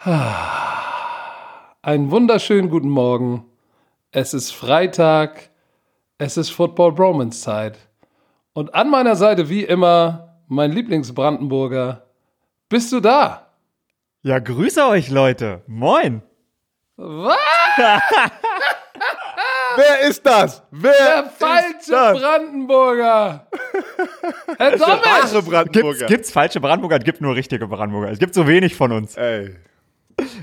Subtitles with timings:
[1.82, 3.44] Einen wunderschönen guten Morgen.
[4.12, 5.50] Es ist Freitag.
[6.16, 7.76] Es ist Football Bromance Zeit.
[8.54, 12.06] Und an meiner Seite wie immer mein Lieblingsbrandenburger.
[12.70, 13.48] Bist du da?
[14.22, 15.60] Ja, grüße euch, Leute.
[15.66, 16.22] Moin.
[16.96, 17.36] Was?
[19.76, 20.62] Wer ist das?
[20.70, 22.18] Wer Der falsche das?
[22.18, 23.46] Brandenburger.
[24.58, 25.42] Herr Der wahre.
[25.42, 25.64] Brandenburger.
[25.64, 26.96] Gibt's, gibt's falsche Brandenburger?
[26.96, 28.10] Es gibt nur richtige Brandenburger.
[28.10, 29.16] Es gibt so wenig von uns.
[29.18, 29.56] Ey,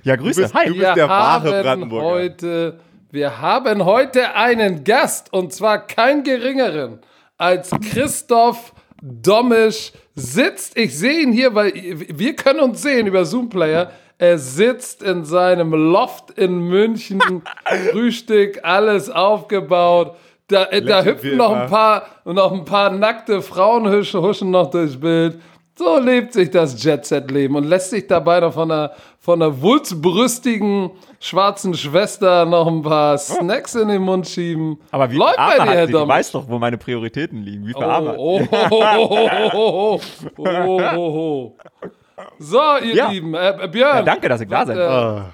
[0.04, 0.41] Ja, Grüße.
[0.41, 0.67] bist- Hi.
[0.67, 2.05] du bist- Wir der wahre haben Brandenburger.
[2.08, 2.80] heute,
[3.12, 7.00] wir haben heute einen Gast und zwar keinen geringeren
[7.38, 10.76] als Christoph Dommisch sitzt.
[10.77, 13.91] Ich sehe ihn hier, weil wir können uns sehen über Zoom Player.
[14.17, 17.44] Er sitzt in seinem Loft in München,
[17.91, 20.16] Frühstück, alles aufgebaut.
[20.48, 24.72] Da, äh, da hüpfen noch ein paar, noch ein paar nackte Frauen huschen, huschen noch
[24.72, 25.39] durchs Bild.
[25.77, 30.90] So lebt sich das Jet-Set-Leben und lässt sich dabei noch von einer, von einer wulzbrüstigen
[31.20, 34.80] schwarzen Schwester noch ein paar Snacks in den Mund schieben.
[34.89, 36.02] Aber wie Läuft bei dir, Herr Dom.
[36.02, 37.67] Du weißt doch, wo meine Prioritäten liegen.
[37.67, 38.16] Wie viel oh, Arme.
[38.17, 40.02] Oh, oh, oh, oh, oh,
[40.38, 41.58] oh, oh, oh.
[42.39, 43.09] So, ihr ja.
[43.09, 43.36] Lieben.
[43.36, 43.98] Äh, Björn.
[43.98, 44.78] Ja, danke, dass ihr da seid.
[44.78, 45.30] Äh,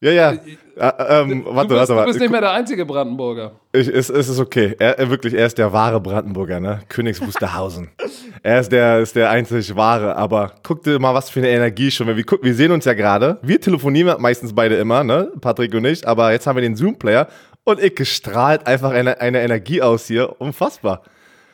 [0.00, 0.32] ja, ja.
[0.32, 2.30] Äh, ähm, Du warte, bist, warte, du bist nicht warte.
[2.30, 3.52] mehr der einzige Brandenburger.
[3.72, 4.76] Ich, es, es ist okay.
[4.78, 6.80] Er, er wirklich, er ist der wahre Brandenburger, ne?
[6.90, 7.88] Königs Wusterhausen.
[8.42, 10.14] er ist der, ist der einzig wahre.
[10.16, 12.08] Aber guck dir mal, was für eine Energie schon.
[12.08, 13.38] Wir, wir sehen uns ja gerade.
[13.40, 15.32] Wir telefonieren meistens beide immer, ne?
[15.40, 16.06] Patrick und ich.
[16.06, 17.26] Aber jetzt haben wir den Zoom-Player
[17.64, 20.38] und ich gestrahlt einfach eine, eine Energie aus hier.
[20.38, 21.02] Unfassbar.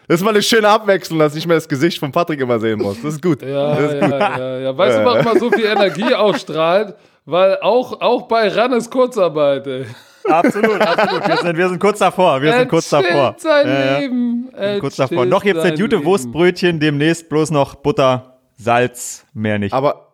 [0.09, 2.59] Das ist mal eine schöne Abwechslung, dass ich nicht mehr das Gesicht von Patrick immer
[2.59, 3.01] sehen muss.
[3.01, 3.41] Das ist gut.
[3.41, 4.11] Ja, ist ja, gut.
[4.11, 4.77] ja, ja.
[4.77, 6.97] Weißt du, warum man so viel Energie ausstrahlt?
[7.25, 9.87] Weil auch, auch bei RAN ist Kurzarbeit, ey.
[10.25, 11.27] Absolut, absolut.
[11.27, 12.41] Wir sind, wir sind kurz davor.
[12.43, 13.35] Wir Er sind kurz davor.
[13.39, 13.99] sein Ja, ja.
[13.99, 14.49] Leben.
[14.57, 15.27] Er Kurz davor.
[15.27, 16.05] Noch das gute Leben.
[16.05, 19.73] Wurstbrötchen, demnächst bloß noch Butter, Salz, mehr nicht.
[19.73, 20.13] Aber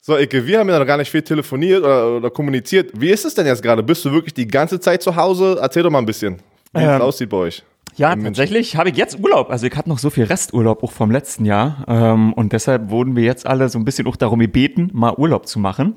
[0.00, 2.90] so, Icke, wir haben ja noch gar nicht viel telefoniert oder, oder kommuniziert.
[2.94, 3.82] Wie ist es denn jetzt gerade?
[3.82, 5.58] Bist du wirklich die ganze Zeit zu Hause?
[5.60, 6.36] Erzähl doch mal ein bisschen,
[6.72, 7.62] wie es Ähm, aussieht bei euch.
[7.96, 9.50] Ja, tatsächlich habe ich jetzt Urlaub.
[9.50, 11.84] Also ich hatte noch so viel Resturlaub auch vom letzten Jahr.
[11.88, 15.46] Ähm, und deshalb wurden wir jetzt alle so ein bisschen auch darum gebeten, mal Urlaub
[15.48, 15.96] zu machen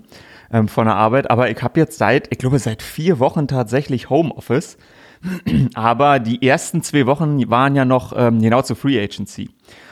[0.51, 1.29] ähm, von der Arbeit.
[1.29, 4.77] Aber ich habe jetzt seit, ich glaube, seit vier Wochen tatsächlich Homeoffice.
[5.73, 9.49] Aber die ersten zwei Wochen waren ja noch ähm, genau zur Free Agency.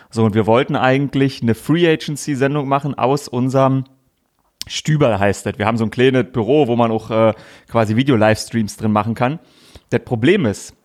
[0.09, 3.84] So, und wir wollten eigentlich eine Free Agency-Sendung machen aus unserem
[4.68, 5.58] Stüberl heißt das.
[5.58, 7.34] Wir haben so ein kleines Büro, wo man auch äh,
[7.68, 9.40] quasi Video-Livestreams drin machen kann.
[9.90, 10.75] Das Problem ist,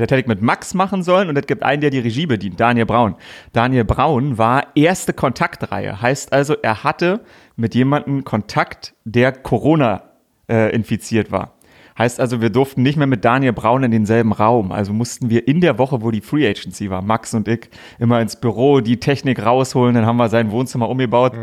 [0.00, 2.58] das hätte ich mit Max machen sollen und es gibt einen, der die Regie bedient,
[2.58, 3.14] Daniel Braun.
[3.52, 6.02] Daniel Braun war erste Kontaktreihe.
[6.02, 7.20] Heißt also, er hatte
[7.56, 10.02] mit jemandem Kontakt, der Corona
[10.48, 11.54] äh, infiziert war.
[11.96, 14.72] Heißt also, wir durften nicht mehr mit Daniel Braun in denselben Raum.
[14.72, 18.20] Also mussten wir in der Woche, wo die Free Agency war, Max und ich, immer
[18.20, 19.94] ins Büro die Technik rausholen.
[19.94, 21.34] Dann haben wir sein Wohnzimmer umgebaut.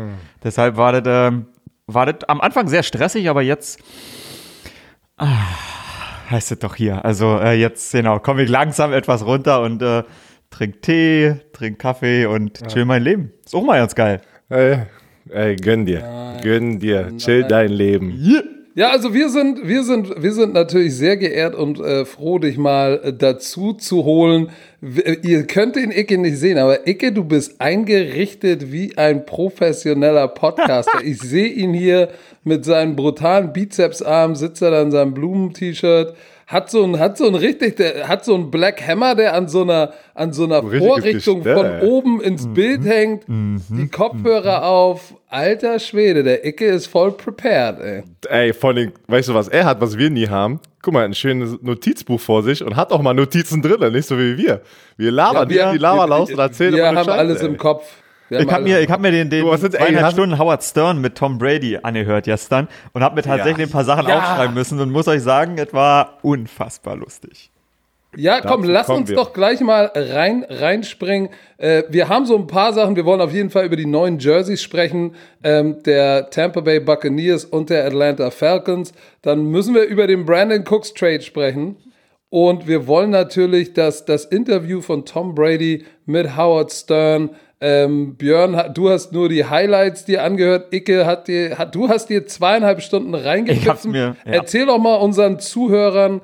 [0.44, 1.46] Deshalb war das, ähm,
[1.86, 3.80] war das am Anfang sehr stressig, aber jetzt
[5.16, 5.38] ah,
[6.32, 7.04] heißt es doch hier.
[7.04, 10.02] Also äh, jetzt, genau, komme ich langsam etwas runter und äh,
[10.50, 13.32] trink Tee, trink Kaffee und chill mein Leben.
[13.44, 14.20] Ist auch mal ganz geil.
[14.48, 14.78] Ey,
[15.30, 16.38] ey gönn dir.
[16.42, 17.16] Gönn dir.
[17.18, 18.10] Chill dein Leben.
[18.74, 22.56] Ja, also wir sind, wir sind, wir sind natürlich sehr geehrt und äh, froh, dich
[22.56, 24.48] mal äh, dazu zu holen.
[24.84, 30.98] Ihr könnt den Icke nicht sehen, aber Icke, du bist eingerichtet wie ein professioneller Podcaster.
[31.04, 32.08] ich sehe ihn hier
[32.42, 36.16] mit seinen brutalen Bizepsarmen, sitzt er da in seinem Blumen-T-Shirt.
[36.48, 39.46] Hat so ein, hat so ein richtig, der, hat so ein Black Hammer, der an
[39.46, 45.14] so einer, an so einer richtiges Vorrichtung von oben ins Bild hängt, die Kopfhörer auf.
[45.28, 48.02] Alter Schwede, der Icke ist voll prepared, ey.
[48.28, 50.58] Ey, vor allem, weißt du, was er hat, was wir nie haben?
[50.82, 54.18] Guck mal, ein schönes Notizbuch vor sich und hat auch mal Notizen drin, nicht so
[54.18, 54.62] wie wir.
[54.96, 57.46] Wir labern Ja, wir- die Labern aus und erzählen Wir haben Scheiße, alles ey.
[57.46, 57.84] im Kopf.
[58.30, 61.38] Ich habe mir, ich hab mir den, den ey, zweieinhalb Stunden Howard Stern mit Tom
[61.38, 64.18] Brady angehört gestern und habe mir tatsächlich ein paar Sachen Ja.
[64.18, 67.51] aufschreiben müssen und muss euch sagen, es war unfassbar lustig.
[68.16, 69.16] Ja, komm, Dazu lass kommen uns wir.
[69.16, 71.30] doch gleich mal rein, reinspringen.
[71.56, 72.94] Äh, wir haben so ein paar Sachen.
[72.94, 77.44] Wir wollen auf jeden Fall über die neuen Jerseys sprechen, ähm, der Tampa Bay Buccaneers
[77.46, 78.92] und der Atlanta Falcons.
[79.22, 81.76] Dann müssen wir über den Brandon Cooks Trade sprechen.
[82.28, 87.30] Und wir wollen natürlich das, das Interview von Tom Brady mit Howard Stern.
[87.60, 90.72] Ähm, Björn, du hast nur die Highlights dir angehört.
[90.74, 94.16] Icke hat dir, hat, du hast dir zweieinhalb Stunden mir- ja.
[94.24, 96.20] Erzähl doch mal unseren Zuhörern,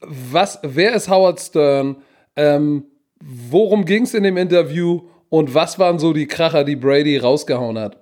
[0.00, 1.96] was, wer ist Howard Stern?
[2.34, 2.84] Ähm,
[3.20, 5.02] worum ging es in dem Interview?
[5.28, 7.98] Und was waren so die Kracher, die Brady rausgehauen hat?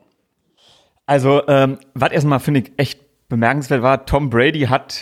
[1.06, 5.00] Also, ähm, was erstmal finde ich echt bemerkenswert war, Tom Brady hat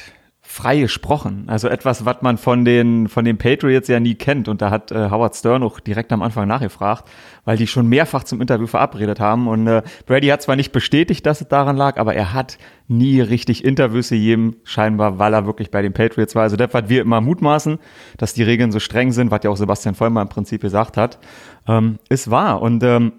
[0.53, 1.45] frei gesprochen.
[1.47, 4.49] Also etwas, was man von den, von den Patriots ja nie kennt.
[4.49, 7.09] Und da hat äh, Howard Stern auch direkt am Anfang nachgefragt,
[7.47, 9.49] weil die schon mehrfach zum Interview verabredet haben.
[9.49, 13.23] Und äh, Brady hat zwar nicht bestätigt, dass es daran lag, aber er hat nie
[13.23, 16.43] richtig Interviews gegeben, scheinbar, weil er wirklich bei den Patriots war.
[16.43, 17.79] Also das, was wir immer mutmaßen,
[18.19, 21.19] dass die Regeln so streng sind, was ja auch Sebastian Vollmer im Prinzip gesagt hat,
[21.67, 22.61] ähm, ist wahr.
[22.61, 23.13] Und ähm,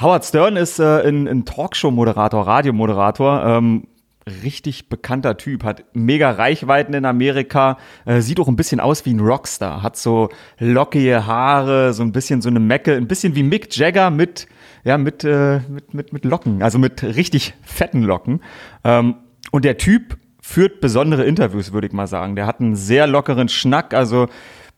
[0.00, 3.84] Howard Stern ist äh, ein, ein Talkshow-Moderator, Radiomoderator, ähm,
[4.42, 9.14] richtig bekannter Typ, hat mega Reichweiten in Amerika, äh, sieht auch ein bisschen aus wie
[9.14, 10.28] ein Rockstar, hat so
[10.58, 14.46] lockige Haare, so ein bisschen so eine Mecke, ein bisschen wie Mick Jagger mit,
[14.84, 18.40] ja, mit, äh, mit, mit, mit Locken, also mit richtig fetten Locken.
[18.84, 19.16] Ähm,
[19.50, 22.34] und der Typ führt besondere Interviews, würde ich mal sagen.
[22.34, 24.28] Der hat einen sehr lockeren Schnack, also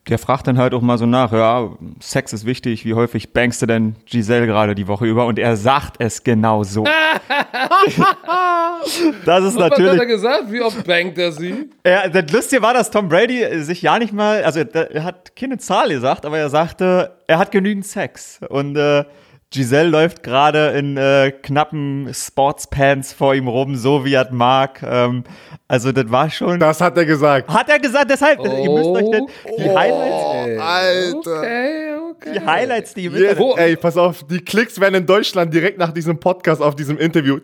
[0.08, 1.70] der fragt dann halt auch mal so nach, ja,
[2.00, 5.26] Sex ist wichtig, wie häufig bankst du denn Giselle gerade die Woche über?
[5.26, 6.84] Und er sagt es genau so.
[9.24, 9.92] das ist Was natürlich.
[9.92, 10.50] hat er gesagt?
[10.50, 11.70] Wie oft bankt er sie?
[11.86, 15.58] Ja, das Lustige war, dass Tom Brady sich ja nicht mal, also er hat keine
[15.58, 18.40] Zahl gesagt, aber er sagte, er hat genügend Sex.
[18.48, 19.04] Und äh,
[19.52, 24.82] Giselle läuft gerade in äh, knappen Sportspants vor ihm rum, so wie er mag.
[24.82, 25.24] Ähm,
[25.68, 26.58] also das war schon.
[26.58, 27.48] Das hat er gesagt.
[27.52, 29.26] Hat er gesagt, deshalb, ihr müsst euch denn,
[29.58, 30.58] die Highlights, Okay.
[30.58, 31.38] Alter.
[31.38, 32.32] Okay, okay.
[32.34, 35.78] die Highlights, die im Yeah, Internet ey, pass auf, die Klicks werden in Deutschland direkt
[35.78, 37.38] nach diesem Podcast auf diesem Interview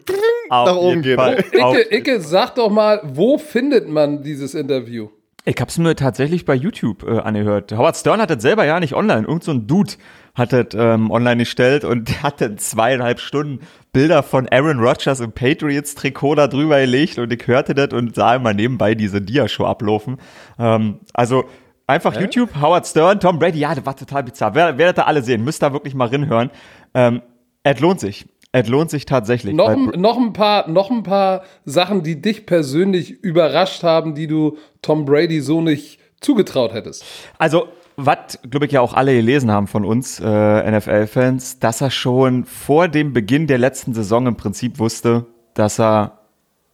[0.49, 1.19] Auf nach oben gehen.
[1.19, 5.09] Auf- Icke, Icke, sag doch mal, wo findet man dieses Interview?
[5.45, 7.73] Ich hab's mir tatsächlich bei YouTube äh, angehört.
[7.73, 9.27] Howard Stern hat das selber ja nicht online.
[9.27, 9.93] Irgend so ein Dude
[10.39, 13.61] hat das ähm, online gestellt und hatte in zweieinhalb Stunden
[13.93, 18.37] Bilder von Aaron Rodgers im Patriots-Trikot da drüber gelegt und ich hörte das und sah
[18.37, 20.19] immer nebenbei diese Dia-Show ablaufen.
[20.59, 21.45] Ähm, also
[21.87, 24.55] einfach YouTube, Howard Stern, Tom Brady, ja, das war total bizarr.
[24.55, 26.51] Wer, werdet ihr alle sehen, müsst da wirklich mal rinhören.
[26.95, 27.23] Ähm,
[27.63, 28.27] es lohnt sich.
[28.53, 29.55] Es lohnt sich tatsächlich.
[29.55, 34.57] Noch, noch, ein paar, noch ein paar Sachen, die dich persönlich überrascht haben, die du
[34.81, 37.05] Tom Brady so nicht zugetraut hättest.
[37.39, 37.69] Also,
[38.01, 42.45] was, glaube ich, ja auch alle gelesen haben von uns, äh, NFL-Fans, dass er schon
[42.45, 46.19] vor dem Beginn der letzten Saison im Prinzip wusste, dass er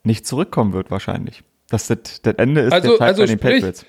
[0.03, 1.43] nicht zurückkommen wird, wahrscheinlich.
[1.71, 3.87] Dass das das Ende ist Also- der Zeit also bei den sprich- Patriots.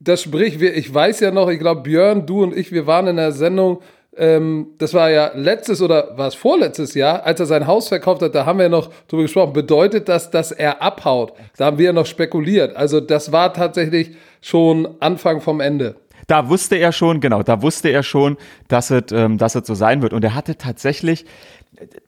[0.00, 3.06] Das sprich, wir, ich weiß ja noch, ich glaube, Björn, du und ich, wir waren
[3.06, 3.80] in der Sendung,
[4.16, 8.20] ähm, das war ja letztes oder war es vorletztes Jahr, als er sein Haus verkauft
[8.20, 9.54] hat, da haben wir noch drüber gesprochen.
[9.54, 11.32] Bedeutet das, dass er abhaut?
[11.56, 12.76] Da haben wir ja noch spekuliert.
[12.76, 14.10] Also, das war tatsächlich
[14.42, 15.96] schon Anfang vom Ende.
[16.26, 18.36] Da wusste er schon, genau, da wusste er schon,
[18.68, 20.12] dass es, ähm, dass es so sein wird.
[20.12, 21.26] Und er hatte tatsächlich,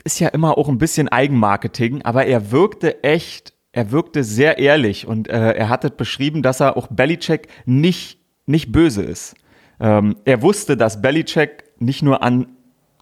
[0.04, 5.06] ist ja immer auch ein bisschen Eigenmarketing, aber er wirkte echt, er wirkte sehr ehrlich
[5.06, 9.34] und äh, er hatte beschrieben, dass er auch Belichick nicht, nicht böse ist.
[9.80, 12.46] Ähm, er wusste, dass Belichick nicht nur an,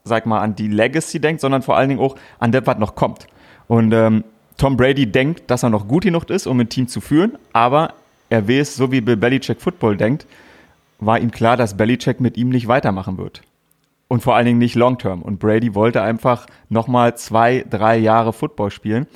[0.02, 2.96] sag mal, an die Legacy denkt, sondern vor allen Dingen auch an das, was noch
[2.96, 3.26] kommt.
[3.68, 4.24] Und ähm,
[4.56, 7.94] Tom Brady denkt, dass er noch gut genug ist, um ein Team zu führen, aber
[8.30, 10.26] er weiß, so wie Bill Belichick Football denkt,
[11.06, 13.42] war ihm klar, dass Belichick mit ihm nicht weitermachen wird.
[14.08, 15.22] Und vor allen Dingen nicht long-term.
[15.22, 19.06] Und Brady wollte einfach nochmal zwei, drei Jahre Football spielen.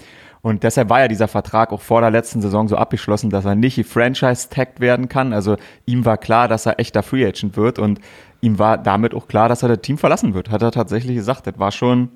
[0.40, 3.54] Und deshalb war ja dieser Vertrag auch vor der letzten Saison so abgeschlossen, dass er
[3.54, 5.32] nicht franchise-tagged werden kann.
[5.32, 7.78] Also ihm war klar, dass er echter Free Agent wird.
[7.78, 8.00] Und
[8.40, 10.50] ihm war damit auch klar, dass er das Team verlassen wird.
[10.50, 11.46] Hat er tatsächlich gesagt.
[11.46, 12.08] Das war schon,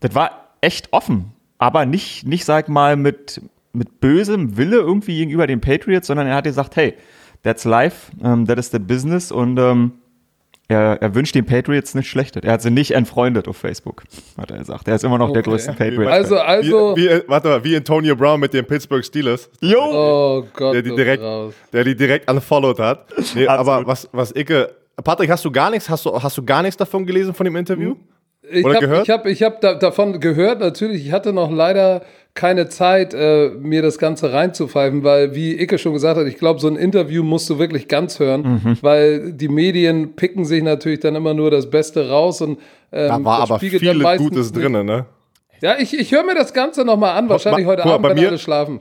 [0.00, 1.32] das war echt offen.
[1.58, 3.40] Aber nicht, nicht sag mal, mit,
[3.72, 6.94] mit bösem Wille irgendwie gegenüber den Patriots, sondern er hat gesagt, hey,
[7.42, 9.92] that's life, um, that is the business und ähm,
[10.68, 12.42] er, er wünscht den Patriots nicht Schlechtes.
[12.44, 14.04] Er hat sie nicht entfreundet auf Facebook,
[14.38, 14.88] hat er gesagt.
[14.88, 15.50] Er ist immer noch der Okay.
[15.50, 16.06] größte Patriot.
[16.06, 19.80] Also, also, Wie, wie, warte mal, wie Antonio Brown mit den Pittsburgh Steelers, Jo!
[19.82, 21.22] oh Gott, der die direkt,
[21.72, 23.06] der die direkt unfollowed hat.
[23.34, 24.70] Nee, aber was, was Icke,
[25.04, 27.56] Patrick, hast du gar nichts, hast du, hast du gar nichts davon gelesen von dem
[27.56, 27.96] Interview?
[28.50, 29.04] Ich Oder habe gehört?
[29.08, 31.06] ich hab, ich hab da, davon gehört, natürlich.
[31.06, 32.02] Ich hatte noch leider
[32.34, 36.60] keine Zeit, äh, mir das Ganze reinzupfeifen, weil, wie Icke schon gesagt hat, ich glaube,
[36.60, 38.78] so ein Interview musst du wirklich ganz hören, Mhm.
[38.80, 42.58] weil die Medien picken sich natürlich dann immer nur das Beste raus und
[42.90, 45.06] ähm, Da war aber dann viel Gutes drin, ne?
[45.60, 48.28] Ja, ich, ich höre mir das Ganze nochmal an, wahrscheinlich heute guck Abend, wenn mir-
[48.28, 48.80] alle schlafen.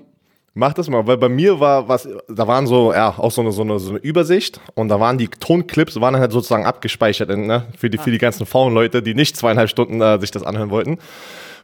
[0.53, 3.53] Mach das mal, weil bei mir war was, da waren so, ja, auch so eine,
[3.53, 7.67] so eine, so eine Übersicht und da waren die Tonclips, waren halt sozusagen abgespeichert, ne,
[7.77, 10.69] für die, für die ganzen faulen Leute, die nicht zweieinhalb Stunden äh, sich das anhören
[10.69, 10.97] wollten.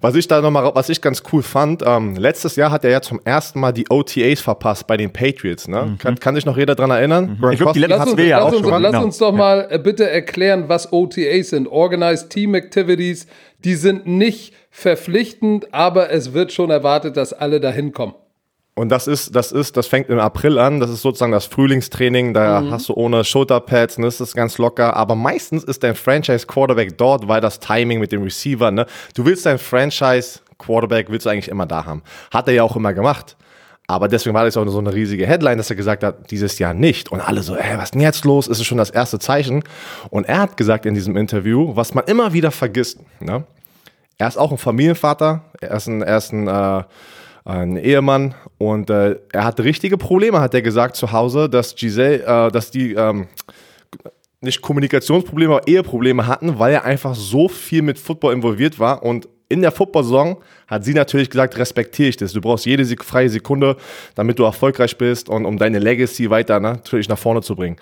[0.01, 3.01] Was ich da nochmal, was ich ganz cool fand, ähm, letztes Jahr hat er ja
[3.01, 5.95] zum ersten Mal die OTAs verpasst bei den Patriots, ne?
[5.99, 7.39] Kann, kann sich noch jeder dran erinnern?
[7.51, 8.81] Ich glaub, die letzten Lass hat's uns, wir ja lass auch uns, schon.
[8.81, 9.03] lass Genau.
[9.05, 11.67] uns doch mal äh, bitte erklären, was OTAs sind.
[11.67, 13.27] Organized Team Activities.
[13.63, 18.13] Die sind nicht verpflichtend, aber es wird schon erwartet, dass alle dahin kommen.
[18.77, 20.79] Und das ist, das ist, das fängt im April an.
[20.79, 22.35] Das ist sozusagen das Frühlingstraining.
[22.35, 24.95] Da hast du ohne Shoulderpads, ne, das ist ganz locker.
[24.95, 29.25] Aber meistens ist dein Franchise Quarterback dort, weil das Timing mit dem Receiver, ne, du
[29.25, 32.03] willst dein Franchise Quarterback willst du eigentlich immer da haben.
[32.31, 33.35] Hat er ja auch immer gemacht.
[33.87, 36.75] Aber deswegen war das auch so eine riesige Headline, dass er gesagt hat, dieses Jahr
[36.75, 37.11] nicht.
[37.11, 38.47] Und alle so, ey, was ist denn jetzt los?
[38.47, 39.63] Ist es schon das erste Zeichen?
[40.11, 42.99] Und er hat gesagt in diesem Interview, was man immer wieder vergisst.
[43.21, 43.43] Ne?
[44.19, 46.83] Er ist auch ein Familienvater, er ist ein, er ist ein, äh,
[47.47, 52.23] ein Ehemann und äh, er hat richtige Probleme, hat er gesagt, zu Hause, dass Giselle,
[52.23, 53.27] äh, dass die ähm,
[54.41, 59.29] nicht Kommunikationsprobleme, aber Eheprobleme hatten, weil er einfach so viel mit Football involviert war und
[59.49, 62.33] in der Football-Saison hat sie natürlich gesagt, respektiere ich das.
[62.33, 63.77] Du brauchst jede freie Sekunde,
[64.13, 67.77] damit du erfolgreich bist und um deine Legacy weiter ne, natürlich nach vorne zu bringen.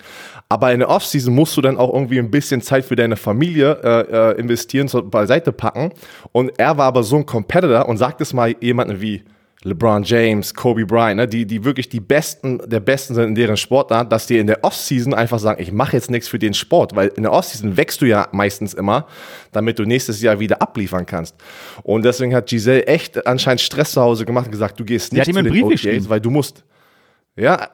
[0.48, 3.80] Aber in der Offseason musst du dann auch irgendwie ein bisschen Zeit für deine Familie
[3.82, 5.90] äh, äh, investieren, so beiseite packen.
[6.30, 9.24] Und er war aber so ein Competitor und sagt es mal jemanden wie
[9.66, 13.56] LeBron James, Kobe Bryant, ne, die, die wirklich die Besten der Besten sind in deren
[13.56, 16.94] Sportart, dass die in der Offseason einfach sagen, ich mache jetzt nichts für den Sport,
[16.94, 19.06] weil in der Offseason wächst du ja meistens immer,
[19.50, 21.34] damit du nächstes Jahr wieder abliefern kannst.
[21.82, 25.24] Und deswegen hat Giselle echt anscheinend Stress zu Hause gemacht und gesagt, du gehst nicht
[25.24, 26.62] zu den Brief OTAs, weil du musst.
[27.36, 27.68] Ja,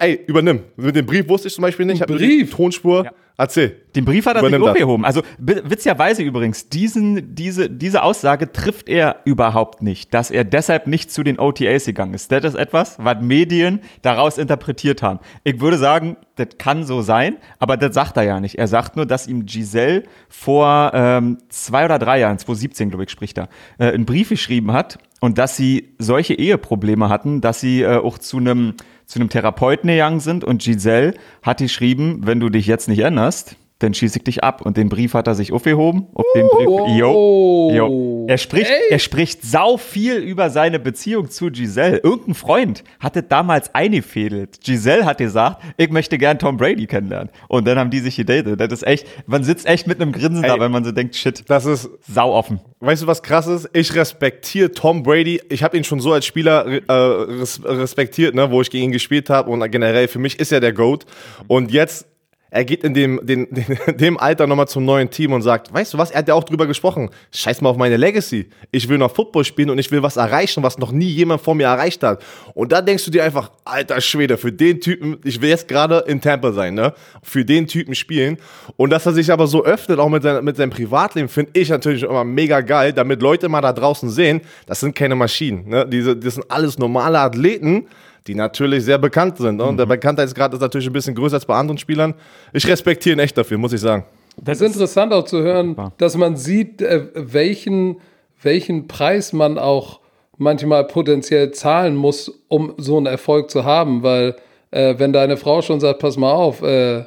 [0.00, 0.64] ey, übernimm.
[0.76, 2.04] Mit dem Brief wusste ich zum Beispiel nicht.
[2.06, 2.54] Brief?
[2.54, 3.04] Tonspur.
[3.04, 3.12] Ja.
[3.38, 3.82] Erzähl.
[3.94, 4.70] Den Brief hat er sich Übernimm das.
[4.72, 5.04] aufgehoben.
[5.04, 11.10] Also witzigerweise übrigens, diesen, diese, diese Aussage trifft er überhaupt nicht, dass er deshalb nicht
[11.12, 12.32] zu den OTAs gegangen ist.
[12.32, 15.20] Das ist etwas, was Medien daraus interpretiert haben.
[15.44, 18.58] Ich würde sagen, das kann so sein, aber das sagt er ja nicht.
[18.58, 23.10] Er sagt nur, dass ihm Giselle vor ähm, zwei oder drei Jahren, 2017 glaube ich,
[23.10, 23.48] spricht er,
[23.78, 28.18] äh, einen Brief geschrieben hat und dass sie solche Eheprobleme hatten, dass sie äh, auch
[28.18, 28.74] zu einem
[29.06, 30.44] zu einem Therapeuten gegangen sind.
[30.44, 34.62] Und Giselle hat geschrieben, wenn du dich jetzt nicht änderst, dann schieße ich dich ab.
[34.62, 36.06] Und den Brief hat er sich aufgehoben.
[36.14, 36.66] Auf den Brief.
[36.98, 38.26] Jo, jo.
[38.28, 38.90] Er spricht, Ey.
[38.90, 41.98] er spricht sau viel über seine Beziehung zu Giselle.
[41.98, 44.60] Irgendein Freund hatte damals eingefädelt.
[44.64, 47.30] Giselle hat gesagt, ich möchte gern Tom Brady kennenlernen.
[47.48, 48.58] Und dann haben die sich gedatet.
[48.60, 50.60] Das ist echt, man sitzt echt mit einem Grinsen da, Ey.
[50.60, 52.60] wenn man so denkt, shit, Das ist, sau offen.
[52.80, 53.68] weißt du, was krass ist?
[53.74, 55.40] Ich respektiere Tom Brady.
[55.50, 58.92] Ich habe ihn schon so als Spieler äh, res respektiert, ne, wo ich gegen ihn
[58.92, 59.50] gespielt habe.
[59.50, 61.04] Und generell, für mich ist er der GOAT.
[61.46, 62.06] Und jetzt,
[62.50, 65.94] er geht in dem, den, den, dem Alter nochmal zum neuen Team und sagt, weißt
[65.94, 68.48] du was, er hat ja auch drüber gesprochen, scheiß mal auf meine Legacy.
[68.70, 71.54] Ich will noch Football spielen und ich will was erreichen, was noch nie jemand vor
[71.54, 72.22] mir erreicht hat.
[72.54, 76.04] Und da denkst du dir einfach, alter Schwede, für den Typen, ich will jetzt gerade
[76.06, 76.94] in Tampa sein, ne?
[77.22, 78.38] Für den Typen spielen.
[78.76, 81.68] Und dass er sich aber so öffnet, auch mit, sein, mit seinem Privatleben, finde ich
[81.68, 85.68] natürlich immer mega geil, damit Leute mal da draußen sehen, das sind keine Maschinen.
[85.68, 85.86] Ne?
[85.86, 87.88] Diese, das sind alles normale Athleten,
[88.26, 89.56] die natürlich sehr bekannt sind.
[89.56, 89.64] Ne?
[89.64, 92.14] Und der Bekanntheitsgrad ist natürlich ein bisschen größer als bei anderen Spielern.
[92.52, 94.04] Ich respektiere ihn echt dafür, muss ich sagen.
[94.42, 97.96] Das ist interessant auch zu hören, dass man sieht, äh, welchen,
[98.42, 100.00] welchen Preis man auch
[100.36, 104.02] manchmal potenziell zahlen muss, um so einen Erfolg zu haben.
[104.02, 104.36] Weil
[104.70, 107.04] äh, wenn deine Frau schon sagt, pass mal auf, äh, äh,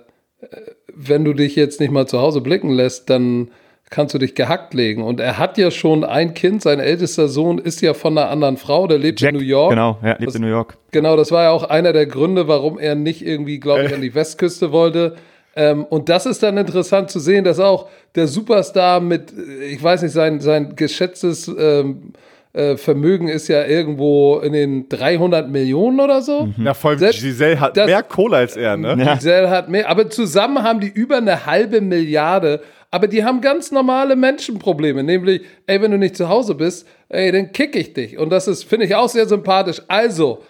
[0.96, 3.52] wenn du dich jetzt nicht mal zu Hause blicken lässt, dann
[3.90, 5.04] kannst du dich gehackt legen.
[5.04, 8.58] Und er hat ja schon ein Kind, sein ältester Sohn ist ja von einer anderen
[8.58, 9.72] Frau, der lebt Jack, in New York.
[9.72, 10.78] Genau, ja, lebt Was- in New York.
[10.92, 14.02] Genau, das war ja auch einer der Gründe, warum er nicht irgendwie, glaube ich, an
[14.02, 15.16] die Westküste wollte.
[15.56, 19.82] Ähm, und das ist dann interessant zu sehen, dass auch der Superstar mit, äh, ich
[19.82, 22.14] weiß nicht, sein, sein geschätztes ähm,
[22.54, 26.50] äh, Vermögen ist ja irgendwo in den 300 Millionen oder so.
[26.58, 28.96] Ja, voll, Selbst Giselle hat das- mehr Kohle als er, ne?
[29.04, 29.16] Ja.
[29.16, 32.62] Giselle hat mehr, aber zusammen haben die über eine halbe Milliarde.
[32.92, 37.32] Aber die haben ganz normale Menschenprobleme, nämlich, ey, wenn du nicht zu Hause bist, ey,
[37.32, 38.18] dann kick ich dich.
[38.18, 39.82] Und das ist, finde ich, auch sehr sympathisch.
[39.88, 40.44] Also,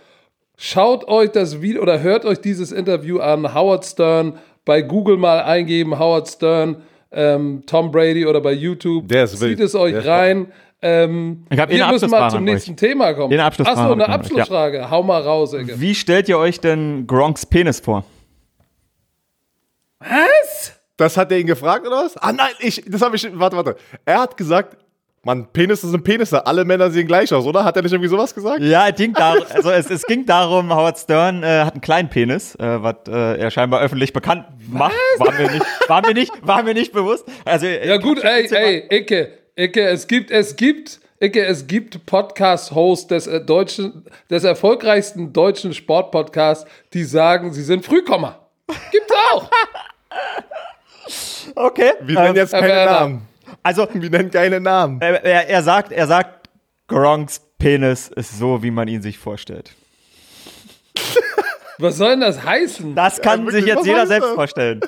[0.56, 3.54] schaut euch das Video oder hört euch dieses Interview an.
[3.54, 6.78] Howard Stern bei Google mal eingeben, Howard Stern,
[7.12, 9.08] ähm, Tom Brady oder bei YouTube.
[9.10, 9.60] Der ist Zieht wild.
[9.60, 10.52] es euch rein.
[10.82, 13.34] Ähm, Ich hab eh wir eine müssen mal Abschlussfrage zum nächsten Thema kommen.
[13.34, 14.14] Eine Abschlussfrage Achso, eine euch, ja.
[14.16, 14.90] Abschlussfrage.
[14.90, 15.82] Hau mal raus, Ecke.
[15.82, 18.06] Wie stellt ihr euch denn Gronks Penis vor?
[20.00, 20.79] Was?
[21.00, 22.18] Das hat er ihn gefragt oder was?
[22.18, 23.78] Ah nein, ich, das habe ich, warte, warte.
[24.04, 24.76] Er hat gesagt,
[25.24, 27.64] Mann, Penisse sind Penisse, alle Männer sehen gleich aus, oder?
[27.64, 28.60] Hat er nicht irgendwie sowas gesagt?
[28.60, 32.10] Ja, es ging, dar also es, es ging darum, Howard Stern äh, hat einen kleinen
[32.10, 34.94] Penis, äh, was äh, er scheinbar öffentlich bekannt macht.
[35.18, 37.26] War mir nicht, war mir nicht, war mir nicht bewusst.
[37.46, 43.08] Also, Ja gut, ey, ey, Icke, Icke, es gibt, es gibt, Icke, es gibt Podcast-Hosts
[43.08, 48.48] des äh, deutschen, des erfolgreichsten deutschen Sportpodcasts, die sagen, sie sind Frühkommer.
[48.92, 49.50] Gibt's auch.
[51.56, 51.94] Okay.
[52.02, 52.92] Wir nennen ähm, jetzt keine Werner.
[52.92, 53.28] Namen.
[53.64, 55.02] also, Wir nennen keine Namen.
[55.02, 56.50] er, er, er sagt, er sagt,
[56.88, 59.72] Gronks Penis ist so, wie man ihn sich vorstellt.
[61.78, 62.94] Was soll denn das heißen?
[62.94, 64.82] Das kann wirklich, sich jetzt jeder selbst vorstellen.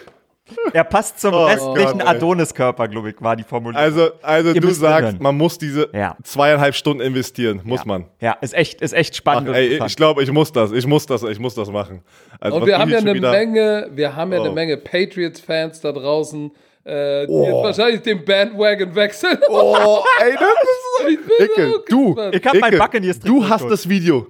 [0.73, 2.01] Er passt zum Oh restlichen.
[2.01, 3.83] Adoniskörper, glaube ich, war die Formulierung.
[3.83, 5.17] Also, also Ihr du sagst, hören.
[5.19, 6.15] man muss diese Ja.
[6.23, 7.85] zweieinhalb Stunden investieren, muss ja.
[7.87, 8.05] man.
[8.19, 9.49] Ja, ist echt, ist echt Ach, spannend.
[9.49, 12.01] und ey, ich glaube, ich muss das, ich muss das, ich muss das machen.
[12.39, 14.53] Also, Und wir haben ja eine wieder- Menge, wir haben ja eine Oh.
[14.53, 16.51] Menge Patriots-Fans da draußen,
[16.83, 17.43] äh, die Oh.
[17.45, 19.37] jetzt wahrscheinlich den Bandwagon wechseln.
[19.49, 22.15] Oh, ey, das ist Ich bin Icke, so du.
[22.31, 24.27] Ich hab mein Icke, Buccaneers du hast das Video.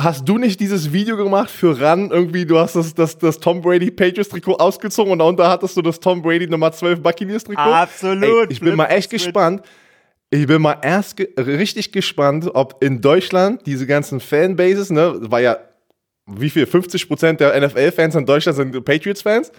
[0.00, 2.10] Hast du nicht dieses Video gemacht für RAN?
[2.10, 5.82] Irgendwie, du hast das, das, das Tom Brady Patriots Trikot ausgezogen und darunter hattest du
[5.82, 7.62] das Tom Brady Nummer 12 Buccaneers Trikot?
[7.62, 8.48] Absolut.
[8.48, 9.62] Ey, ich bin mal echt gespannt.
[10.30, 15.40] Ich bin mal erst ge richtig gespannt, ob in Deutschland diese ganzen Fanbases, ne, war
[15.40, 15.58] ja,
[16.26, 16.64] wie viel?
[16.64, 19.52] 50% der NFL-Fans in Deutschland sind Patriots-Fans.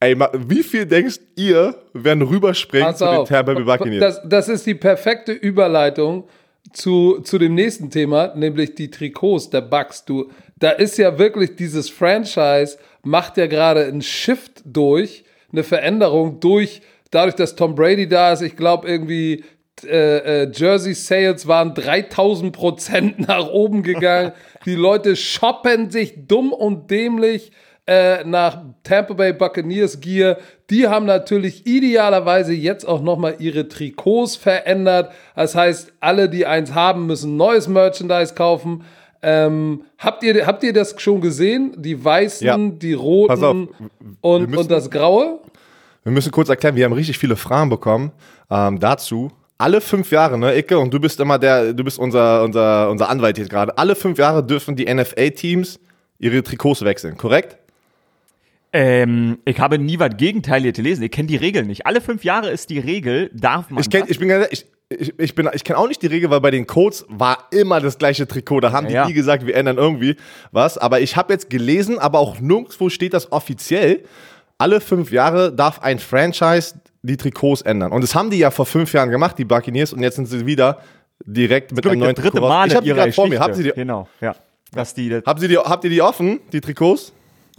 [0.00, 3.24] Ey, wie viel denkst ihr, werden rüberspringen Pass zu den.
[3.26, 4.00] Tampa Bay Buccaneers?
[4.00, 6.24] Das, das ist die perfekte Überleitung
[6.72, 10.04] zu, zu dem nächsten Thema, nämlich die Trikots der Bucks.
[10.04, 16.40] Du, da ist ja wirklich dieses Franchise, macht ja gerade einen Shift durch, eine Veränderung
[16.40, 18.42] durch, dadurch, dass Tom Brady da ist.
[18.42, 19.44] Ich glaube, irgendwie
[19.84, 24.32] äh, äh, Jersey Sales waren 3000 Prozent nach oben gegangen.
[24.64, 27.52] Die Leute shoppen sich dumm und dämlich
[27.90, 30.36] äh, nach Tampa Bay Buccaneers Gear.
[30.70, 35.10] Die haben natürlich idealerweise jetzt auch nochmal ihre Trikots verändert.
[35.34, 38.84] Das heißt, alle, die eins haben, müssen neues Merchandise kaufen.
[39.22, 41.74] Ähm, habt, ihr, habt ihr das schon gesehen?
[41.76, 42.56] Die weißen, Ja.
[42.56, 43.68] die auf, roten wir
[44.20, 45.40] und, müssen- und das graue?
[46.04, 48.12] Wir müssen kurz erklären, wir haben richtig viele Fragen bekommen
[48.50, 49.32] ähm, dazu.
[49.58, 53.10] Alle fünf Jahre, ne, Icke, und du bist immer der, du bist unser, unser, unser
[53.10, 53.76] Anwalt hier gerade.
[53.76, 55.78] Alle fünf Jahre dürfen die NFL-Teams
[56.18, 57.58] ihre Trikots wechseln, korrekt?
[58.72, 61.02] Ähm, ich habe nie was Gegenteiliges gelesen.
[61.02, 61.86] Ich kenne die Regeln nicht.
[61.86, 63.80] Alle fünf Jahre ist die Regel, darf man.
[63.80, 66.30] Ich kenn, ich bin ganz ehrlich, ich, ich, bin, ich kenne auch nicht die Regel,
[66.30, 68.60] weil bei den Codes war immer das gleiche Trikot.
[68.60, 69.06] Da haben die Ja.
[69.06, 70.16] nie gesagt, wir ändern irgendwie
[70.52, 70.78] was.
[70.78, 74.04] Aber ich habe jetzt gelesen, aber auch nirgendwo steht das offiziell.
[74.58, 77.92] Alle fünf Jahre darf ein Franchise die Trikots ändern.
[77.92, 80.44] Und das haben die ja vor fünf Jahren gemacht, die Buccaneers, und jetzt sind sie
[80.44, 80.80] wieder
[81.24, 82.48] direkt mit einem neuen dritte Trikot.
[82.48, 83.40] Mal Ich habe die gerade vor mir.
[83.40, 84.34] Haben Sie die, Genau, ja.
[84.72, 87.12] Dass die, das, haben Sie die, habt ihr die offen, die Trikots?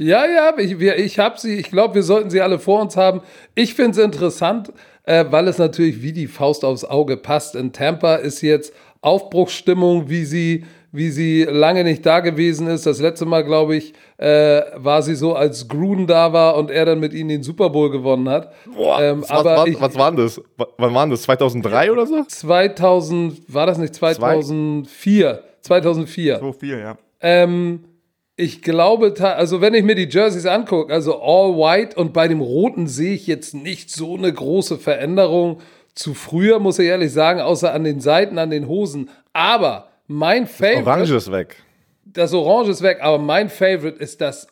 [0.04, 1.56] Ja, ja, ich, wir- ich habe sie.
[1.60, 3.22] Ich glaube, wir sollten sie alle vor uns haben.
[3.54, 4.72] Ich finde es interessant,
[5.04, 7.56] äh, weil es natürlich wie die Faust aufs Auge passt.
[7.56, 12.86] In Tampa ist jetzt Aufbruchsstimmung, wie sie, wie sie lange nicht da gewesen ist.
[12.86, 16.86] Das letzte Mal, glaube ich, äh, war sie so, als Gruden da war und er
[16.86, 18.52] dann mit ihnen den Super Bowl gewonnen hat.
[19.00, 20.42] Ähm, was, aber war, ich, was war denn das?
[20.78, 21.22] Wann waren das?
[21.24, 22.24] 2003 oder so?
[22.28, 25.44] 2000, war das nicht 2004?
[25.62, 26.40] 2004.
[26.40, 26.98] so viel, ja.
[27.22, 27.84] Ähm,
[28.42, 32.42] ich glaube, also wenn ich mir die Jerseys angucke, also all white und bei dem
[32.42, 35.60] roten sehe ich jetzt nicht so eine große Veränderung
[35.94, 39.12] zu früher, muss ich ehrlich sagen, außer an den Seiten, an den Hosen.
[39.32, 41.58] Aber mein Favorite, Orange ist weg.
[42.04, 44.48] das Orange ist weg, aber mein Favorite ist das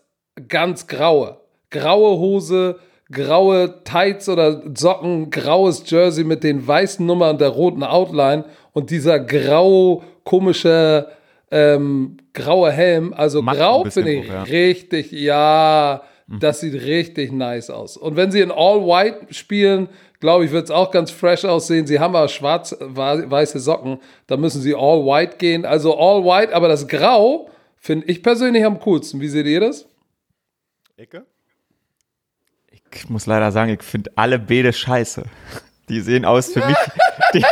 [0.47, 1.37] ganz graue.
[1.71, 2.79] Graue Hose,
[3.11, 8.91] graue Tights oder Socken, graues Jersey mit den weißen Nummern und der roten Outline und
[8.91, 11.07] dieser grau komische
[11.51, 13.13] ähm, graue Helm.
[13.13, 14.43] Also Macht grau finde ich ja.
[14.43, 17.97] richtig, ja, das sieht richtig nice aus.
[17.97, 21.87] Und wenn sie in All White spielen, glaube ich, wird es auch ganz fresh aussehen.
[21.87, 25.65] Sie haben aber schwarz-weiße Socken, da müssen sie All White gehen.
[25.65, 29.21] Also All White, aber das Grau finde ich persönlich am coolsten.
[29.21, 29.87] Wie seht ihr das?
[30.97, 31.25] Ecke?
[32.93, 35.23] Ich muss leider sagen, ich finde alle Bede scheiße.
[35.89, 36.77] Die sehen aus für mich,
[37.33, 37.43] die,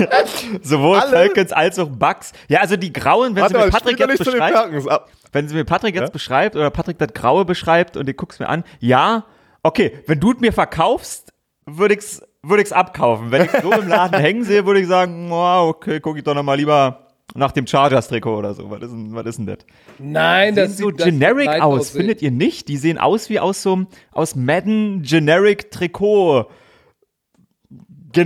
[0.62, 1.10] sowohl Alle?
[1.12, 2.34] Falcons als auch Bucks.
[2.48, 5.10] Ja, also die grauen, wenn Warte sie mir Patrick jetzt beschreibt, ab.
[5.32, 6.10] wenn sie mir Patrick jetzt Ja?
[6.10, 9.26] beschreibt oder Patrick das Graue beschreibt und ich guck's mir an, ja,
[9.64, 11.34] okay, wenn du es mir verkaufst,
[11.66, 13.32] würde ich's, würde ich's abkaufen.
[13.32, 16.44] Wenn ich so im Laden hängen sehe, würde ich sagen, okay, guck ich doch noch
[16.44, 18.70] mal lieber nach dem Chargers-Trikot oder so.
[18.72, 19.58] Was ist denn, was ist denn das?
[20.00, 21.98] Nein, Sehen das so sieht das generic aus, aussehen.
[22.02, 22.68] findet ihr nicht?
[22.70, 26.46] Die sehen aus wie aus so einem, aus Madden Generic Trikot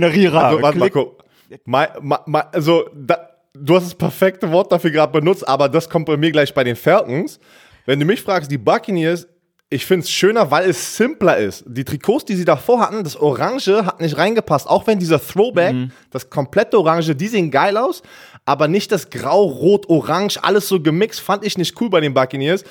[0.00, 0.44] Generierer.
[0.44, 1.24] Also, warte guck.
[1.64, 5.88] Mal, mal, mal, also, da, du hast das perfekte Wort dafür gerade benutzt, aber das
[5.88, 7.38] kommt bei mir gleich bei den Falcons.
[7.84, 9.26] Wenn du mich fragst, die Buccaneers,
[9.68, 11.64] ich finde es schöner, weil es simpler ist.
[11.66, 14.68] Die Trikots, die sie davor hatten, das Orange hat nicht reingepasst.
[14.68, 15.90] Auch wenn dieser Throwback, Mhm.
[16.10, 18.02] das komplette Orange, die sehen geil aus,
[18.44, 22.12] aber nicht das Grau, Rot, Orange, alles so gemixt, fand ich nicht cool bei den
[22.14, 22.64] Buccaneers.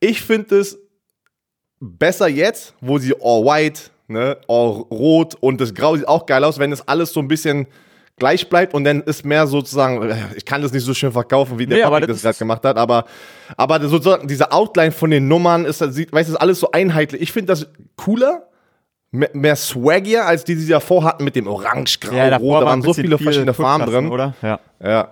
[0.00, 0.78] Ich finde es
[1.80, 6.42] besser jetzt, wo sie all white, ne, all rot und das Grau sieht auch geil
[6.44, 7.66] aus, wenn es alles so ein bisschen
[8.16, 11.66] gleich bleibt und dann ist mehr sozusagen, ich kann das nicht so schön verkaufen, wie
[11.66, 13.04] der Nee, Patrick das das gerade gemacht hat, aber,
[13.56, 16.72] aber sozusagen diese Outline von den Nummern ist, das sieht, weißt du, ist alles so
[16.72, 17.22] einheitlich.
[17.22, 18.48] Ich finde das cooler,
[19.12, 22.56] mehr, mehr swaggier, als die, die sie davor hatten mit dem Orange, Grau, ja, Rot,
[22.56, 24.08] da war waren so viele viel verschiedene Farben drin.
[24.10, 24.34] oder?
[24.42, 24.58] Ja.
[24.82, 25.08] Ja.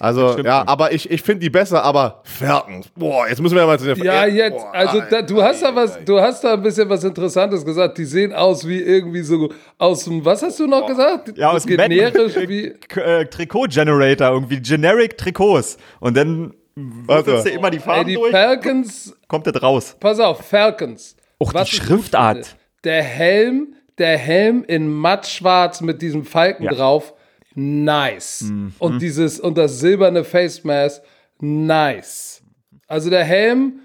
[0.00, 2.88] Also, ja, aber ich, ich finde die besser, aber Falcons.
[2.96, 5.74] Boah, jetzt müssen wir mal zu den Ja, jetzt, Boah, also da, du hast da
[5.74, 7.96] was, du hast da ein bisschen was Interessantes gesagt.
[7.98, 11.36] Die sehen aus wie irgendwie so aus dem, was hast du noch gesagt?
[11.38, 12.70] Ja, aus generisch wie.
[12.88, 15.76] K äh, Trikot-Generator, irgendwie Generic Trikots.
[16.00, 19.96] Und dann würfelst du immer die Ey, Farben die durch, Falcons, kommt das raus.
[20.00, 21.14] pass auf, Falcons.
[21.40, 22.36] Die Was gut Schriftart.
[22.38, 22.48] finde,
[22.82, 26.72] Der Helm, der Helm in mattschwarz mit diesem Falken Ja.
[26.72, 27.14] Drauf,
[27.54, 28.44] nice.
[28.78, 31.02] Und dieses, und das silberne Face Mask,
[31.40, 32.42] nice.
[32.86, 33.80] Also der Helm,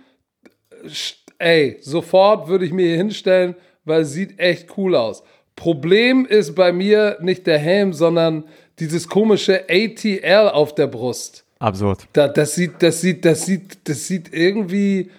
[1.38, 3.55] ey, sofort würde ich mir hier hinstellen,
[3.86, 5.23] weil es sieht echt cool aus.
[5.55, 8.45] Problem ist bei mir nicht der Helm, sondern
[8.79, 11.45] dieses komische ATL auf der Brust.
[11.60, 12.08] Absurd.
[12.13, 15.12] Da, das sieht, das sieht, das sieht, das sieht irgendwie,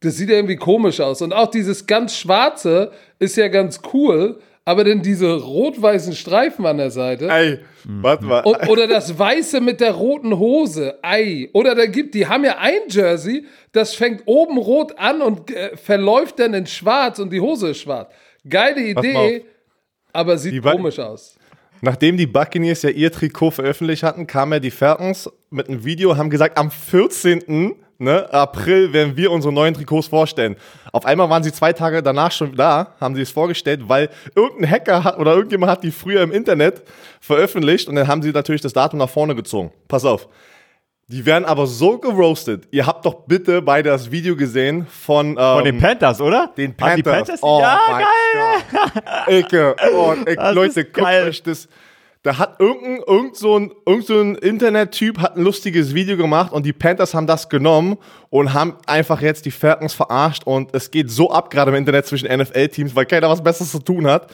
[0.00, 1.20] das sieht irgendwie komisch aus.
[1.20, 6.78] Und auch dieses ganz Schwarze ist ja ganz cool, aber dann diese rot-weißen Streifen an
[6.78, 7.28] der Seite.
[7.30, 8.40] Ey, warte mal.
[8.40, 10.98] Und, oder das Weiße mit der roten Hose.
[11.02, 11.48] Ei.
[11.52, 15.76] Oder da gibt, die haben ja ein Jersey, das fängt oben rot an und äh,
[15.76, 18.12] verläuft dann in schwarz und die Hose ist schwarz.
[18.46, 19.44] Geile Idee,
[20.12, 21.38] aber sieht Die komisch aus.
[21.80, 26.16] Nachdem die Buccaneers ja ihr Trikot veröffentlicht hatten, kamen ja die Falcons mit einem Video,
[26.16, 27.76] haben gesagt, am 14.
[27.98, 30.56] Ne, April werden wir unsere neuen Trikots vorstellen.
[30.92, 34.70] Auf einmal waren sie zwei Tage danach schon da, haben sie es vorgestellt, weil irgendein
[34.70, 36.82] Hacker hat oder irgendjemand hat die früher im Internet
[37.20, 39.72] veröffentlicht und dann haben sie natürlich das Datum nach vorne gezogen.
[39.88, 40.28] Pass auf.
[41.08, 42.64] Die werden aber so geroastet.
[42.72, 46.50] Ihr habt doch bitte beide das Video gesehen von, ähm, Von den Panthers, oder?
[46.56, 47.40] den Waren die Panthers.
[47.40, 47.42] Panthers?
[47.42, 48.00] Oh ja,
[49.26, 49.38] geil.
[49.38, 49.76] Ecke.
[49.94, 51.28] Oh, Das Leute, guckt geil.
[51.28, 51.68] euch das.
[52.26, 56.52] Da hat irgendein, irgend so ein, irgend so ein Internet-Typ hat ein lustiges Video gemacht
[56.52, 57.98] und die Panthers haben das genommen
[58.30, 62.04] und haben einfach jetzt die Falcons verarscht und es geht so ab gerade im Internet
[62.06, 64.28] zwischen NFL-Teams, weil keiner was Besseres zu tun hat.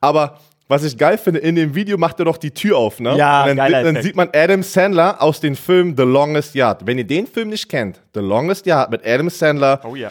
[0.00, 3.14] Aber was ich geil finde, in dem Video macht er doch die Tür auf, ne?
[3.18, 6.86] Ja, und dann, dann sieht man Adam Sandler aus dem Film The Longest Yard.
[6.86, 10.10] Wenn ihr den Film nicht kennt, The Longest Yard mit Adam Sandler, Oh ja.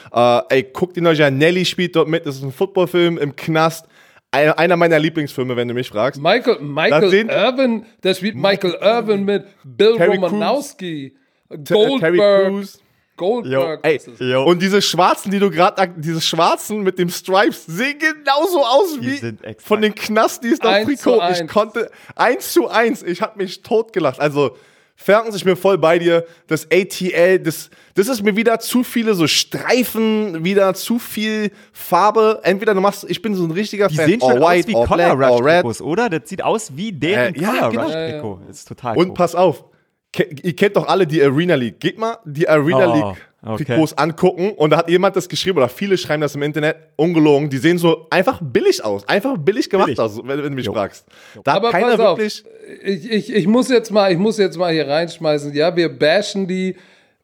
[0.49, 1.39] äh, ey, guckt ihn euch an.
[1.39, 2.27] Nelly spielt dort mit.
[2.27, 3.87] Das ist ein Footballfilm im Knast.
[4.33, 6.19] Einer, einer meiner Lieblingsfilme, wenn du mich fragst.
[6.19, 11.13] Michael, Michael sehen- Irvin, da spielt Michael Irvin mit Bill Terry Romanowski,
[11.49, 12.79] T- äh, Terry Goldberg, Crews.
[13.15, 13.79] Goldberg.
[13.83, 14.19] Ey, ist es.
[14.19, 14.43] Jo.
[14.43, 19.21] und diese Schwarzen, die du gerade, diese Schwarzen mit dem Stripes, sehen genauso aus Die
[19.21, 21.21] wie von den Knastis auf Eins Trikot.
[21.31, 23.03] Ich konnte eins zu eins.
[23.03, 24.19] Ich habe mich totgelacht.
[24.19, 24.57] Also
[25.05, 26.25] Falcons, ich bin voll bei dir.
[26.47, 32.39] Das ATL, das, das ist mir wieder zu viele so Streifen, wieder zu viel Farbe.
[32.43, 34.05] Entweder du machst, ich bin so ein richtiger Die Fan.
[34.07, 35.55] sehen schon all aus white, wie all Collar black, Rush red.
[35.61, 36.09] Trikots, oder?
[36.09, 37.83] Das sieht aus wie deren Äh, ja, Collar genau.
[37.83, 37.91] Rush.
[37.93, 38.39] Trikot.
[38.49, 39.13] Ist total Und cool.
[39.13, 39.65] pass auf,
[40.11, 41.79] ke- ihr kennt doch alle die Arena League.
[41.79, 43.65] Geht mal die Arena Oh, League okay.
[43.65, 47.49] Trikots angucken und da hat jemand das geschrieben oder viele schreiben das im Internet, ungelogen,
[47.49, 49.99] die sehen so einfach billig aus, einfach billig gemacht Billig.
[49.99, 51.05] aus, wenn, wenn du mich fragst.
[51.43, 52.43] Da Aber keiner pass auf, wirklich
[52.81, 55.53] ich, ich, ich muss jetzt mal, ich muss jetzt mal hier reinschmeißen.
[55.53, 56.75] Ja, wir bashen die.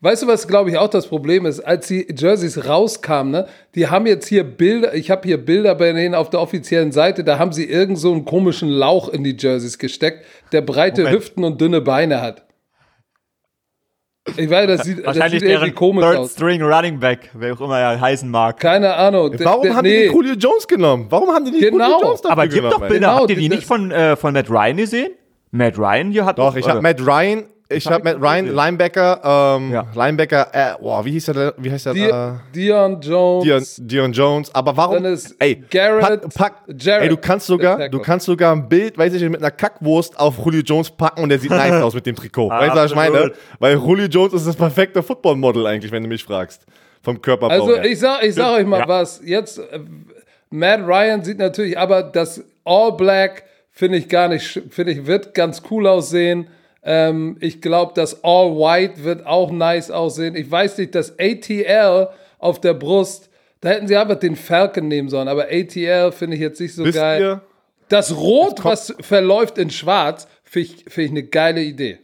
[0.02, 1.60] Weißt du, was glaube ich auch das Problem ist?
[1.60, 5.92] Als die Jerseys rauskamen, ne, die haben jetzt hier Bilder, ich habe hier Bilder bei
[5.92, 9.36] denen auf der offiziellen Seite, da haben sie irgend so einen komischen Lauch in die
[9.38, 11.18] Jerseys gesteckt, der breite Moment.
[11.18, 12.46] Hüften und dünne Beine hat.
[14.38, 16.32] Ich weiß, das sieht, das Wahrscheinlich sieht irgendwie komisch Third aus.
[16.34, 18.60] String Running Back, wer auch immer er heißen mag.
[18.60, 19.34] Keine Ahnung.
[19.40, 19.90] Warum D- haben nee.
[19.96, 21.08] die nicht Julio Jones genommen?
[21.10, 21.86] Warum haben die nicht Genau.
[21.86, 22.80] Julio Jones dafür Aber gibt doch?
[22.80, 25.12] Bilder, Genau, habt ihr die nicht von, äh, von Matt Ryan gesehen?
[25.52, 28.56] Matt Ryan hier hat Doch, ich habe Matt Ryan, ich hab habe Matt Ryan, gesehen.
[28.56, 29.86] Linebacker, ähm, Ja.
[29.96, 33.76] Linebacker, äh, boah, wie hieß der, wie heißt der, Di äh, Dion Jones.
[33.76, 35.06] Dion, Dion Jones, aber warum?
[35.40, 36.54] Ey, Garrett- pack, pack,
[37.02, 40.20] ey, du kannst sogar, du kannst sogar ein Bild, weiß ich nicht, mit einer Kackwurst
[40.20, 42.50] auf Julio Jones packen und der sieht nice aus mit dem Trikot.
[42.50, 43.16] weißt du, was ich meine?
[43.18, 43.36] Absolut.
[43.60, 46.66] Weil Julio Jones ist das perfekte Football-Model eigentlich, wenn du mich fragst.
[47.04, 47.86] Vom Körperbau Also her.
[47.86, 48.88] ich sag, ich sag euch mal Ja.
[48.88, 49.22] was.
[49.24, 49.80] Jetzt äh,
[50.50, 55.34] Matt Ryan sieht natürlich, aber das All Black finde ich gar nicht, finde ich wird
[55.34, 56.48] ganz cool aussehen.
[56.84, 60.36] Ähm, ich glaube, das All White wird auch nice aussehen.
[60.36, 63.30] Ich weiß nicht, das ATL auf der Brust,
[63.62, 66.86] da hätten sie einfach den Falcon nehmen sollen, aber ATL finde ich jetzt nicht so
[66.86, 67.22] Wisst geil.
[67.22, 67.42] ihr,
[67.90, 72.00] Das Rot, was verläuft in Schwarz, finde ich, find ich eine geile Idee.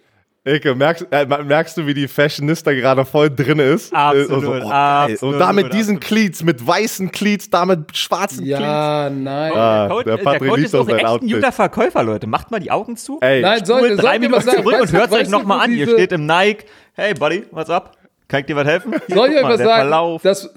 [0.48, 3.92] Eke, merkst, äh, merkst du, wie die Fashionista gerade voll drin ist?
[3.92, 6.02] Absolut, Äh, so, oh, absolut, Und da mit diesen absolut.
[6.02, 8.62] Cleats, mit weißen Cleats, da mit schwarzen Cleats.
[8.62, 9.52] Ja, nein.
[9.54, 11.34] Ah, der Coach, der der Patrick Coach liebt ist auch echt ein Outfit.
[11.34, 12.28] guter Verkäufer, Leute.
[12.28, 13.18] Macht mal die Augen zu.
[13.22, 14.62] Ey, Nein, soll, soll drei Minuten was sagen?
[14.62, 15.74] zurück und hört euch nochmal an.
[15.74, 16.66] Ihr steht im Nike.
[16.94, 17.98] Hey, Buddy, what's up?
[18.28, 18.94] Kann ich dir was helfen?
[19.08, 19.82] Hier, Soll ich euch was der sagen?
[19.82, 20.22] Verlauf.
[20.22, 20.54] Das,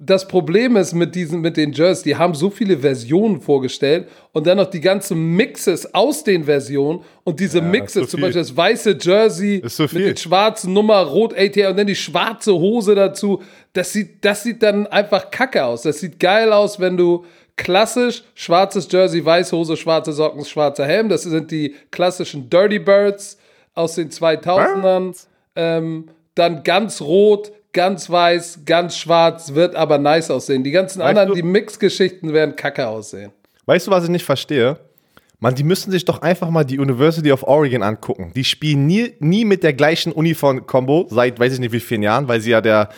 [0.00, 4.46] das Problem ist mit diesen, mit den Jerseys, die haben so viele Versionen vorgestellt und
[4.46, 8.20] dann noch die ganzen Mixes aus den Versionen und diese Mixes, zu zum.
[8.20, 12.52] Beispiel das weiße Jersey zu mit den schwarzen Nummer, rot ATR und dann die schwarze
[12.52, 13.42] Hose dazu.
[13.72, 15.82] Das sieht, das sieht dann einfach kacke aus.
[15.82, 17.24] Das sieht geil aus, wenn du
[17.56, 21.08] klassisch schwarzes Jersey, weiße Hose, schwarze Socken, schwarzer Helm.
[21.08, 23.38] Das sind die klassischen Dirty Birds
[23.74, 25.14] aus den 2000ern.
[25.56, 30.64] Ähm, dann ganz rot, ganz weiß, ganz schwarz, wird aber nice aussehen.
[30.64, 33.32] Die ganzen anderen, du- die Mix-Geschichten werden kacke aussehen.
[33.66, 34.78] Weißt du, was ich nicht verstehe?
[35.40, 38.32] Man, die müssen sich doch einfach mal die University of Oregon angucken.
[38.34, 42.26] Die spielen nie, nie mit der gleichen Uniform-Combo seit weiß ich nicht wie vielen Jahren,
[42.26, 42.88] weil sie ja der,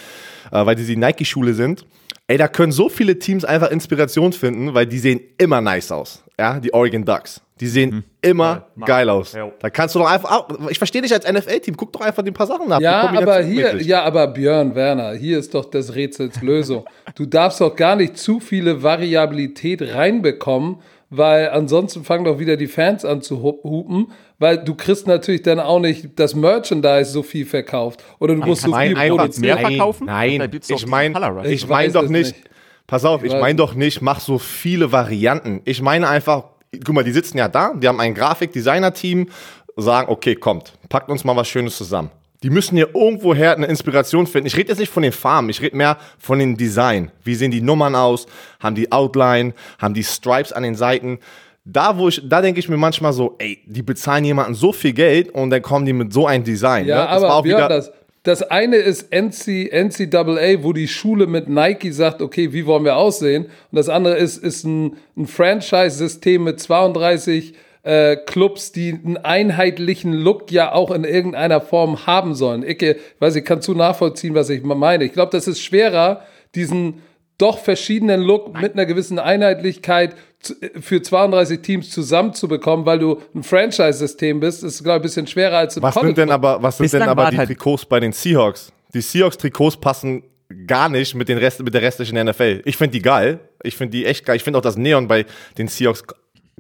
[0.51, 1.85] äh, weil die die Nike-Schule sind.
[2.29, 6.23] Ey, da können so viele Teams einfach Inspiration finden, weil die sehen immer nice aus.
[6.39, 7.43] Ja, die Oregon Ducks.
[7.61, 8.87] Die sehen immer Mann.
[8.87, 9.33] geil aus.
[9.35, 9.51] Ja.
[9.61, 12.47] Da kannst du doch einfach, ich verstehe dich als NFL-Team, guck doch einfach die paar
[12.47, 12.81] Sachen nach.
[12.81, 16.85] Ja, aber hier, ja, aber Björn Werner, hier ist doch des Rätsels Lösung.
[17.17, 20.77] Du darfst doch gar nicht zu viele Variabilität reinbekommen,
[21.11, 25.43] weil ansonsten fangen doch wieder die Fans an zu hu- hupen, weil du kriegst natürlich
[25.43, 29.43] dann auch nicht das Merchandise so viel verkauft oder du musst so Nein, viel produzieren.
[29.43, 30.07] mehr verkaufen?
[30.07, 31.19] Nein, doch ich meine,
[31.49, 32.51] ich Ich meine doch nicht, nicht.
[32.87, 35.61] pass auf, ich weiß meine doch nicht, mach so viele Varianten.
[35.65, 39.29] Ich meine einfach, guck mal, die sitzen ja da, die haben ein Grafikdesigner-Team,
[39.77, 42.11] sagen, okay, kommt, packt uns mal was Schönes zusammen.
[42.43, 44.47] Die müssen hier irgendwoher eine Inspiration finden.
[44.47, 47.11] Ich rede jetzt nicht von den Farben, ich rede mehr von dem Design.
[47.23, 48.27] Wie sehen die Nummern aus?
[48.61, 49.53] Haben die Outline?
[49.79, 51.19] Haben die Stripes an den Seiten?
[51.67, 54.95] Da, wo ich, da denke ich mir manchmal so, ey, die bezahlen jemanden so viel
[54.95, 56.87] Geld und dann kommen die mit so einem Design.
[56.87, 57.11] Ja, ne?
[57.11, 61.49] Das war aber auch wieder, das, das eine ist NC, NCAA, wo die Schule mit
[61.49, 63.45] Nike sagt, okay, wie wollen wir aussehen?
[63.45, 70.13] Und das andere ist, ist ein, ein Franchise-System mit 32 äh, Clubs, die einen einheitlichen
[70.13, 72.63] Look ja auch in irgendeiner Form haben sollen.
[72.63, 72.85] Ich
[73.19, 75.05] weiß, ich kann zu nachvollziehen, was ich meine.
[75.05, 76.23] Ich glaube, das ist schwerer,
[76.55, 77.03] diesen
[77.39, 80.15] doch verschiedenen Look mit einer gewissen Einheitlichkeit
[80.81, 85.59] für 32 Teams zusammenzubekommen, weil du ein Franchise-System bist, ist, glaube ich, ein bisschen schwerer
[85.59, 88.01] als im Was sind denn aber, was sind Bislang denn aber die halt- Trikots bei
[88.01, 88.73] den Seahawks?
[88.95, 90.25] Die Seahawks-Trikots passen
[90.67, 92.63] gar nicht mit, den Rest, mit der restlichen NFL.
[92.65, 93.39] Ich finde die geil.
[93.63, 94.37] Ich finde die echt geil.
[94.37, 95.27] Ich finde auch das Neon bei
[95.59, 96.03] den Seahawks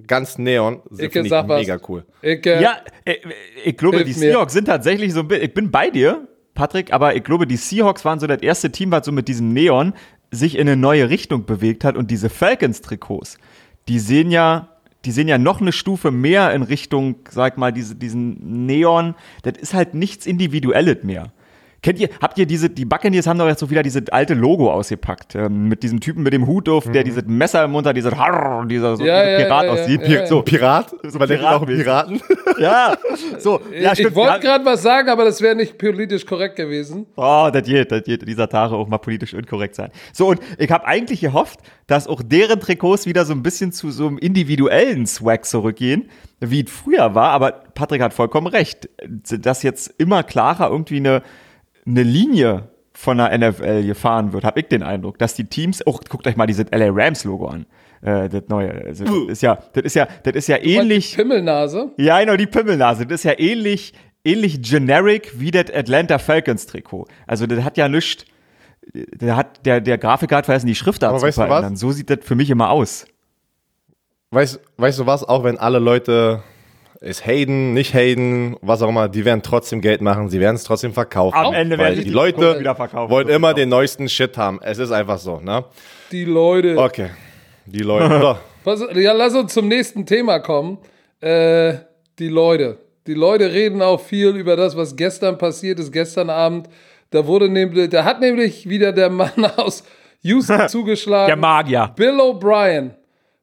[0.06, 0.80] ganz neon.
[0.98, 1.60] Ich sag ich was.
[1.60, 2.04] mega cool.
[2.22, 3.16] Ich, äh, Ja, äh,
[3.64, 4.18] ich glaube, die mir.
[4.18, 7.56] Seahawks sind tatsächlich so ein bisschen, ich bin bei dir, Patrick, aber ich glaube, die
[7.56, 9.92] Seahawks waren so das erste Team, was so mit diesem Neon
[10.30, 13.38] sich in eine neue Richtung bewegt hat und diese Falcons-Trikots,
[13.90, 14.68] die sehen ja,
[15.05, 19.16] die sehen ja noch eine Stufe mehr in Richtung, sag mal, diese, diesen Neon.
[19.42, 21.33] Das ist halt nichts Individuelles mehr.
[21.82, 24.70] Kennt ihr, habt ihr diese, die Buccaneers haben doch jetzt so wieder diese alte Logo
[24.70, 27.96] ausgepackt, ähm, mit diesem Typen mit dem Hut auf, der dieses Messer im Mund hat,
[27.96, 30.02] dieser, Harr, dieser so Ja, Pirat ja, ja, aussieht.
[30.02, 30.26] ja, ja.
[30.26, 30.92] So, Pirat?
[31.18, 31.64] Man denkt auch.
[31.64, 32.20] Piraten.
[32.58, 32.94] Ja,
[33.38, 33.60] so.
[33.72, 34.16] Ja, ich stimmt.
[34.16, 34.38] wollte ja.
[34.38, 37.06] gerade was sagen, aber das wäre nicht politisch korrekt gewesen.
[37.16, 39.90] Oh, das geht, das geht dieser Tage auch mal politisch inkorrekt sein.
[40.12, 43.90] So, und ich habe eigentlich gehofft, dass auch deren Trikots wieder so ein bisschen zu
[43.90, 47.30] so einem individuellen Swag zurückgehen, wie es früher war.
[47.30, 51.22] Aber Patrick hat vollkommen recht, dass jetzt immer klarer irgendwie eine,
[51.86, 56.00] eine Linie von der NFL gefahren wird, habe ich den Eindruck, dass die Teams, auch
[56.08, 57.66] guckt euch mal dieses LA Rams Logo an,
[58.02, 61.16] äh, das neue, also, das ist ja, das ist ja, das ist ja ähnlich.
[61.16, 61.92] Pimmelnase.
[61.96, 63.06] Ja, genau, die Pimmelnase.
[63.06, 63.92] Das ist ja ähnlich,
[64.24, 67.06] ähnlich generic wie das Atlanta Falcons Trikot.
[67.26, 68.24] Also, das hat ja nichts.
[68.92, 71.76] Der hat, der, der Grafiker hat vergessen, die Schriftart Aber zu weißt verändern.
[71.76, 73.06] So sieht das für mich immer aus.
[74.30, 75.22] Weißt, weißt du was?
[75.22, 76.42] Auch wenn alle Leute
[77.00, 80.64] ist Hayden, nicht Hayden, was auch immer, die werden trotzdem Geld machen, sie werden es
[80.64, 81.36] trotzdem verkaufen.
[81.36, 83.10] Am Ende werden sie die die Leute wieder verkaufen.
[83.10, 84.60] wollen immer den neuesten Shit haben.
[84.62, 85.64] Es ist einfach so, ne?
[86.12, 86.76] Die Leute.
[86.76, 87.10] Okay.
[87.64, 88.20] Die Leute.
[88.20, 88.36] So.
[88.64, 90.78] Pass, ja, lass uns zum nächsten Thema kommen.
[91.20, 91.74] Äh,
[92.18, 92.78] die Leute.
[93.06, 96.68] Die Leute reden auch viel über das, was gestern passiert ist, gestern Abend.
[97.10, 99.84] Da wurde nämlich, da hat nämlich wieder der Mann aus
[100.20, 101.28] Houston zugeschlagen.
[101.28, 101.92] Der Magier.
[101.96, 102.90] Bill O'Brien.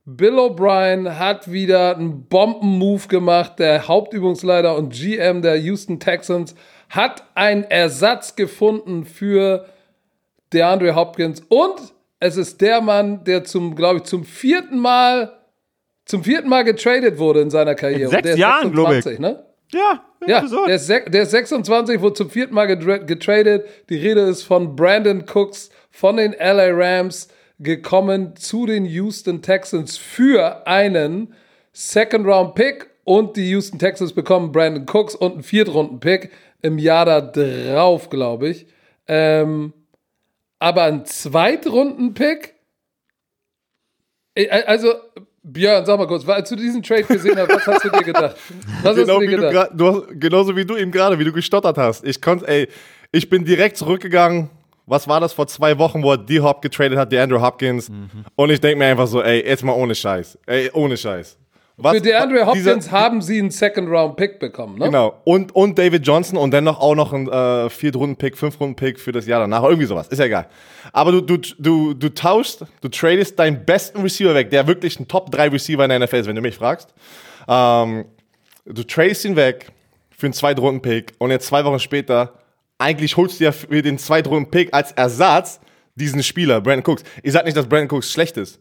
[0.10, 3.60] Bill O'Brien hat wieder einen Bomben-Move gemacht.
[3.60, 6.56] Der Hauptübungsleiter und GM der Houston Texans
[6.90, 9.66] hat einen Ersatz gefunden für
[10.54, 15.34] DeAndre Hopkins und es ist der Mann, der zum, glaube ich, zum vierten Mal
[16.06, 18.10] zum vierten Mal getradet wurde in seiner Karriere.
[18.10, 19.04] sechs Der ist Jahren, glaub ich.
[19.04, 19.44] 26, ne?
[19.74, 23.66] Ja, Ja, der ist, der ist 26, wurde zum vierten Mal getradet.
[23.90, 27.28] Die Rede ist von Brandon Cooks von den LA Rams
[27.60, 31.34] gekommen zu den Houston Texans für einen
[31.74, 38.10] Second-Round-Pick und die Houston Texans bekommen Brandon Cooks und einen Viertrunden-Pick im Jahr da drauf,
[38.10, 38.68] glaube ich.
[39.08, 39.74] Ähm,
[40.60, 42.54] aber ein Zweitrunden-Pick?
[44.36, 44.94] Äh, Also,
[45.44, 48.36] Björn, sag mal kurz, als du diesen Trade gesehen hast, was hast du dir gedacht?
[48.84, 49.72] Was Genau hast du wie dir du, gedacht?
[49.72, 52.04] gra- du hast, genauso wie du eben gerade, wie du gestottert hast.
[52.04, 52.68] Ich konnte, ey,
[53.14, 54.50] ich bin direkt zurückgegangen.
[54.88, 57.90] Was war das vor zwei Wochen, wo er D-Hop getradet hat, die Andrew Hopkins?
[57.90, 58.10] Mhm.
[58.36, 60.40] Und ich denke mir einfach so, ey, jetzt mal ohne Scheiß.
[60.48, 61.38] Ey, ohne Scheiß.
[61.80, 64.86] Was, Für DeAndre wa- dieser- Hopkins haben sie einen Second-Round-Pick bekommen, ne?
[64.86, 65.14] Genau.
[65.26, 69.28] Und, und David Johnson und dann noch auch noch ein äh, Viertrunden-Pick, Fünftrunden-Pick für das
[69.28, 69.62] Jahr danach.
[69.62, 70.08] Irgendwie sowas.
[70.08, 70.48] Ist ja egal.
[70.92, 75.08] Aber du, du, du, du tauschst, du tradest deinen besten Receiver weg, der wirklich ein
[75.08, 76.94] Top-3-Receiver in der NFL ist, wenn du mich fragst.
[77.48, 78.06] Ähm,
[78.66, 79.68] du tradest ihn weg
[80.18, 82.34] für einen Zweitrunden-Pick und jetzt zwei Wochen später,
[82.78, 85.60] eigentlich holst du ja für den Zweitrunden-Pick als Ersatz
[85.96, 87.04] diesen Spieler, Brandon Cooks.
[87.24, 88.60] Ich sag nicht, dass Brandon Cooks schlecht ist.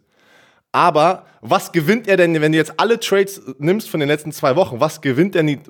[0.72, 4.56] Aber was gewinnt er denn, wenn du jetzt alle Trades nimmst von den letzten zwei
[4.56, 4.80] Wochen?
[4.80, 5.62] Was gewinnt er nicht?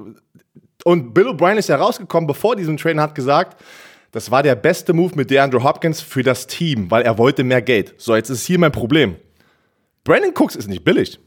[0.85, 3.61] Und Bill O'Brien ist ja rausgekommen, bevor diesem Trade hat gesagt,
[4.13, 7.63] das war der beste Move mit DeAndre Hopkins für das Team, weil er wollte mehr
[7.63, 7.95] Geld.
[7.99, 9.17] So, jetzt ist hier mein Problem.
[10.05, 11.19] Brandon Cooks ist nicht billig.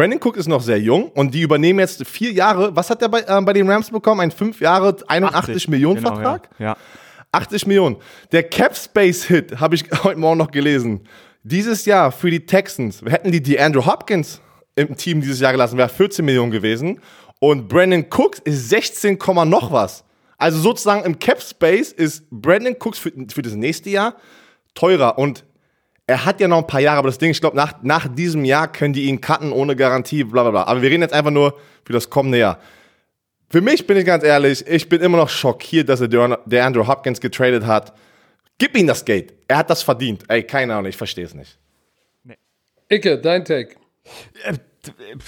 [0.00, 2.74] Brandon Cook ist noch sehr jung und die übernehmen jetzt vier Jahre.
[2.74, 4.22] Was hat er bei, äh, bei den Rams bekommen?
[4.22, 6.48] Ein fünf Jahre, 81 80, Millionen genau, Vertrag?
[6.58, 6.68] Ja.
[6.68, 6.76] ja.
[7.32, 7.96] 80 Millionen.
[8.32, 11.02] Der Cap Space Hit habe ich heute Morgen noch gelesen.
[11.42, 14.40] Dieses Jahr für die Texans hätten die die Andrew Hopkins
[14.74, 17.02] im Team dieses Jahr gelassen, wäre 14 Millionen gewesen.
[17.38, 20.02] Und Brandon Cooks ist 16, Komma noch was.
[20.38, 24.16] Also sozusagen im Cap Space ist Brandon Cooks für, für das nächste Jahr
[24.72, 25.18] teurer.
[25.18, 25.44] Und
[26.10, 28.44] er hat ja noch ein paar Jahre, aber das Ding, ich glaube, nach, nach diesem
[28.44, 30.62] Jahr können die ihn cutten ohne Garantie, bla bla bla.
[30.64, 32.58] Aber wir reden jetzt einfach nur für das kommende Jahr.
[33.48, 36.66] Für mich bin ich ganz ehrlich, ich bin immer noch schockiert, dass er der der
[36.66, 37.92] Andrew Hopkins getradet hat.
[38.58, 39.34] Gib ihm das Geld.
[39.46, 40.24] Er hat das verdient.
[40.26, 41.56] Ey, keine Ahnung, ich verstehe es nicht.
[42.88, 43.76] Icke, dein Take.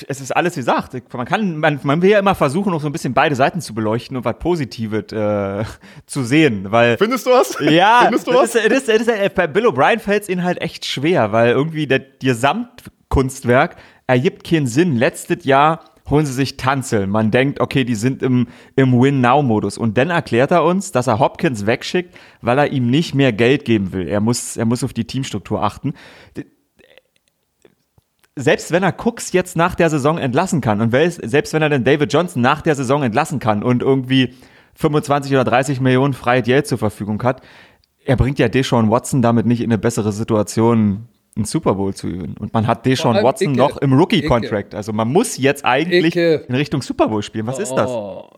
[0.08, 0.94] Es ist alles wie gesagt.
[1.12, 3.74] Man kann, man, man will ja immer versuchen, noch so ein bisschen beide Seiten zu
[3.74, 5.64] beleuchten und was Positives äh,
[6.06, 6.96] zu sehen, weil.
[6.96, 7.56] Findest du was?
[7.60, 8.52] Ja, Findest du was?
[8.52, 11.32] das ist, das ist, das ist, bei Bill O'Brien fällt es ihnen halt echt schwer,
[11.32, 14.96] weil irgendwie der Gesamtkunstwerk ergibt keinen Sinn.
[14.96, 17.06] Letztes Jahr holen sie sich Tanzel.
[17.06, 19.78] Man denkt, okay, die sind im, im Win-Now-Modus.
[19.78, 23.64] Und dann erklärt er uns, dass er Hopkins wegschickt, weil er ihm nicht mehr Geld
[23.64, 24.08] geben will.
[24.08, 25.94] Er muss, er muss auf die Teamstruktur achten
[28.37, 31.85] selbst wenn er Cooks jetzt nach der Saison entlassen kann und selbst wenn er den
[31.85, 34.35] David Johnson nach der Saison entlassen kann und irgendwie
[34.75, 37.42] 25 oder 30 Millionen freies Geld zur Verfügung hat,
[38.05, 42.09] er bringt ja Deshaun Watson damit nicht in eine bessere Situation, einen Super Bowl zu
[42.09, 42.35] üben.
[42.38, 44.75] Und man hat Deshaun Watson Icke, noch im Rookie-Contract.
[44.75, 46.45] Also man muss jetzt eigentlich Icke.
[46.49, 47.47] in Richtung Super Bowl spielen.
[47.47, 47.90] Was ist das?
[47.90, 48.29] Oh,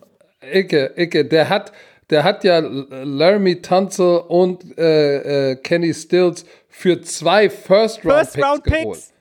[0.41, 1.71] Icke, Icke, der hat,
[2.09, 9.14] der hat ja Laramie Tunzel und äh, äh, Kenny Stills für zwei First-Round-Picks geholt.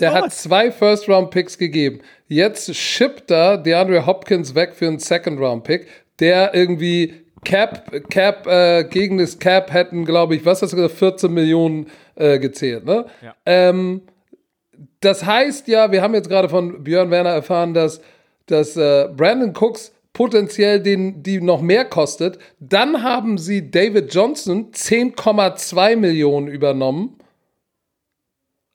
[0.00, 2.00] Der hat zwei First-Round-Picks gegeben.
[2.28, 5.86] Jetzt shippt er DeAndre Hopkins weg für einen Second-Round-Pick,
[6.20, 10.94] der irgendwie Cap, Cap, äh, gegen das Cap hätten, glaube ich, was hast du gesagt,
[10.98, 13.06] 14 Millionen äh, gezählt, ne?
[13.22, 13.34] Ja.
[13.46, 14.02] Ähm,
[15.00, 18.00] das heißt ja, wir haben jetzt gerade von Björn Werner erfahren, dass,
[18.46, 22.38] dass äh, Brandon Cooks potenziell den, die noch mehr kostet.
[22.60, 27.16] Dann haben sie David Johnson 10,2 Millionen übernommen.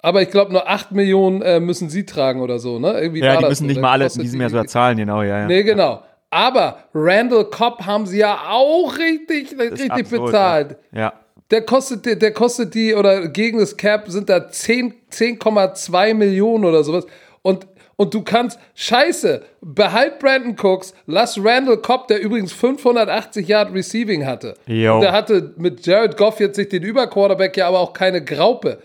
[0.08, 2.98] Aber ich glaube, nur 8 Millionen äh, müssen sie tragen oder so, ne?
[3.02, 3.68] Irgendwie Ja, die müssen so.
[3.68, 5.48] nicht Dann mal alle in diesem die Jahr so irgendwie- zahlen, genau, ja, ja.
[5.48, 6.02] Nee, genau.
[6.30, 10.76] Aber Randall Cobb haben sie ja auch richtig, richtig absurd, bezahlt.
[10.94, 11.00] Ja.
[11.00, 11.14] ja.
[11.52, 16.64] Der kostet, die- der kostet die, oder gegen das Cap sind da 10 10,2 Millionen
[16.64, 17.06] oder sowas.
[17.42, 17.68] Und,
[17.98, 24.26] und du kannst, scheiße, behalt Brandon Cooks, lass Randall Cobb, der übrigens 580 Yard Receiving
[24.26, 24.56] hatte.
[24.68, 28.80] Und der hatte mit Jared Goff jetzt nicht den Überquarterback, ja aber auch keine Graupe.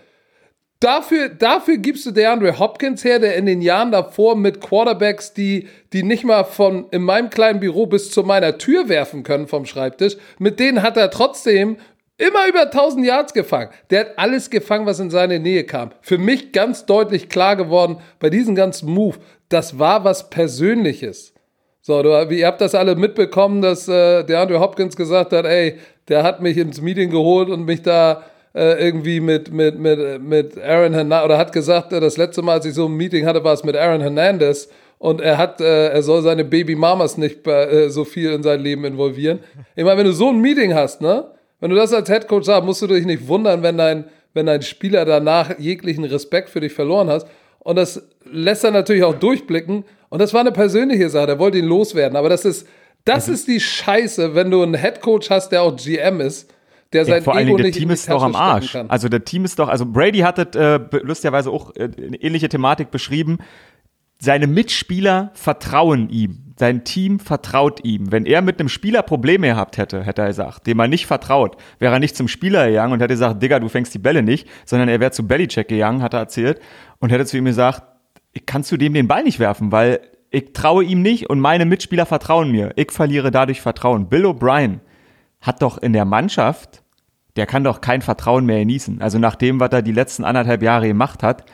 [0.83, 5.69] Dafür, dafür gibst du DeAndre Hopkins her, der in den Jahren davor mit Quarterbacks, die,
[5.93, 9.65] die nicht mal von in meinem kleinen Büro bis zu meiner Tür werfen können vom
[9.65, 11.77] Schreibtisch, mit denen hat er trotzdem
[12.17, 13.69] immer über 1000 Yards gefangen.
[13.91, 15.91] Der hat alles gefangen, was in seine Nähe kam.
[16.01, 21.33] Für mich ganz deutlich klar geworden bei diesem ganzen Move, das war was Persönliches.
[21.79, 25.77] So, du, ihr habt das alle mitbekommen, dass äh, der Hopkins gesagt hat, ey,
[26.09, 30.57] der hat mich ins Meeting geholt und mich da äh, irgendwie mit, mit, mit, mit
[30.61, 33.43] Aaron Hernandez, oder hat gesagt, äh, das letzte Mal, als ich so ein Meeting hatte,
[33.43, 37.45] war es mit Aaron Hernandez und er hat, äh, er soll seine Baby Mamas nicht
[37.47, 39.39] äh, so viel in sein Leben involvieren.
[39.75, 41.25] Ich meine, wenn du so ein Meeting hast, ne,
[41.59, 44.61] wenn du das als Headcoach sagst, musst du dich nicht wundern, wenn dein, wenn dein
[44.61, 47.25] Spieler danach jeglichen Respekt für dich verloren hast.
[47.59, 49.85] Und das lässt er natürlich auch durchblicken.
[50.09, 51.31] Und das war eine persönliche Sache.
[51.31, 52.17] Er wollte ihn loswerden.
[52.17, 52.67] Aber das ist,
[53.05, 56.49] das ist die Scheiße, wenn du einen Headcoach hast, der auch GM ist,
[56.93, 58.75] der Ja, sein vor allen Ego Dingen, nicht das Team ist doch am Arsch.
[58.87, 62.49] Also der Team ist doch, also Brady hat das äh, lustigerweise auch äh, eine ähnliche
[62.49, 63.39] Thematik beschrieben.
[64.19, 66.53] Seine Mitspieler vertrauen ihm.
[66.57, 68.11] Sein Team vertraut ihm.
[68.11, 71.57] Wenn er mit einem Spieler Probleme gehabt hätte, hätte er gesagt, dem er nicht vertraut,
[71.79, 74.47] wäre er nicht zum Spieler gegangen und hätte gesagt, Digga, du fängst die Bälle nicht,
[74.65, 76.61] sondern er wäre zu Bellycheck gegangen, hat er erzählt,
[76.99, 77.83] und hätte zu ihm gesagt,
[78.45, 82.05] kannst du dem den Ball nicht werfen, weil ich traue ihm nicht und meine Mitspieler
[82.05, 82.71] vertrauen mir.
[82.75, 84.09] Ich verliere dadurch Vertrauen.
[84.09, 84.79] Bill O'Brien
[85.41, 86.82] hat doch in der Mannschaft,
[87.35, 89.01] der kann doch kein Vertrauen mehr genießen.
[89.01, 91.45] Also nach dem, was er die letzten anderthalb Jahre gemacht hat,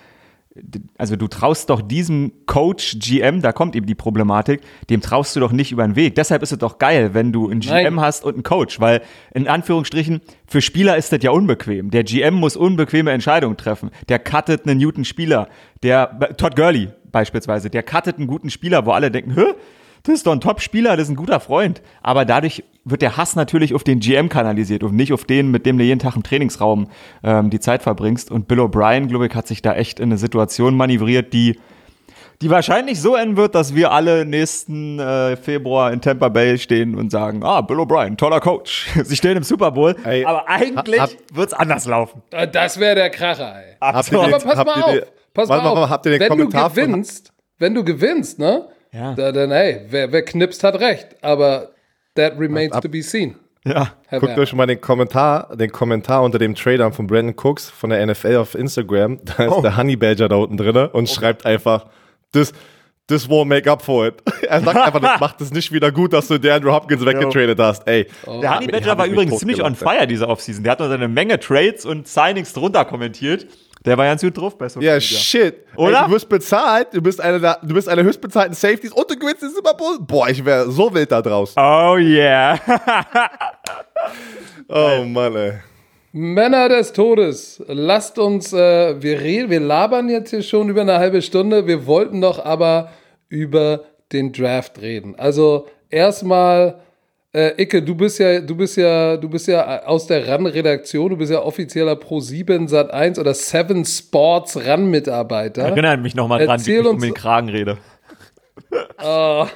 [0.97, 5.39] also du traust doch diesem Coach, GM, da kommt eben die Problematik, dem traust du
[5.39, 6.15] doch nicht über den Weg.
[6.15, 8.01] Deshalb ist es doch geil, wenn du einen GM Nein.
[8.01, 9.01] hast und einen Coach, weil
[9.33, 11.91] in Anführungsstrichen für Spieler ist das ja unbequem.
[11.91, 13.91] Der GM muss unbequeme Entscheidungen treffen.
[14.09, 15.49] Der cuttet einen guten Spieler,
[15.83, 19.53] der Todd Gurley beispielsweise, der cuttet einen guten Spieler, wo alle denken, hä?
[20.03, 21.81] Das ist doch ein Top-Spieler, das ist ein guter Freund.
[22.01, 25.65] Aber dadurch wird der Hass natürlich auf den GM kanalisiert und nicht auf den, mit
[25.65, 26.87] dem du jeden Tag im Trainingsraum
[27.23, 28.31] ähm, die Zeit verbringst.
[28.31, 31.59] Und Bill O'Brien, glaube ich, hat sich da echt in eine Situation manövriert, die,
[32.41, 36.95] die wahrscheinlich so enden wird, dass wir alle nächsten äh, Februar in Tampa Bay stehen
[36.95, 38.87] und sagen, ah, Bill O'Brien, toller Coach.
[39.03, 39.95] Sie stehen im Super Bowl.
[40.05, 42.21] Ey, aber eigentlich hab- wird's anders laufen.
[42.31, 43.71] Äh, Das wäre der Kracher, ey.
[43.71, 44.45] Ihr Aber pass mal auf.
[45.33, 45.89] Pass mal mal, auf.
[45.89, 48.67] habt ihr den Wenn Kommentar du von- gewinnst, wenn du gewinnst, ne?
[48.91, 49.13] Ja.
[49.13, 51.09] Da, dann, hey, wer, wer knipst, hat recht.
[51.21, 51.69] Aber
[52.19, 53.35] that remains to be seen.
[53.65, 53.91] Ja.
[54.07, 54.43] Herr Guckt Werner.
[54.43, 58.37] euch mal den Kommentar, den Kommentar unter dem Trader von Brandon Cooks von der NFL
[58.37, 59.19] auf Instagram.
[59.25, 59.61] Da ist Oh.
[59.61, 61.87] der Honey Badger da unten drin und schreibt einfach,
[62.31, 62.53] this,
[63.07, 64.15] this won't make up for it.
[64.47, 67.59] Er sagt einfach, das macht es nicht wieder gut, dass du der Andrew Hopkins weggetradet
[67.59, 67.85] hast.
[67.87, 68.07] Ey.
[68.41, 70.63] Der Honey Badger war übrigens ziemlich on fire diese Offseason.
[70.63, 73.45] Der hat noch eine Menge Trades und Signings drunter kommentiert.
[73.85, 75.17] Der war ganz gut drauf bei Social Ja, Media.
[75.17, 75.55] shit.
[75.77, 75.99] Oder?
[76.01, 79.17] Ey, du wirst bezahlt, du bist einer der, du bist einer höchstbezahlten Safeties und du
[79.17, 79.97] gewinnst den Super Bowl.
[80.01, 81.55] Boah, ich wäre so wild da draußen.
[81.61, 82.59] Oh yeah.
[84.67, 85.53] Oh Mann, ey.
[86.11, 90.97] Männer des Todes, lasst uns, äh, wir reden, wir labern jetzt hier schon über eine
[90.97, 91.67] halbe Stunde.
[91.67, 92.89] Wir wollten doch aber
[93.27, 95.15] über den Draft reden.
[95.17, 96.79] Also erstmal,
[97.33, 101.17] äh, Icke, du bist ja, du bist ja, du bist ja aus der RAN-Redaktion, du
[101.17, 105.63] bist ja offizieller Pro7 Sat 1 oder 7 Sports RAN-Mitarbeiter.
[105.63, 107.77] Erinnert mich nochmal dran, wie ich um den Kragen rede.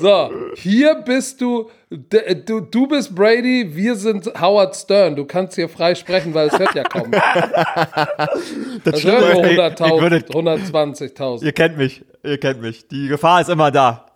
[0.00, 5.16] So, hier bist du, du, du bist Brady, wir sind Howard Stern.
[5.16, 7.10] Du kannst hier frei sprechen, weil es hört ja kaum.
[8.84, 11.44] Das Schlimme hören nur ist, ich- ich würde- 100.000, 120.000.
[11.44, 12.86] Ihr kennt mich, ihr kennt mich.
[12.88, 14.06] Die Gefahr ist immer da.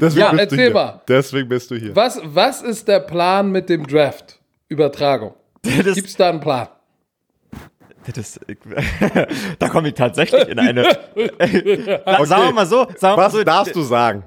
[0.00, 0.74] Deswegen Ja, bist du erzähl hier.
[0.74, 1.00] mal.
[1.08, 1.94] Deswegen bist du hier.
[1.96, 4.38] Was, was ist der Plan mit dem Draft?
[4.68, 5.34] Übertragung.
[5.62, 6.68] Gibt es da einen Plan?
[8.14, 8.40] das,
[9.58, 10.84] da komme ich tatsächlich in eine.
[10.84, 14.24] Sagen wir mal so, sagen wir mal Was so darfst du sagen?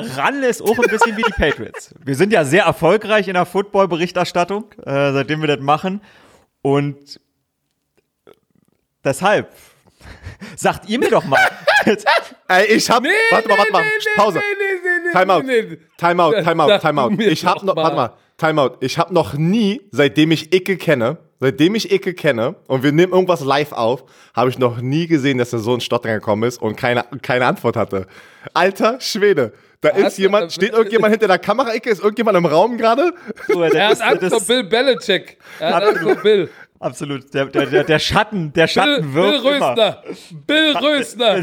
[0.00, 1.92] Ran ist auch ein bisschen wie die Patriots.
[2.04, 6.00] Wir sind ja sehr erfolgreich in der Football-Berichterstattung, äh, seitdem wir das machen.
[6.62, 7.20] Und
[9.04, 9.52] deshalb
[10.56, 11.40] sagt ihr mir doch mal.
[12.48, 13.02] Ey, ich hab.
[13.30, 13.84] warte mal, warte mal.
[14.16, 14.40] Pause.
[15.12, 15.42] Timeout.
[15.96, 17.10] Timeout, Timeout, Sag Timeout.
[17.10, 17.82] mir Ich hab noch, mal.
[17.84, 18.76] warte mal, Timeout.
[18.80, 23.12] Ich hab noch nie, seitdem ich Icke kenne, seitdem ich Icke kenne und wir nehmen
[23.12, 26.60] irgendwas live auf, habe ich noch nie gesehen, dass er so ein Stottern gekommen ist
[26.60, 28.06] und keine, keine Antwort hatte.
[28.54, 29.52] Alter Schwede.
[29.80, 31.88] Da ist Hat- jemand, steht irgendjemand hinter der Kamera, Icke?
[31.90, 33.12] Ist irgendjemand im Raum gerade?
[33.46, 35.38] So, Er hat ist- Angst vor Bill Belichick.
[35.60, 36.50] Er hat Angst vor Bill.
[36.80, 37.32] Absolut.
[37.34, 39.70] Der, der, der, der Schatten, der Bill, Schatten Bill wirft immer.
[39.70, 40.02] Rösner.
[40.46, 41.36] Bill Rösner.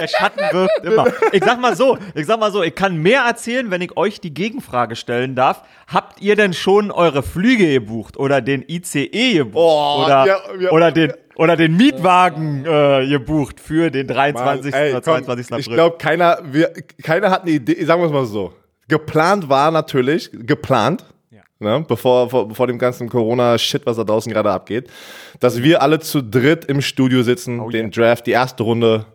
[0.00, 1.06] Der Schatten wirft immer.
[1.32, 4.20] Ich sag mal so, ich sag mal so, ich kann mehr erzählen, wenn ich euch
[4.20, 5.62] die Gegenfrage stellen darf.
[5.86, 10.70] Habt ihr denn schon eure Flüge gebucht oder den ICE gebucht Oh, oder, ja, ja.
[10.70, 14.74] oder den oder den Mietwagen äh, gebucht für den 23.
[14.74, 15.58] Ey, oder komm, 22.
[15.58, 15.74] Ich April?
[15.76, 16.72] glaube, keiner, wir,
[17.02, 18.52] keiner hat eine Idee, sagen wir es mal so.
[18.88, 21.04] Geplant war natürlich, geplant,
[21.62, 24.90] ne, bevor, vor, bevor dem ganzen Corona-Shit, was da draußen gerade abgeht,
[25.40, 29.06] dass wir alle zu dritt im Studio sitzen, Oh den Draft, die erste Runde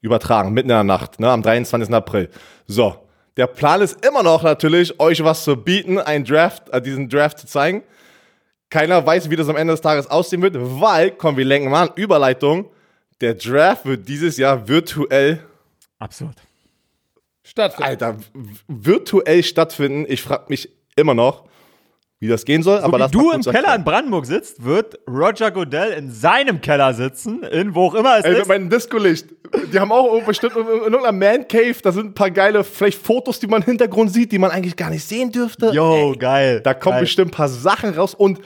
[0.00, 1.92] übertragen, mitten in der Nacht, ne, am 23.
[1.94, 2.28] April.
[2.66, 2.94] So,
[3.36, 7.38] der Plan ist immer noch natürlich, euch was zu bieten, einen Draft, äh, diesen Draft
[7.38, 7.82] zu zeigen.
[8.68, 11.88] Keiner weiß, wie das am Ende des Tages aussehen wird, weil, komm, wir lenken mal
[11.88, 12.68] an, Überleitung,
[13.20, 15.40] der Draft wird dieses Jahr virtuell,
[15.98, 16.36] Absurd.
[17.42, 18.02] Stattfindet.
[18.02, 18.18] Alter,
[18.68, 20.04] virtuell stattfinden.
[20.08, 21.44] Ich frage mich immer noch,
[22.26, 23.84] wie das gehen soll, aber Wie du im Keller in.
[23.84, 28.32] Brandenburg sitzt, wird Roger Goodell in seinem Keller sitzen, in wo auch immer es Ey,
[28.32, 28.48] mit ist.
[28.48, 29.28] meinem Disco-Licht.
[29.72, 33.38] Die haben auch bestimmt in in irgendeiner Man-Cave, da sind ein paar geile, vielleicht Fotos,
[33.38, 35.70] die man im Hintergrund sieht, die man eigentlich gar nicht sehen dürfte.
[35.72, 36.60] Yo, geil.
[36.60, 37.02] Da kommen geil.
[37.02, 38.40] bestimmt ein paar Sachen raus und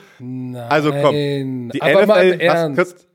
[0.69, 2.77] also komm, Nein, die aber mal im NFL, was, Ernst.
[2.77, 3.07] kurz,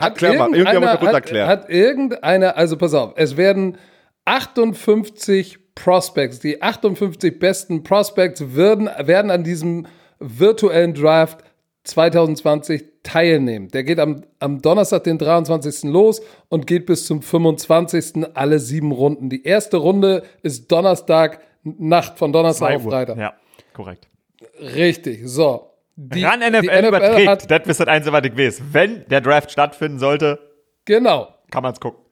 [0.00, 1.48] erklär mal, irgendjemand hat, erklären.
[1.48, 3.76] hat irgendeiner, also pass auf, es werden
[4.24, 9.86] 58 Prospects, die 58 besten Prospects werden, werden an diesem
[10.18, 11.44] virtuellen Draft
[11.84, 13.68] 2020 teilnehmen.
[13.68, 15.84] Der geht am, am Donnerstag, den 23.
[15.84, 18.26] los und geht bis zum 25.
[18.34, 19.30] alle sieben Runden.
[19.30, 22.82] Die erste Runde ist Donnerstag, Nacht von Donnerstag auf.
[22.82, 23.18] Freitag.
[23.18, 23.34] Ja,
[23.72, 24.08] korrekt.
[24.60, 25.70] Richtig, so.
[25.96, 27.28] Die, Ran die NFL, überträgt.
[27.28, 28.62] hat, das ist das Einzige, was ich weiß.
[28.72, 30.38] Wenn der Draft stattfinden sollte,
[30.84, 32.04] genau, kann man es gucken.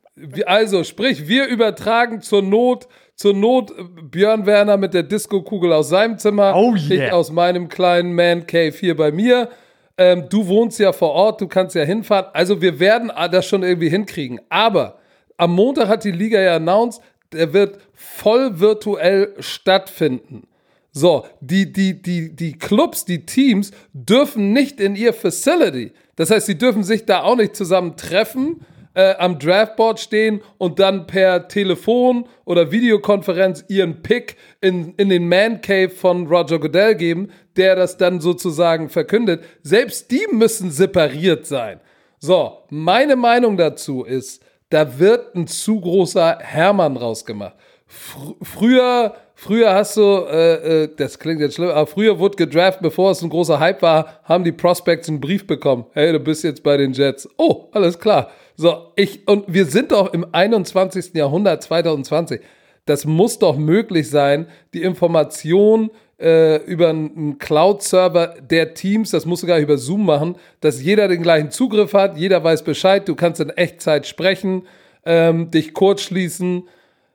[0.47, 2.87] Also, sprich, wir übertragen zur Not,
[3.17, 7.13] zur Not äh, Björn Werner mit der Disco-Kugel aus seinem Zimmer, Oh ich yeah.
[7.13, 9.49] aus meinem kleinen Man Cave hier bei mir.
[9.97, 12.27] Ähm, du wohnst ja vor Ort, du kannst ja hinfahren.
[12.33, 14.41] Also, wir werden das schon irgendwie hinkriegen.
[14.49, 14.99] Aber
[15.37, 17.01] am Montag hat die Liga ja announced,
[17.33, 20.49] der wird voll virtuell stattfinden.
[20.93, 25.93] So, die, die, die, die Clubs, die Teams dürfen nicht in ihr Facility.
[26.15, 28.65] Das heißt, sie dürfen sich da auch nicht zusammen treffen,
[28.95, 35.29] äh, am Draftboard stehen und dann per Telefon oder Videokonferenz ihren Pick in, in den
[35.29, 39.45] Man Cave von Roger Goodell geben, der das dann sozusagen verkündet.
[39.63, 41.81] Selbst die müssen separiert sein.
[42.19, 47.55] So, meine Meinung dazu ist, da wird ein zu großer Hermann rausgemacht.
[47.87, 52.81] fr früher, früher hast du, äh, äh, das klingt jetzt schlimm, aber früher wurde gedraft,
[52.81, 55.85] bevor es ein großer Hype war, haben die Prospects einen Brief bekommen.
[55.93, 57.29] Hey, du bist jetzt bei den Jets.
[57.37, 58.31] Oh, alles klar.
[58.57, 61.15] So, ich, und wir sind doch im 21.
[61.15, 62.41] Jahrhundert 2020.
[62.87, 65.91] Das muss doch möglich sein, die Information
[66.21, 70.83] äh, über einen Cloud-Server der Teams, das musst du gar nicht über Zoom machen, dass
[70.83, 74.67] jeder den gleichen Zugriff hat, jeder weiß Bescheid, du kannst in Echtzeit sprechen,
[75.05, 76.69] ähm, dich kurz schließen.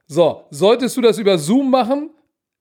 [0.07, 2.09] So, solltest du das über Zoom machen?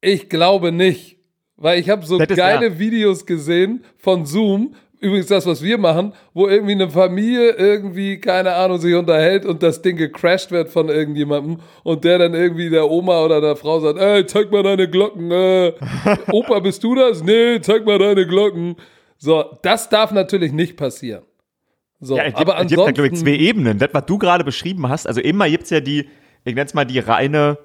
[0.00, 1.16] Ich glaube nicht.
[1.56, 2.78] Weil ich habe so Das ist- geile ja.
[2.78, 8.54] Videos gesehen von Zoom, übrigens das, was wir machen, wo irgendwie eine Familie irgendwie, keine
[8.54, 12.90] Ahnung, sich unterhält und das Ding gecrashed wird von irgendjemandem und der dann irgendwie der
[12.90, 15.72] Oma oder der Frau sagt, ey, zeig mal deine Glocken, äh,
[16.32, 17.22] Opa, bist du das?
[17.22, 18.76] Nee, zeig mal deine Glocken.
[19.16, 21.22] So, das darf natürlich nicht passieren.
[22.00, 23.78] So, Ja, es gibt, aber es gibt da, glaube ich, ansonsten, zwei Ebenen.
[23.78, 26.08] Das, was du gerade beschrieben hast, also immer gibt's ja die,
[26.44, 27.58] ich nenne es mal die reine,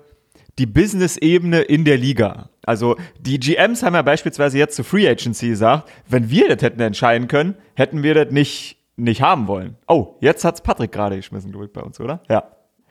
[0.59, 2.49] die Business-Ebene in der Liga.
[2.65, 6.79] Also die GMs haben ja beispielsweise jetzt zur Free Agency gesagt, wenn wir das hätten
[6.79, 9.77] entscheiden können, hätten wir das nicht, nicht haben wollen.
[9.87, 12.21] Oh, jetzt hat's Patrick gerade geschmissen, glaube ich, bei uns, oder?
[12.29, 12.43] Ja.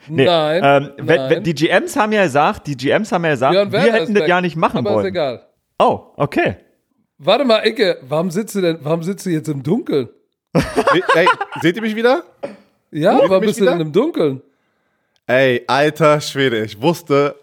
[0.09, 1.31] Nee, Nein, ähm, wenn, nein.
[1.31, 4.21] Wenn, die GMs haben ja gesagt, die GMs haben ja gesagt, Björn wir hätten ist
[4.21, 5.07] das ja nicht machen aber ist wollen.
[5.07, 5.47] egal.
[5.79, 6.57] Oh, okay.
[7.19, 10.09] Warte mal, Icke, warum sitzt du denn, warum sitzt du jetzt im Dunkeln?
[11.15, 11.29] Ey,
[11.61, 12.25] seht ihr mich wieder?
[12.91, 13.73] Ja, warum bist du wieder?
[13.73, 14.43] denn im Dunkeln?
[15.27, 17.37] Ey, alter Schwede, ich wusste,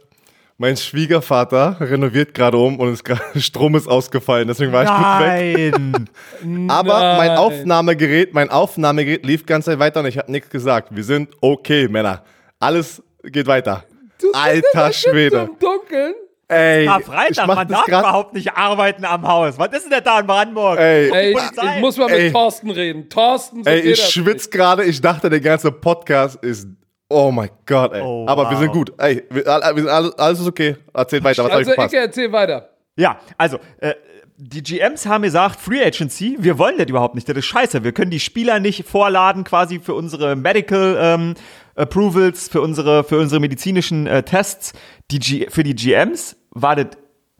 [0.59, 5.19] mein Schwiegervater renoviert gerade um und es gerade Strom ist ausgefallen, deswegen war ich kurz
[5.21, 6.09] weg.
[6.43, 6.69] Nein.
[6.69, 7.37] Aber mein Nein.
[7.37, 10.89] Aufnahmegerät, mein Aufnahmegerät lief ganz Zeit weiter und ich habe nichts gesagt.
[10.95, 12.23] Wir sind okay, Männer.
[12.59, 13.85] Alles geht weiter.
[14.33, 15.49] Alter Schwede.
[15.49, 16.13] Im Dunkeln?
[16.49, 19.57] Ey, ich Freitag, mach man das darf grad- überhaupt nicht arbeiten am Haus.
[19.59, 20.79] Was ist denn da in Brandenburg?
[20.79, 21.37] Ey, Ey, ich,
[21.75, 22.31] ich muss mal mit Ey.
[22.31, 23.07] Thorsten reden.
[23.07, 24.83] Thorsten, so ey, ich das schwitze gerade.
[24.83, 26.67] Ich dachte, der ganze Podcast ist.
[27.09, 28.01] Oh mein Gott, ey.
[28.01, 28.59] Oh, Aber wir wow.
[28.59, 28.93] sind gut.
[28.99, 30.77] Ey, wir, wir sind alles, alles ist okay.
[30.93, 31.77] Erzählt weiter, was nicht.
[31.77, 31.81] Also.
[31.81, 32.69] Icke, erzähl weiter.
[32.95, 33.95] Ja, also, äh,
[34.37, 37.83] die GMs haben gesagt, Free Agency, wir wollen das überhaupt nicht, das ist scheiße.
[37.83, 41.33] Wir können die Spieler nicht vorladen quasi für unsere Medical ähm,
[41.75, 44.73] Approvals, für unsere, für unsere medizinischen äh, Tests.
[45.11, 46.87] Die G für die GMs war das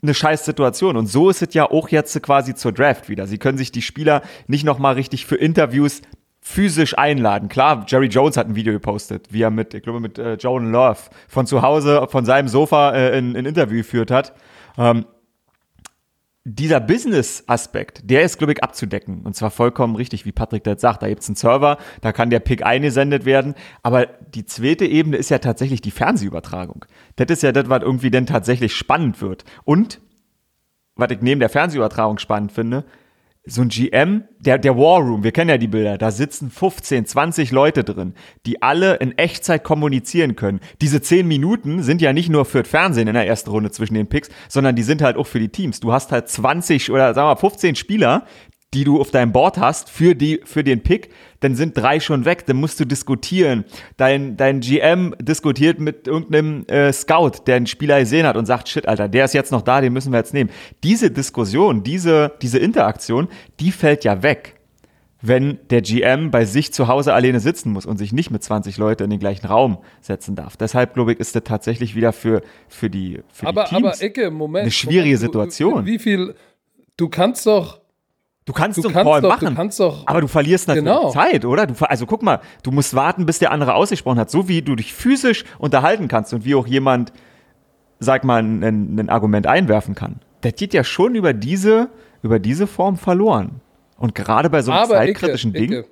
[0.01, 0.97] eine scheiß Situation.
[0.97, 3.27] Und so ist es ja auch jetzt quasi zur Draft wieder.
[3.27, 6.01] Sie können sich die Spieler nicht nochmal richtig für Interviews
[6.41, 7.49] physisch einladen.
[7.49, 10.71] Klar, Jerry Jones hat ein Video gepostet, wie er mit, ich glaube, mit äh, Joan
[10.71, 14.33] Love von zu Hause, von seinem Sofa äh, ein, ein Interview geführt hat.
[14.77, 15.05] Ähm,
[16.45, 19.21] dieser Business-Aspekt, der ist, glaube ich, abzudecken.
[19.21, 21.03] Und zwar vollkommen richtig, wie Patrick das sagt.
[21.03, 23.53] Da gibt's einen Server, da kann der Pick eingesendet werden.
[23.83, 26.85] Aber die zweite Ebene ist ja tatsächlich die Fernsehübertragung.
[27.17, 29.43] Das ist ja das, was irgendwie denn tatsächlich spannend wird.
[29.65, 30.01] Und,
[30.95, 32.85] was ich neben der Fernsehübertragung spannend finde,
[33.45, 37.05] so ein GM, der, der War Room, wir kennen ja die Bilder, da sitzen 15,
[37.05, 38.13] 20 Leute drin,
[38.45, 40.59] die alle in Echtzeit kommunizieren können.
[40.81, 43.95] Diese 10 Minuten sind ja nicht nur für das Fernsehen in der ersten Runde zwischen
[43.95, 45.79] den Picks, sondern die sind halt auch für die Teams.
[45.79, 48.25] Du hast halt 20 oder sagen wir mal 15 Spieler,
[48.73, 51.09] die du auf deinem Board hast für, die, für den Pick,
[51.39, 53.65] dann sind drei schon weg, dann musst du diskutieren.
[53.97, 58.69] Dein, dein GM diskutiert mit irgendeinem äh, Scout, der einen Spieler gesehen hat und sagt,
[58.69, 60.51] shit, Alter, der ist jetzt noch da, den müssen wir jetzt nehmen.
[60.83, 63.27] Diese Diskussion, diese, diese Interaktion,
[63.59, 64.55] die fällt ja weg,
[65.21, 68.77] wenn der GM bei sich zu Hause alleine sitzen muss und sich nicht mit 20
[68.77, 70.55] Leuten in den gleichen Raum setzen darf.
[70.57, 74.03] Deshalb, glaube ich, ist das tatsächlich wieder für, für die, für Aber, die Teams aber
[74.05, 74.61] Icke, Moment.
[74.63, 75.85] eine schwierige Moment, du- Situation.
[75.87, 76.35] Wie viel,
[76.97, 77.81] du kannst doch,
[78.49, 80.67] Du kannst Du so einen kannst Call doch- du machen, kannst doch- aber du verlierst
[80.67, 81.11] natürlich Genau.
[81.11, 81.67] Zeit, oder?
[81.67, 84.75] Du, also guck mal, du musst warten, bis der andere ausgesprochen hat, so wie du
[84.75, 87.13] dich physisch unterhalten kannst und wie auch jemand,
[87.99, 90.21] sag mal, ein, ein Argument einwerfen kann.
[90.41, 91.89] Das geht ja schon über diese,
[92.23, 93.61] über diese Form verloren.
[93.97, 95.71] Und gerade bei so einem aber zeitkritischen Icke, Ding.
[95.81, 95.85] Icke,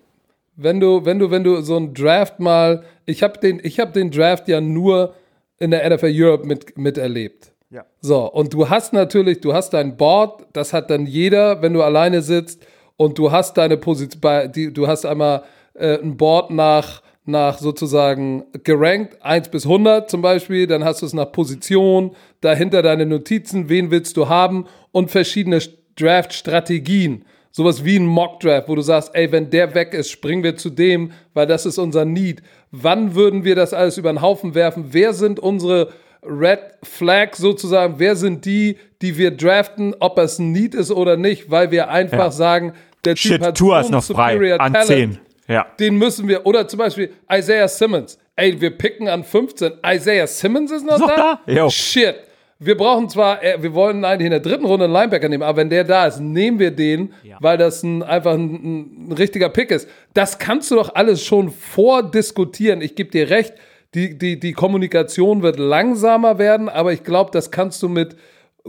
[0.56, 3.92] wenn du, wenn du, wenn du so einen Draft mal, ich habe den, ich habe
[3.92, 5.14] den Draft ja nur
[5.60, 7.52] in der NFL Europe mit, miterlebt.
[7.70, 7.86] Ja.
[8.00, 11.82] So, und du hast natürlich, du hast dein Board, das hat dann jeder, wenn du
[11.82, 12.66] alleine sitzt,
[12.96, 15.44] und du hast deine Position, du hast einmal
[15.76, 21.06] äh, ein Board nach, nach sozusagen gerankt, 1 bis 100 zum Beispiel, dann hast du
[21.06, 25.60] es nach Position, dahinter deine Notizen, wen willst du haben und verschiedene
[25.96, 27.26] Draft-Strategien.
[27.52, 30.70] Sowas wie ein Mock-Draft, wo du sagst, ey, wenn der weg ist, springen wir zu
[30.70, 32.42] dem, weil das ist unser Need.
[32.72, 34.88] Wann würden wir das alles über den Haufen werfen?
[34.92, 35.90] Wer sind unsere
[36.28, 37.96] Red Flag sozusagen?
[37.98, 41.90] Wer sind die, die wir draften, ob es ein Need ist oder nicht, weil wir
[41.90, 42.32] einfach Ja.
[42.32, 42.74] sagen,
[43.06, 44.56] der Typ Shit, hat Tour ist noch frei.
[44.56, 44.88] An Talent.
[44.88, 45.20] 10.
[45.48, 45.66] Ja.
[45.80, 48.18] Den müssen wir, oder zum Beispiel Isaiah Simmons.
[48.36, 49.74] Ey, wir picken an 15.
[49.86, 51.40] Isaiah Simmons ist noch, Ist da?
[51.46, 51.70] da?
[51.70, 52.16] Shit.
[52.60, 55.58] Wir brauchen zwar, äh, wir wollen eigentlich in der dritten Runde einen Linebacker nehmen, aber
[55.58, 59.70] wenn der da ist, nehmen wir den, weil das ein, einfach ein, ein richtiger Pick
[59.70, 59.88] ist.
[60.16, 62.82] Das kannst du doch alles schon vordiskutieren.
[62.82, 63.54] Ich gebe dir recht,
[63.94, 68.16] Die, die, die Kommunikation wird langsamer werden, aber ich glaube, das kannst du mit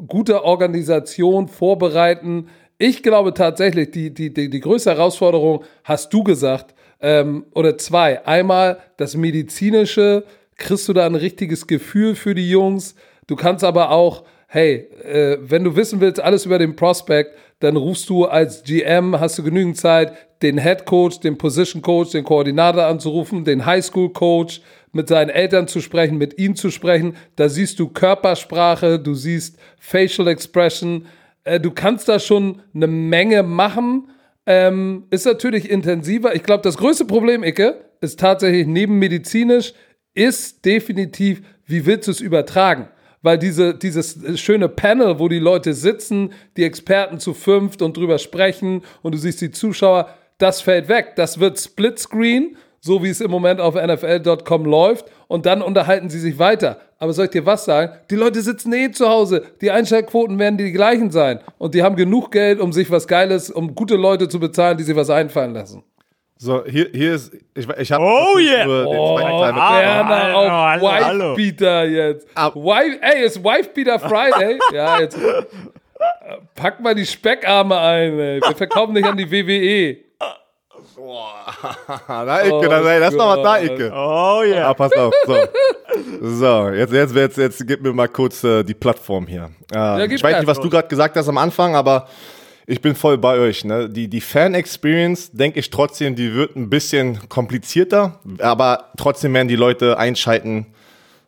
[0.06, 2.48] guter Organisation vorbereiten.
[2.78, 8.24] Ich glaube tatsächlich, die, die, die, die größte Herausforderung hast du gesagt, ähm, oder zwei.
[8.26, 10.24] Einmal das medizinische,
[10.56, 12.94] kriegst du da ein richtiges Gefühl für die Jungs.
[13.26, 17.76] Du kannst aber auch, hey, äh, wenn du wissen willst, alles über den Prospect, dann
[17.76, 20.12] rufst du als GM, hast du genügend Zeit,
[20.42, 24.60] den Head Coach, den Position Coach, den Koordinator anzurufen, den Highschool Coach,
[24.92, 27.16] mit seinen Eltern zu sprechen, mit ihm zu sprechen.
[27.36, 31.06] Da siehst du Körpersprache, du siehst Facial Expression.
[31.44, 34.10] Äh, du kannst da schon eine Menge machen.
[34.46, 36.34] Ähm, ist natürlich intensiver.
[36.34, 39.74] Ich glaube, das größte Problem, Icke, ist tatsächlich neben medizinisch,
[40.14, 42.88] ist definitiv, wie willst du es übertragen?
[43.20, 48.18] Weil diese, dieses schöne Panel, wo die Leute sitzen, die Experten zu fünft und drüber
[48.18, 50.08] sprechen und du siehst die Zuschauer,
[50.38, 51.14] das fällt weg.
[51.16, 56.18] Das wird Splitscreen, so wie es im Moment auf NFL.com läuft und dann unterhalten sie
[56.20, 56.80] sich weiter.
[56.98, 57.92] Aber soll ich dir was sagen?
[58.10, 59.44] Die Leute sitzen eh zu Hause.
[59.60, 61.40] Die Einschaltquoten werden die gleichen sein.
[61.58, 64.84] Und die haben genug Geld, um sich was Geiles, um gute Leute zu bezahlen, die
[64.84, 65.84] sich was einfallen lassen.
[66.40, 68.64] So, hier, hier ist, ich, ich habe Oh yeah.
[68.86, 71.36] Oh, Werner auf hallo, hallo.
[71.36, 72.28] Wifebeater jetzt.
[72.36, 74.56] Ab- Wife, ey, ist Wifebeater Friday?
[74.72, 75.42] ja, jetzt äh,
[76.54, 78.40] pack mal die Speckarme ein, ey.
[78.40, 79.96] Wir verkaufen nicht an die WWE.
[82.08, 83.92] Da Ecke, da, ey, lass doch mal da Ecke.
[83.94, 84.68] Oh yeah.
[84.68, 85.14] Ah, pass auf.
[85.26, 85.36] So,
[86.20, 89.50] so jetzt, jetzt, jetzt, jetzt gib mir mal kurz äh, die Plattform hier.
[89.72, 92.08] Äh, gib ich weiß nicht, was du gerade gesagt hast am Anfang, aber
[92.66, 93.64] ich bin voll bei euch.
[93.64, 93.88] Ne?
[93.88, 99.56] Die, die Fan-Experience, denke ich trotzdem, die wird ein bisschen komplizierter, aber trotzdem werden die
[99.56, 100.66] Leute einschalten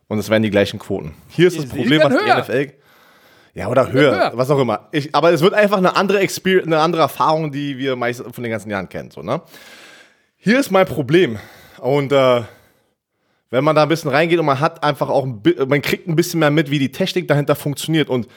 [0.07, 1.15] und es werden die gleichen Quoten.
[1.29, 2.41] Hier ist das Problem, was die.
[2.41, 2.73] NFL.
[3.53, 4.31] Ja, oder höher, höher.
[4.35, 4.87] was auch immer.
[4.91, 8.43] Ich, aber es wird einfach eine andere Experience, eine andere Erfahrung, die wir meist von
[8.43, 9.11] den ganzen Jahren kennen.
[9.11, 9.41] So, ne?
[10.37, 11.37] Hier ist mein Problem.
[11.79, 12.41] Und äh,
[13.49, 16.15] wenn man da ein bisschen reingeht und man hat einfach auch, ein, man kriegt ein
[16.15, 18.09] bisschen mehr mit, wie die Technik dahinter funktioniert.
[18.09, 18.27] Und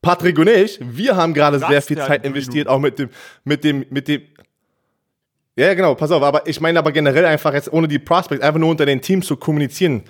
[0.00, 3.10] Patrick und ich, wir haben gerade sehr viel Zeit investiert, auch mit dem,
[3.44, 4.22] mit dem, mit dem.
[5.54, 8.42] Ja, ja, genau, pass auf, aber ich meine aber generell einfach jetzt ohne die Prospects,
[8.42, 10.02] einfach nur unter den Teams zu kommunizieren.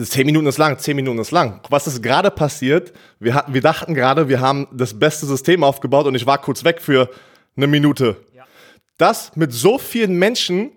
[0.00, 1.60] Zehn Minuten ist lang, zehn Minuten ist lang.
[1.70, 2.92] Was ist gerade passiert?
[3.20, 6.64] Wir, hatten, wir dachten gerade, wir haben das beste System aufgebaut und ich war kurz
[6.64, 7.08] weg für
[7.56, 8.16] eine Minute.
[8.98, 10.72] Das mit so vielen Menschen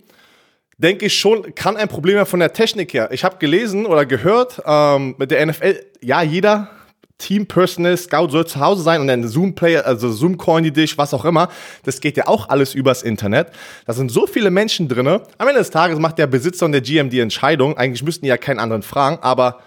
[0.77, 3.09] denke ich schon, kann ein Problem sein von der Technik her.
[3.11, 6.69] Ich habe gelesen oder gehört, ähm, mit der NFL, ja, jeder
[7.17, 11.13] Team-Personal, Scout soll zu Hause sein und dann Zoom-Player, also Zoom-Call in die Dich, was
[11.13, 11.49] auch immer.
[11.83, 13.47] Das geht ja auch alles übers Internet.
[13.85, 15.23] Da sind so viele Menschen drinne.
[15.37, 17.75] Am Ende des Tages macht der Besitzer und der GM die Entscheidung.
[17.77, 19.61] Eigentlich müssten die ja keinen anderen fragen, aber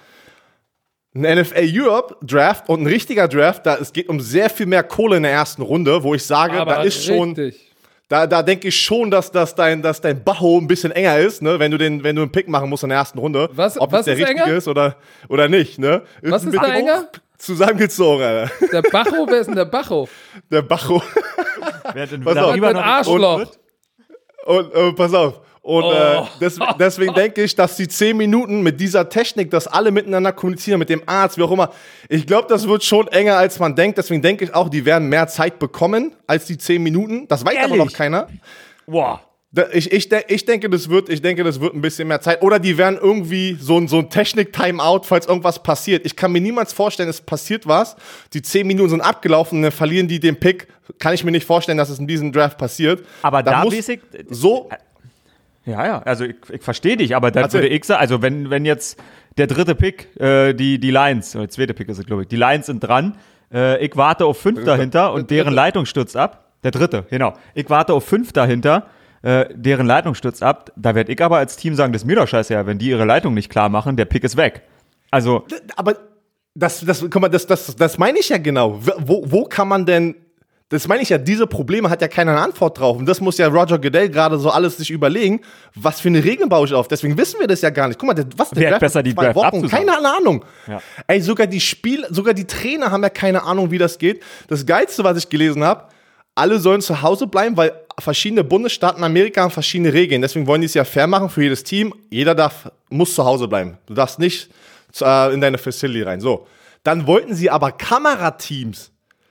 [1.13, 4.85] ein NFL Europe Draft und ein richtiger Draft, da es geht um sehr viel mehr
[4.85, 7.73] Kohle in der ersten Runde, wo ich sage, da ist schon, richtig.
[8.09, 11.43] da, da denke ich schon, dass, dass dein, dass dein Bacho ein bisschen enger ist,
[11.43, 13.49] ne, wenn du den, wenn du einen Pick machen musst in der ersten Runde.
[13.55, 14.95] Was- ob was es der ist richtige ist oder,
[15.29, 16.03] oder nicht, ne?
[16.23, 17.09] Was ein ist da enger?
[17.41, 18.53] Zusammengezogen, Alter.
[18.71, 20.09] Der Bacho, wer ist denn der Bacho?
[20.51, 21.03] Der Bacho.
[21.95, 22.53] Wer denn Pass auf.
[22.53, 23.47] Ein Arschloch.
[24.47, 25.41] Und äh, pass auf.
[25.63, 25.93] Und Oh.
[25.93, 30.33] äh, des, deswegen denke ich, dass die 10 Minuten mit dieser Technik, dass alle miteinander
[30.33, 31.71] kommunizieren, mit dem Arzt, wie auch immer,
[32.09, 33.99] ich glaube, das wird schon enger, als man denkt.
[33.99, 37.29] Deswegen denke ich auch, die werden mehr Zeit bekommen als die 10 Minuten.
[37.29, 37.79] Das weiß aber Ehrlich?
[37.85, 38.29] noch keiner.
[38.87, 39.21] Boah.
[39.53, 42.41] Da- Ich, ich, ich, denke, das wird, ich denke, das wird ein bisschen mehr Zeit.
[42.43, 46.07] Oder die werden irgendwie so ein, so ein Technik-Timeout, falls irgendwas passiert.
[46.07, 47.97] Ich kann mir niemals vorstellen, es passiert was.
[48.33, 50.69] Die 10 Minuten sind abgelaufen und dann verlieren die den Pick.
[50.99, 53.05] Kann ich mir nicht vorstellen, dass es in diesem Draft passiert.
[53.23, 54.69] Aber da muss mäßig- so
[55.67, 58.65] Ja, ja, also ich, ich verstehe dich, aber dann würde ich sagen, also wenn, wenn
[58.65, 58.99] jetzt
[59.37, 62.29] der dritte Pick, äh, die, die Lions, oder der zweite Pick ist es, glaube ich,
[62.29, 63.17] die Lions sind dran,
[63.53, 66.47] äh, ich warte auf fünf dahinter und deren Leitung stürzt ab.
[66.65, 67.35] Der dritte, genau.
[67.55, 68.87] Ich warte auf fünf dahinter,
[69.23, 70.73] äh, deren Leitung stürzt ab.
[70.77, 73.05] Da werde ich aber als Team sagen, das ist mir doch scheiße, wenn die ihre
[73.05, 74.63] Leitung nicht klar machen, der Pick ist weg.
[75.11, 75.45] Also,
[75.77, 75.97] aber
[76.55, 78.81] das, das, guck mal, das, das, das meine ich ja genau.
[78.99, 80.15] Wo, wo kann man denn,
[80.69, 82.97] das meine ich ja, diese Probleme hat ja keiner eine Antwort drauf.
[82.97, 85.41] Und das muss ja Roger Goodell gerade so alles sich überlegen,
[85.75, 86.87] was für eine Regeln baue ich auf.
[86.89, 87.99] Deswegen wissen wir das ja gar nicht.
[87.99, 89.87] Guck mal, der, was der Wer hat Draft besser die zwei Draft Wochen, abzusagen?
[89.87, 90.45] keine Ahnung.
[90.69, 90.81] Ja.
[91.09, 94.23] Ey, sogar die Spiel, sogar die Trainer haben ja keine Ahnung, wie das geht.
[94.49, 95.89] Das Geilste, was ich gelesen habe,
[96.35, 100.23] alle sollen zu Hause bleiben, weil verschiedene Bundesstaaten in Amerika haben verschiedene Regeln.
[100.23, 101.95] Deswegen wollen die es ja fair machen für jedes Team.
[102.11, 103.79] Jeder darf, muss zu Hause bleiben.
[103.87, 104.51] Du darfst nicht
[105.01, 106.21] äh, in deine Facility rein.
[106.21, 106.47] So.
[106.83, 108.91] Dann wollten sie aber Kamerateams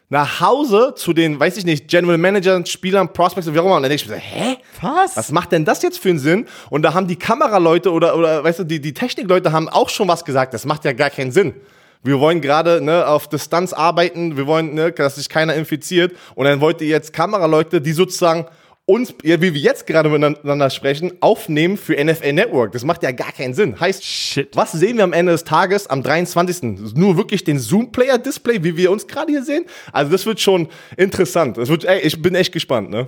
[0.09, 3.75] nach Hause zu den, weiß ich nicht, General Managern, Spielern, Prospects und wie auch immer.
[3.75, 4.57] Und dann denke ich mir so, hä?
[4.81, 5.15] was?
[5.15, 6.47] Was macht denn das jetzt für einen Sinn?
[6.69, 10.07] Und da haben die Kameraleute oder, oder weißt du, die, die Technikleute haben auch schon
[10.07, 10.53] was gesagt.
[10.53, 11.53] Das macht ja gar keinen Sinn.
[12.01, 16.15] Wir wollen gerade ne, auf Distanz arbeiten, wir wollen, ne, dass sich keiner infiziert.
[16.35, 18.45] Und dann wollt ihr jetzt Kameraleute, die sozusagen
[18.89, 22.71] uns, ja, wie wir jetzt gerade miteinander sprechen, aufnehmen für NFL Network.
[22.71, 23.79] Das macht ja gar keinen Sinn.
[23.79, 24.55] Heißt, Shit.
[24.55, 26.95] was sehen wir am Ende des Tages am 23.?
[26.95, 29.65] Nur wirklich den Zoom-Player-Display, wie wir uns gerade hier sehen?
[29.91, 31.57] Also das wird schon interessant.
[31.57, 33.07] Das wird, ey, ich bin echt gespannt, ne?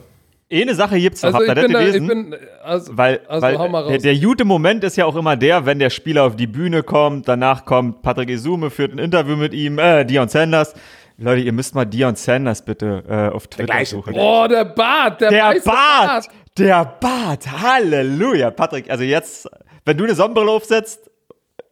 [0.52, 2.08] Eine Sache gibt's noch, Also habt ich ihr das da, gelesen?
[2.08, 4.02] bin also, Weil, also weil hau mal der, raus.
[4.04, 7.28] der gute Moment ist ja auch immer der, wenn der Spieler auf die Bühne kommt,
[7.28, 10.74] danach kommt Patrick Isume, führt ein Interview mit ihm, äh, Dion Sanders.
[11.18, 13.92] Leute, ihr müsst mal Dion Sanders bitte äh, auf Twitter gleiche.
[13.96, 14.14] suchen.
[14.18, 16.28] Oh, der Bart, der, Der weiße Bart!
[16.58, 17.46] Der Bart!
[17.62, 18.50] Halleluja!
[18.52, 19.48] Patrick, also jetzt,
[19.86, 21.10] wenn du eine Sonnenbrille aufsetzt,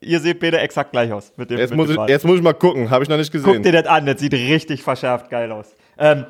[0.01, 1.33] ihr seht beide exakt gleich aus.
[1.35, 2.09] Mit dem, Jetzt mit muss, dem ich, Bart.
[2.09, 2.89] jetzt muss ich mal gucken.
[2.91, 3.63] Habe ich noch nicht Guck gesehen.
[3.63, 5.75] dir das an, das sieht richtig verschärft geil aus.
[5.97, 6.25] Ähm,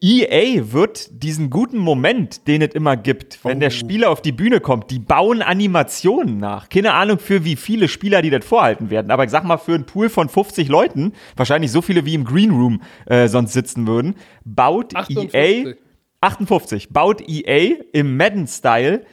[0.00, 3.60] EA wird diesen guten Moment, den es immer gibt, wenn Oh.
[3.60, 6.68] der Spieler auf die Bühne kommt, die bauen Animationen nach.
[6.68, 9.74] Keine Ahnung für wie viele Spieler die das vorhalten werden, aber ich sag mal für
[9.74, 13.86] einen Pool von 50 Leuten, wahrscheinlich so viele wie im Green Room äh, sonst sitzen
[13.86, 14.14] würden,
[14.44, 15.34] baut 58.
[15.34, 15.74] EA
[16.20, 19.04] 58 baut EA im Madden-Style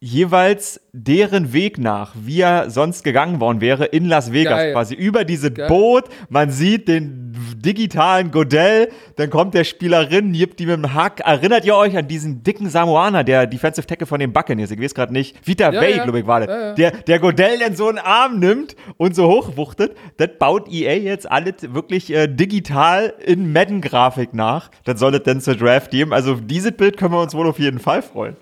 [0.00, 4.72] jeweils deren Weg nach, wie er sonst gegangen worden wäre, in Las Vegas Geil.
[4.72, 4.94] quasi.
[4.94, 5.66] Über diese Geil.
[5.68, 11.20] Boot, man sieht den digitalen Godell, dann kommt der Spielerin, gibt die mit dem Hack.
[11.20, 14.94] Erinnert ihr euch an diesen dicken Samoaner, der Defensive Tackle von den Buccaneers, ich weiß
[14.94, 16.04] gerade nicht, Vita Ja, Bay, ja.
[16.04, 16.72] glaube ich, war das, Ja, ja.
[16.74, 21.30] der, der Godell in so einen Arm nimmt und so hochwuchtet, das baut EA jetzt
[21.30, 24.70] alles wirklich äh, digital in Madden-Grafik nach.
[24.84, 26.12] Das soll es dann zur Draft geben.
[26.12, 28.36] Also dieses Bild können wir uns wohl auf jeden Fall freuen.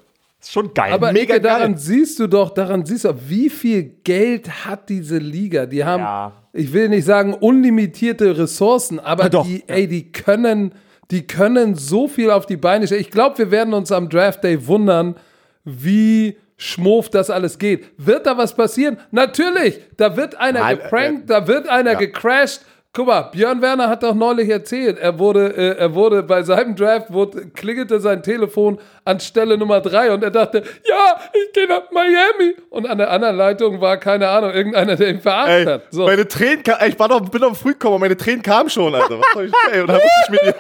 [0.49, 0.93] Schon geil.
[0.93, 1.81] Aber Mega Icke, daran geil.
[1.81, 5.67] siehst du doch, daran siehst du, wie viel Geld hat diese Liga.
[5.67, 6.33] Die haben, Ja.
[6.53, 10.73] ich will nicht sagen unlimitierte Ressourcen, aber Ja, die, ey, die können,
[11.11, 13.01] die können so viel auf die Beine stellen.
[13.01, 15.17] Ich glaube, wir werden uns am Draft Day wundern,
[15.65, 17.85] wie schmuff das alles geht.
[17.99, 18.97] Wird da was passieren?
[19.11, 19.81] Natürlich.
[19.97, 22.63] Da wird einer Nein, geprankt, da wird einer gecrashed.
[22.97, 26.75] Guck mal, Björn Werner hat doch neulich erzählt, er wurde, äh, er wurde bei seinem
[26.75, 31.69] Draft, wurde, klingelte sein Telefon an Stelle Nummer drei und er dachte, ja, ich gehe
[31.69, 32.55] nach Miami.
[32.71, 35.83] Und an der anderen Leitung war, keine Ahnung, irgendeiner, der ihn verarscht hat.
[35.91, 36.07] So.
[36.07, 39.19] meine Tränen kamen, ich war doch, bin doch früh gekommen, meine Tränen kamen schon, Alter.
[39.19, 40.55] Was soll ich, ey, und dann musste ich mir die,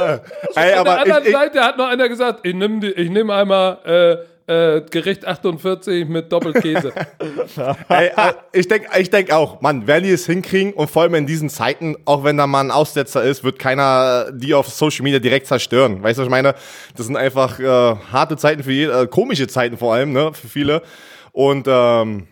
[0.00, 0.20] ey, An
[0.56, 4.16] der aber anderen ich, Seite hat noch einer gesagt, ich nehme ich nehm einmal äh,
[4.48, 6.92] äh, Gericht 48 mit Doppelkäse.
[7.88, 11.14] ey, äh, ich denke ich denk auch, Mann, werden die es hinkriegen und vor allem
[11.14, 15.04] in diesen Zeiten, auch wenn da mal ein Aussetzer ist, wird keiner die auf Social
[15.04, 16.02] Media direkt zerstören.
[16.02, 16.54] Weißt du, was ich meine?
[16.96, 20.48] Das sind einfach äh, harte Zeiten für jede, äh, komische Zeiten vor allem, ne, für
[20.48, 20.82] viele.
[21.32, 22.26] Und ähm,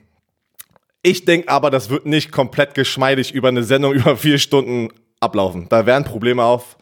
[1.03, 4.89] ich denke aber, das wird nicht komplett geschmeidig über eine Sendung über vier Stunden
[5.21, 5.67] ablaufen.
[5.69, 6.79] Da werden Probleme auf,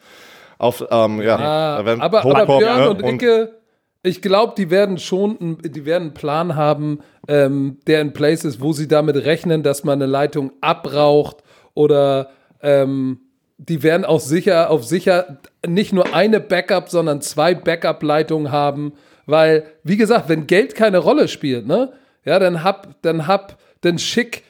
[0.57, 2.89] auf ähm, ja, Ah, da werden aber, aber hochkommen, Björn ne?
[2.89, 3.64] und Icke,
[4.05, 8.45] ich glaube, die werden schon, einen- die werden einen Plan haben, ähm, der in place
[8.45, 11.37] ist, wo sie damit rechnen, dass man eine Leitung abraucht
[11.73, 12.29] oder
[12.61, 13.19] ähm,
[13.57, 18.93] die werden auch sicher auf sicher nicht nur eine Backup, sondern zwei Backup-Leitungen haben,
[19.25, 21.93] weil, wie gesagt, wenn Geld keine Rolle spielt, ne,
[22.25, 24.43] ja, dann hab, dann hab, dann schick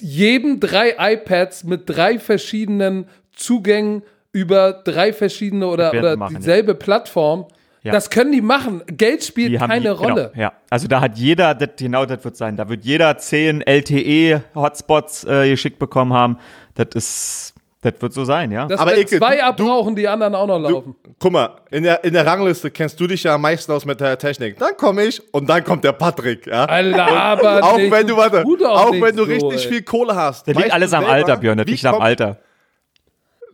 [0.00, 3.06] jedem drei iPads mit drei verschiedenen
[3.36, 4.02] Zugängen
[4.32, 7.46] über drei verschiedene oder, oder dieselbe Plattform.
[7.84, 7.92] Ja.
[7.92, 8.82] Das können die machen.
[8.86, 10.30] Geld spielt Die keine die, Rolle.
[10.32, 13.60] Genau, ja, also da hat jeder, das, genau das wird sein, da wird jeder 10
[13.60, 16.38] LTE-Hotspots äh, geschickt bekommen haben.
[16.74, 18.66] Das ist, das wird so sein, ja.
[18.66, 20.96] Das Aber wenn Icke, zwei du- abbrauchen, die anderen auch noch laufen.
[21.18, 24.00] Guck mal, in der, in der Rangliste kennst du dich ja am meisten aus mit
[24.00, 24.58] der Technik.
[24.58, 26.46] Dann komme ich und dann kommt der Patrick.
[26.46, 26.64] Ja?
[26.64, 29.72] Alter, aber auch nicht, wenn du, warte, auch wenn du so, richtig ey.
[29.72, 30.48] viel Kohle hast.
[30.48, 32.38] das liegt alles du am selber, Alter, Björn, das liegt am Alter.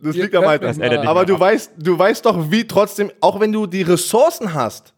[0.01, 0.73] Das liegt am Alter.
[1.07, 1.41] Aber du ab.
[1.41, 4.93] weißt, du weißt doch, wie trotzdem, auch wenn du die Ressourcen hast,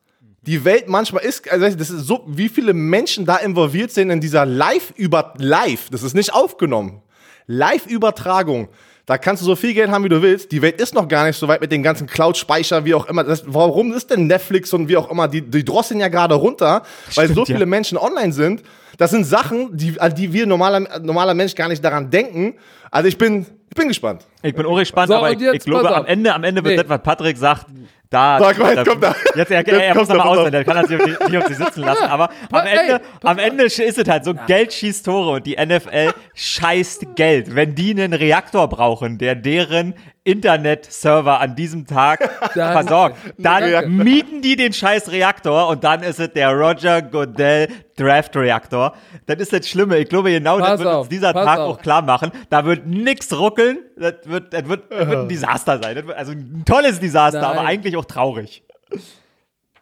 [0.46, 4.20] die Welt manchmal ist, also das ist so, wie viele Menschen da involviert sind in
[4.20, 5.90] dieser Live über Live.
[5.90, 7.02] Das ist nicht aufgenommen.
[7.48, 8.70] Live-Übertragung.
[9.06, 10.52] Da kannst du so viel Geld haben, wie du willst.
[10.54, 13.26] Die Welt ist noch gar nicht so weit mit den ganzen Cloud-Speicher, wie auch immer.
[13.26, 15.28] Das, warum ist denn Netflix und wie auch immer?
[15.28, 16.84] Die, die drosseln ja gerade runter,
[17.16, 17.56] weil so Stimmt, ja.
[17.56, 18.64] viele Menschen online sind.
[18.98, 22.56] Das sind Sachen, die, an die wir normaler, normaler Mensch gar nicht daran denken.
[22.92, 24.28] Also ich bin, ich bin gespannt.
[24.44, 26.82] Ich bin auch gespannt, So, aber ich, ich glaube, am Ende, am Ende wird Nee.
[26.84, 27.66] das, was Patrick sagt,
[28.12, 28.38] da.
[28.40, 29.16] Sag mal, jetzt da- kommt er.
[29.36, 31.32] Jetzt, er, Jetzt er, muss kommt er, nochmal auswählen, der kann das nicht auf, die,
[31.32, 32.04] nicht auf sich sitzen lassen.
[32.04, 36.14] Aber am Ende, am Ende ist es halt so, Geld schießt Tore und die NFL
[36.36, 37.56] scheißt Geld.
[37.56, 39.96] Wenn die einen Reaktor brauchen, der deren
[40.26, 42.20] Internetserver an diesem Tag
[42.56, 42.72] Danke.
[42.74, 43.90] versorgt, dann Danke.
[43.90, 47.68] mieten die den scheiß Reaktor und dann ist es der Roger Goodell
[47.98, 48.94] Draft Reaktor.
[49.26, 49.98] Das ist das Schlimme.
[49.98, 51.78] Ich glaube, genau Pass das wird auf, uns dieser Tag auf.
[51.78, 52.32] auch klar machen.
[52.50, 53.80] Da wird nichts ruckeln.
[53.98, 55.96] Das wird, das wird, das wird ein Desaster sein.
[55.96, 57.58] Wird, also ein tolles Desaster, Nein.
[57.58, 58.64] aber eigentlich auch traurig.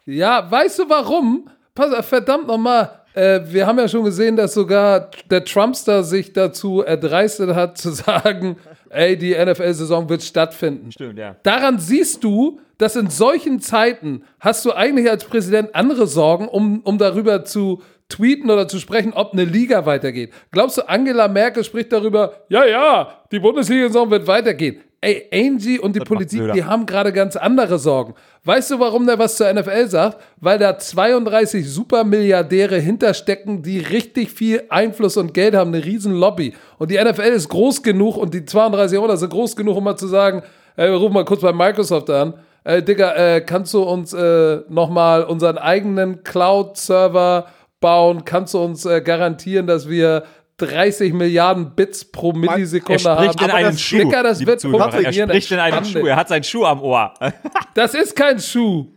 [0.05, 1.49] Ja, weißt du warum?
[1.75, 3.01] Pass auf, verdammt nochmal.
[3.13, 7.91] Äh, wir haben ja schon gesehen, dass sogar der Trumpster sich dazu erdreistet hat, zu
[7.91, 8.57] sagen,
[8.91, 10.91] ey, die NFL-Saison wird stattfinden.
[10.91, 11.35] Stimmt, ja.
[11.43, 16.81] Daran siehst du, dass in solchen Zeiten hast du eigentlich als Präsident andere Sorgen, um,
[16.81, 20.33] um darüber zu tweeten oder zu sprechen, ob eine Liga weitergeht.
[20.51, 24.81] Glaubst du, Angela Merkel spricht darüber, ja, ja, die Bundesliga-Saison wird weitergehen.
[25.03, 28.13] Ey, Angie und die Das Politik, die haben gerade ganz andere Sorgen.
[28.43, 30.21] Weißt du, warum der was zur NFL sagt?
[30.39, 36.53] Weil da 32 Supermilliardäre hinterstecken, die richtig viel Einfluss und Geld haben, eine riesen Lobby.
[36.77, 39.97] Und die NFL ist groß genug und die 32 Euro sind groß genug, um mal
[39.97, 40.43] zu sagen,
[40.75, 42.35] ey, wir rufen mal kurz bei Microsoft an.
[42.63, 47.47] Ey, Digga, äh, kannst du uns äh, nochmal unseren eigenen Cloud-Server
[47.79, 48.23] bauen?
[48.23, 50.25] Kannst du uns äh, garantieren, dass wir
[50.57, 53.23] 30 Milliarden Bits pro Er Millisekunde haben?
[53.23, 53.97] spricht in Aber einen das, Schuh.
[53.97, 54.93] Dicker, das wird Zuhörer.
[55.03, 56.05] Er spricht in einen Schuh.
[56.05, 57.13] Er hat seinen Schuh am Ohr.
[57.73, 58.87] Das ist kein Schuh.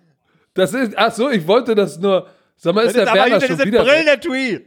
[0.54, 2.26] Das ist, ach so, ich wollte das nur.
[2.56, 3.82] Sag mal, ist der aber Werner hinter schon wieder?
[3.84, 4.66] Brillen der Tweet.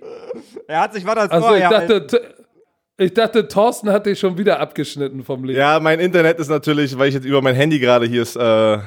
[0.68, 1.56] Er hat sich was als Also Ohr.
[1.56, 2.22] ich ja, dachte,
[2.98, 5.58] ich dachte, Thorsten hat dich schon wieder abgeschnitten vom Leben.
[5.60, 8.78] Ja, mein Internet ist natürlich, weil ich jetzt über mein Handy gerade hier ist, äh,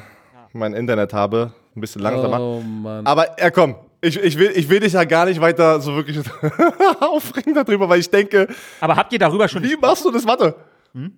[0.52, 2.40] mein Internet habe, ein bisschen langsamer.
[2.40, 3.06] Oh Mann.
[3.06, 6.18] Aber ja, komm, ich, ich, will, ich will dich ja gar nicht weiter so wirklich
[7.00, 8.48] aufregen darüber, weil ich denke,
[8.80, 10.26] aber habt ihr darüber schon wie machst du das?
[10.26, 10.54] Warte.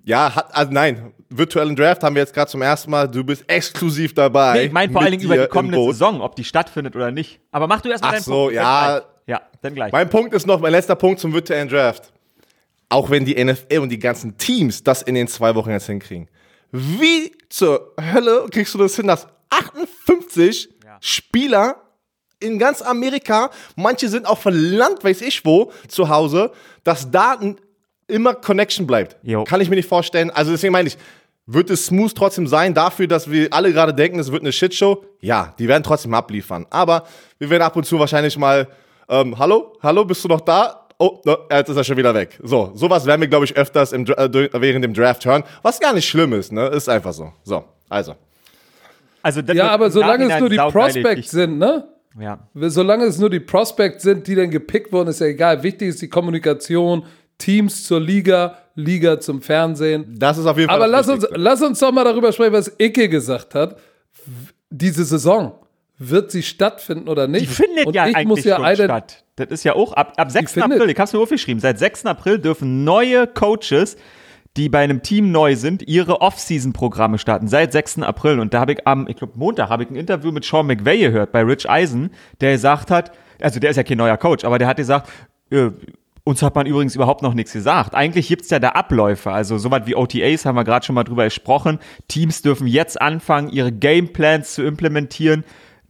[0.05, 3.09] Ja, hat, also nein, virtuellen Draft haben wir jetzt gerade zum ersten Mal.
[3.09, 4.55] Du bist exklusiv dabei.
[4.55, 5.83] Nee, ich meine vor allen Dingen über die kommende.
[5.93, 7.41] Saison, ob die stattfindet oder nicht.
[7.53, 8.55] Aber mach du erst mal Ach deinen so, Punkt.
[8.55, 8.99] ja.
[8.99, 9.09] Gleich.
[9.25, 9.93] Ja, dann gleich.
[9.93, 12.13] Mein Punkt ist noch, mein letzter Punkt zum virtuellen Draft.
[12.89, 16.29] Auch wenn die NFL und die ganzen Teams das in den zwei Wochen jetzt hinkriegen.
[16.73, 20.69] Wie zur Hölle kriegst du das hin, dass 58
[21.01, 21.77] Spieler
[22.43, 26.51] in ganz Amerika, manche sind auch von Land, weiß ich wo, zu Hause,
[26.85, 27.39] dass da
[28.07, 29.17] immer Connection bleibt.
[29.23, 29.45] Jo.
[29.45, 30.31] Kann ich mir nicht vorstellen.
[30.31, 30.99] Also deswegen meine ich,
[31.47, 35.05] wird es smooth trotzdem sein, dafür, dass wir alle gerade denken, es wird eine Shitshow?
[35.21, 36.67] Ja, die werden trotzdem abliefern.
[36.71, 37.05] Aber
[37.39, 38.69] wir werden ab und zu wahrscheinlich mal,
[39.09, 40.87] ähm, hallo, hallo, bist du noch da?
[40.99, 41.19] Oh,
[41.51, 42.39] jetzt ist er schon wieder weg.
[42.43, 45.93] So, sowas werden wir, glaube ich, öfters im, äh, während dem Draft hören, was gar
[45.95, 46.69] nicht schlimm ist, ne?
[46.69, 47.33] Ist einfach so.
[47.43, 48.15] So, also.
[49.21, 50.57] Also, ja, aber solange es nur die.
[50.57, 51.89] Prospects sind, ne?
[52.21, 52.47] Ja.
[52.55, 55.63] Solange es nur die Prospects sind, die dann gepickt wurden, ist ja egal.
[55.63, 57.05] Wichtig ist die Kommunikation,
[57.39, 60.15] Teams zur Liga, Liga zum Fernsehen.
[60.19, 62.73] Das ist auf jeden Fall Aber lass uns, lass uns doch mal darüber sprechen, was
[62.79, 63.79] Icke gesagt hat.
[64.71, 65.53] Diese Saison,
[65.99, 67.43] wird sie stattfinden oder nicht?
[67.43, 69.25] Die findet Und ja ich eigentlich muss ja schon statt.
[69.37, 70.53] Das ist ja auch ab, ab 6.
[70.53, 72.07] findet- April, ich hab's mir aufgeschrieben, seit 6.
[72.07, 73.97] April dürfen neue Coaches,
[74.57, 77.49] die bei einem Team neu sind, ihre Off-Season-Programme starten.
[77.49, 78.01] Seit 6.
[78.01, 78.39] April.
[78.39, 80.99] Und da habe ich am, ich glaube Montag, habe ich ein Interview mit Sean McVay
[80.99, 84.59] gehört bei Rich Eisen, der gesagt hat, also der ist ja kein neuer Coach, aber
[84.59, 85.11] der hat gesagt,
[85.51, 85.71] äh,
[86.25, 87.95] uns hat man übrigens überhaupt noch nichts gesagt.
[87.95, 91.25] Eigentlich gibt's ja da Abläufe, also sowas wie OTAs haben wir gerade schon mal drüber
[91.25, 91.81] gesprochen.
[92.07, 95.45] Teams dürfen jetzt anfangen, ihre Gameplans zu implementieren.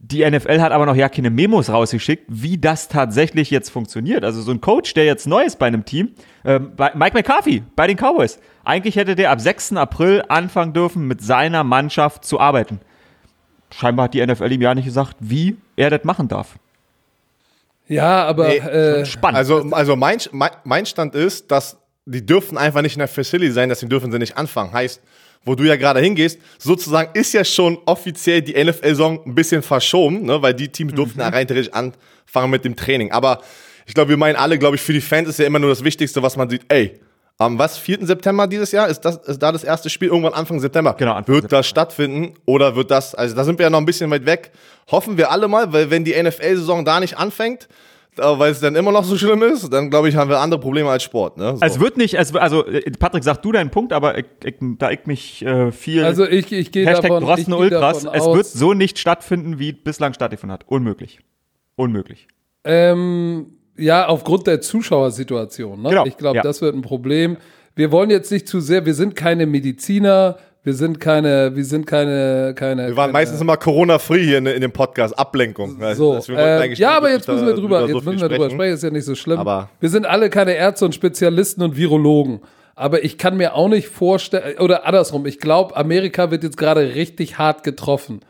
[0.05, 4.25] Die NFL hat aber noch ja keine Memos rausgeschickt, wie das tatsächlich jetzt funktioniert.
[4.25, 6.11] Also so ein Coach, der jetzt neu ist bei einem Team,
[6.43, 8.37] ähm, bei Mike McCarthy bei den Cowboys.
[8.65, 9.77] Eigentlich hätte der ab 6.
[9.77, 12.81] April anfangen dürfen, mit seiner Mannschaft zu arbeiten.
[13.71, 16.55] Scheinbar hat die NFL ihm ja nicht gesagt, wie er das machen darf.
[17.87, 19.37] ja, aber Nee, äh, Spannend.
[19.37, 23.53] Also, also mein, mein, mein Stand ist, dass die dürfen einfach nicht in der Facility
[23.53, 24.73] sein, deswegen dürfen sie nicht anfangen.
[24.73, 25.01] Heißt,
[25.45, 30.23] wo du ja gerade hingehst, sozusagen ist ja schon offiziell die NFL-Saison ein bisschen verschoben,
[30.23, 33.11] ne, weil die Teams durften ja rein theoretisch anfangen mit dem Training.
[33.11, 33.41] Aber
[33.85, 35.83] ich glaube, wir meinen alle, glaube ich, für die Fans ist ja immer nur das
[35.83, 36.61] Wichtigste, was man sieht.
[36.69, 36.99] Ey,
[37.37, 38.05] am was, 4.
[38.05, 38.87] September dieses Jahr?
[38.87, 40.93] Ist, das, ist da das erste Spiel irgendwann Anfang September?
[40.93, 41.59] Genau, Anfang Wird September.
[41.59, 44.51] das stattfinden oder wird das, also da sind wir ja noch ein bisschen weit weg.
[44.91, 47.67] Hoffen wir alle mal, weil wenn die NFL-Saison da nicht anfängt,
[48.17, 50.59] äh, weil es dann immer noch so schlimm ist, dann glaube ich, haben wir andere
[50.59, 51.37] Probleme als Sport.
[51.37, 51.57] Ne?
[51.57, 51.65] So.
[51.65, 52.63] Es wird nicht, es, also
[52.99, 56.51] Patrick, sag du deinen Punkt, aber ich, ich, da ich mich äh, viel also ich,
[56.51, 59.71] ich gehe Hashtag davon, ich gehe Ultras, davon es aus, wird so nicht stattfinden, wie
[59.71, 60.65] bislang stattgefunden hat.
[60.67, 61.19] Unmöglich.
[61.75, 62.27] Unmöglich.
[62.63, 65.81] Ähm, ja, aufgrund der Zuschauersituation.
[65.81, 65.89] Ne?
[65.89, 66.43] Genau, Ich glaube, ja.
[66.43, 67.37] das wird ein Problem.
[67.75, 71.85] Wir wollen jetzt nicht zu sehr, wir sind keine Mediziner, wir sind keine, wir sind
[71.85, 72.87] keine, keine.
[72.87, 75.77] wir waren keine, meistens immer Corona-free hier in, in dem Podcast, Ablenkung.
[75.93, 78.49] So, wir äh, ja, aber jetzt müssen wir drüber, so jetzt viel müssen wir drüber
[78.49, 79.39] sprechen, ist ja nicht so schlimm.
[79.39, 82.41] Aber- wir sind alle keine Ärzte und Spezialisten und Virologen.
[82.75, 86.95] Aber ich kann mir auch nicht vorstellen, oder andersrum, ich glaube, Amerika wird jetzt gerade
[86.95, 88.21] richtig hart getroffen.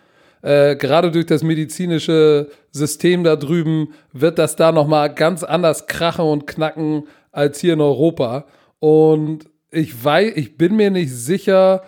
[0.42, 6.26] Äh, gerade durch das medizinische System da drüben wird das da nochmal ganz anders krachen
[6.26, 8.46] und knacken als hier in Europa.
[8.80, 11.84] Und ich weiß, ich bin mir nicht sicher,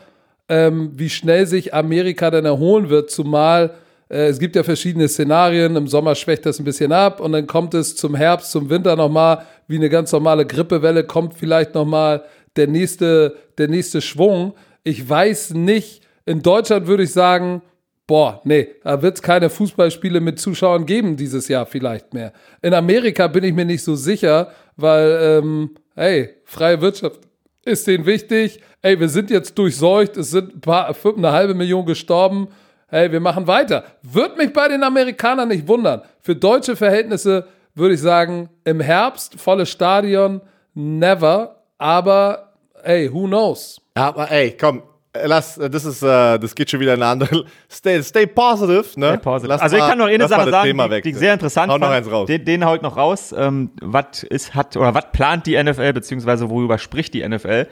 [0.49, 3.75] ähm, wie schnell sich Amerika dann erholen wird, zumal
[4.09, 5.75] äh, es gibt ja verschiedene Szenarien.
[5.75, 8.95] Im Sommer schwächt das ein bisschen ab und dann kommt es zum Herbst, zum Winter
[8.95, 12.23] nochmal, wie eine ganz normale Grippewelle, kommt vielleicht nochmal
[12.55, 14.53] der nächste, der nächste Schwung.
[14.83, 17.61] Ich weiß nicht, in Deutschland würde ich sagen,
[18.07, 22.33] boah, nee, da wird es keine Fußballspiele mit Zuschauern geben dieses Jahr vielleicht mehr.
[22.61, 27.21] In Amerika bin ich mir nicht so sicher, weil, ähm, hey, freie Wirtschaft
[27.65, 28.61] ist denen wichtig.
[28.81, 32.47] Ey, wir sind jetzt durchseucht, es sind ein paar, eine halbe Million gestorben.
[32.87, 33.83] Hey, wir machen weiter.
[34.03, 36.03] Wird mich bei den Amerikanern nicht wundern.
[36.21, 40.41] Für deutsche Verhältnisse würde ich sagen, im Herbst, volles Stadion,
[40.73, 41.63] never.
[41.77, 42.53] Aber,
[42.83, 43.81] ey, who knows?
[43.95, 44.83] Aber ey, komm,
[45.25, 47.45] lass, das ist, uh, das geht schon wieder in eine andere.
[47.71, 49.09] Stay, stay positive, ne?
[49.09, 49.49] Stay positive.
[49.49, 51.89] Lass also mal, ich kann noch eine Sache sagen, die, die, sehr interessant hau noch
[51.89, 52.27] eins raus.
[52.27, 53.33] Den, den haut noch raus.
[53.37, 57.67] Ähm, was ist, hat, oder was plant die NFL, beziehungsweise worüber spricht die NFL?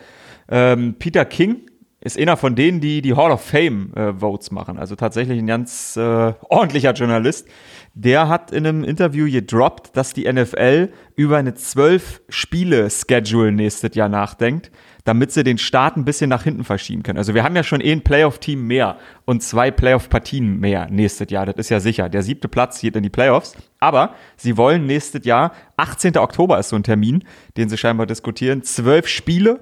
[0.50, 1.62] Ähm, Peter King
[2.04, 4.78] ist einer von denen, die die Hall of Fame äh, Votes machen.
[4.78, 7.48] Also tatsächlich ein ganz äh, ordentlicher Journalist.
[7.94, 13.96] Der hat in einem Interview gedroppt, dass die NFL über eine zwölf Spiele Schedule nächstes
[13.96, 14.72] Jahr nachdenkt
[15.06, 17.18] damit sie den Start ein bisschen nach hinten verschieben können.
[17.18, 21.46] Also wir haben ja schon eh ein Playoff-Team mehr und zwei Playoff-Partien mehr nächstes Jahr.
[21.46, 22.08] Das ist ja sicher.
[22.08, 23.56] Der siebte Platz geht in die Playoffs.
[23.80, 26.18] Aber sie wollen nächstes Jahr, 18.
[26.18, 27.26] Oktober ist so ein Termin,
[27.58, 29.60] den sie scheinbar diskutieren, zwölf Spiele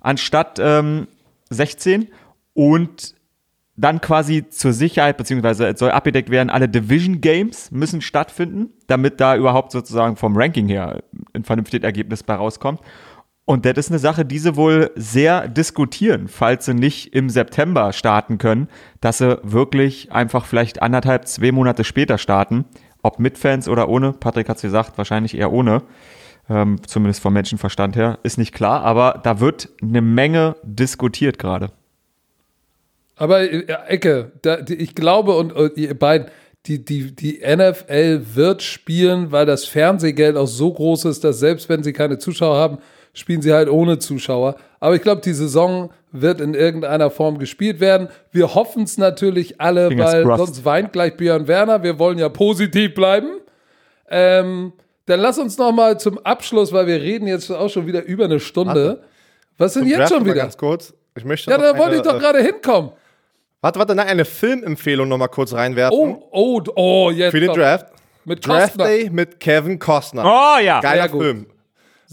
[0.00, 1.06] anstatt ähm,
[1.50, 2.08] 16
[2.54, 3.14] und
[3.76, 9.20] dann quasi zur Sicherheit, beziehungsweise es soll abgedeckt werden, alle Division Games müssen stattfinden, damit
[9.20, 12.80] da überhaupt sozusagen vom Ranking her ein vernünftiges Ergebnis bei rauskommt.
[13.44, 17.92] Und das ist eine Sache, die sie wohl sehr diskutieren, falls sie nicht im September
[17.92, 18.68] starten können,
[19.00, 22.64] dass sie wirklich einfach vielleicht anderthalb, zwei Monate später starten.
[23.02, 25.82] Ob mit Fans oder ohne, Patrick hat es gesagt, wahrscheinlich eher ohne.
[26.48, 31.70] Ähm, zumindest vom Menschenverstand her, ist nicht klar, aber da wird eine Menge diskutiert gerade.
[33.16, 36.28] Aber äh, Ecke, da, ich glaube und, und ihr beiden,
[36.66, 41.68] die, die, die NFL wird spielen, weil das Fernsehgeld auch so groß ist, dass selbst
[41.68, 42.78] wenn sie keine Zuschauer haben,
[43.12, 44.56] spielen sie halt ohne Zuschauer.
[44.78, 48.08] Aber ich glaube, die Saison wird in irgendeiner Form gespielt werden.
[48.32, 50.46] Wir hoffen es natürlich alle, Fingers weil crossed.
[50.46, 51.82] sonst weint gleich Björn Werner.
[51.82, 53.40] Wir wollen ja positiv bleiben.
[54.08, 54.72] Ähm,
[55.06, 58.24] dann lass uns noch mal zum Abschluss, weil wir reden jetzt auch schon wieder über
[58.24, 58.86] eine Stunde.
[58.86, 59.02] Warte.
[59.58, 60.34] Was sind jetzt schon wieder?
[60.34, 60.94] Ganz kurz.
[61.16, 62.92] Ich möchte ja, da wollte ich doch äh, gerade hinkommen.
[63.60, 65.98] Warte, warte, nein, eine Filmempfehlung noch mal kurz reinwerfen.
[65.98, 67.32] Oh, oh, oh, jetzt.
[67.32, 67.86] Für den Draft.
[68.24, 70.24] Mit Draft Day mit Kevin Costner.
[70.24, 70.80] Oh ja.
[70.80, 71.46] Geiler Film.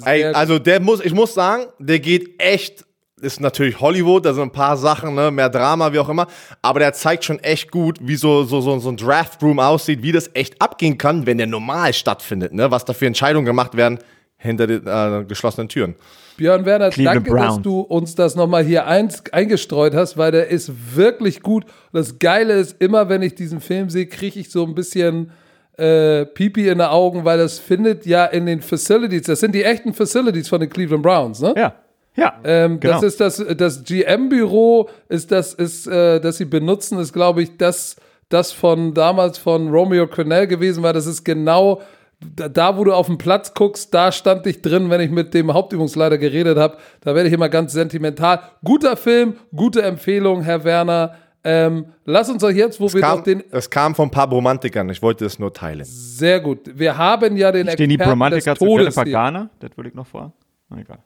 [0.03, 2.85] Ey, also der muss, ich muss sagen, der geht echt,
[3.21, 6.27] ist natürlich Hollywood, da sind ein paar Sachen, ne, mehr Drama, wie auch immer,
[6.61, 10.11] aber der zeigt schon echt gut, wie so, so, so, so ein Draftroom aussieht, wie
[10.11, 13.99] das echt abgehen kann, wenn der normal stattfindet, ne, was da für Entscheidungen gemacht werden
[14.37, 15.95] hinter den äh, geschlossenen Türen.
[16.37, 17.47] Björn Werner, Cleveland danke, Brown.
[17.47, 21.65] dass du uns das nochmal hier ein, eingestreut hast, weil der ist wirklich gut.
[21.91, 25.31] das Geile ist, immer wenn ich diesen Film sehe, kriege ich so ein bisschen
[25.77, 29.63] äh, Pipi in den Augen, weil das findet ja in den Facilities, das sind die
[29.63, 31.53] echten Facilities von den Cleveland Browns, ne?
[31.55, 31.73] Ja.
[32.15, 32.95] Ja, ähm, genau.
[32.95, 37.57] Das ist das, das GM-Büro, ist das, ist, äh, das sie benutzen, ist, glaube ich,
[37.57, 37.95] das,
[38.29, 40.93] das von damals von Romeo Cornell gewesen war.
[40.93, 41.79] Das ist genau
[42.19, 45.53] da, wo du auf den Platz guckst, da stand ich drin, wenn ich mit dem
[45.53, 46.77] Hauptübungsleiter geredet habe.
[47.01, 48.39] Da werde ich immer ganz sentimental.
[48.63, 51.15] Guter Film, gute Empfehlung, Herr Werner.
[51.49, 53.41] Ähm, lass uns doch jetzt, wo es wir kam, doch den.
[53.51, 55.85] Es kam von ein paar Romantikern, ich wollte es nur teilen.
[55.85, 56.59] Sehr gut.
[56.77, 59.49] Wir haben ja den Stehen Experten die Romantiker zu Jennifer Garner?
[59.59, 60.33] Das würde ich noch vor.
[60.67, 60.99] Na egal.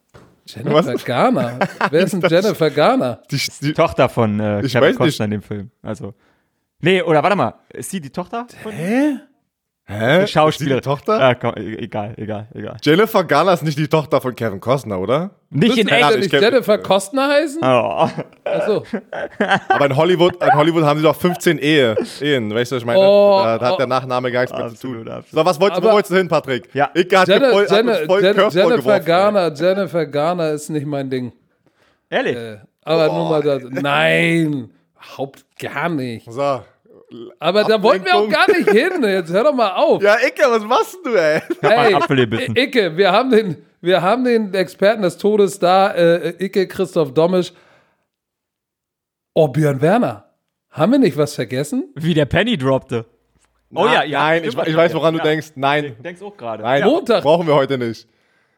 [0.47, 1.05] Jennifer Was?
[1.05, 1.59] Garner?
[1.91, 3.21] Wer ist denn Jennifer Garner?
[3.29, 5.69] Die, die, die Tochter von äh, Kevin Costner in dem Film.
[5.83, 6.15] Also.
[6.79, 8.47] Nee, oder warte mal, ist sie die Tochter?
[8.63, 9.19] Von Hä?
[9.85, 10.21] Hä?
[10.21, 10.81] Die Schauspielerin.
[10.81, 11.19] Die Tochter?
[11.19, 12.77] Ah, komm, e-, egal, egal, egal.
[12.81, 15.31] Jennifer Garner ist nicht die Tochter von Kevin Costner, oder?
[15.49, 16.17] Nicht in echt.
[16.17, 17.59] nicht Jennifer Costner heißen?
[17.61, 18.07] Oh.
[18.45, 18.83] Achso.
[19.69, 22.53] Aber in Hollywood, in Hollywood haben sie doch 15 Ehe, Ehen.
[22.53, 22.99] Weißt du, was ich meine?
[22.99, 23.77] Oh, da, da hat oh.
[23.77, 25.07] der Nachname gar nichts mehr zu tun.
[25.09, 25.29] Absolut.
[25.29, 26.73] So, was wolltest, wo wolltest du hin, Patrick?
[26.73, 26.89] Ja.
[26.93, 30.85] Ich hat Jenna, voll, Jenna, hat voll Jenna, Jennifer geworfen, Garner, Jennifer Garner ist nicht
[30.85, 31.33] mein Ding.
[32.09, 32.37] Ehrlich?
[32.37, 33.15] Äh, aber oh.
[33.17, 33.63] nur mal das.
[33.69, 36.31] Nein, überhaupt gar nicht.
[36.31, 36.61] So.
[37.39, 39.03] Aber da wollten wir auch gar nicht hin.
[39.03, 40.01] Jetzt hör doch mal auf.
[40.01, 41.41] Ja, Icke, was machst du, ey?
[41.61, 47.13] Ey, Icke, wir haben den, wir haben den Experten des Todes da, äh, Icke Christoph
[47.13, 47.53] Dommisch.
[49.33, 50.25] Oh, Björn Werner.
[50.69, 51.89] Haben wir nicht was vergessen?
[51.95, 53.05] Wie der Penny droppte.
[53.73, 54.19] Oh ja, ja.
[54.19, 55.21] Nein, ich, ich weiß, woran ja.
[55.21, 55.51] du denkst.
[55.55, 55.95] Nein.
[55.97, 56.63] Du denkst auch gerade.
[56.63, 57.23] Nein, Montag.
[57.23, 58.07] brauchen wir heute nicht.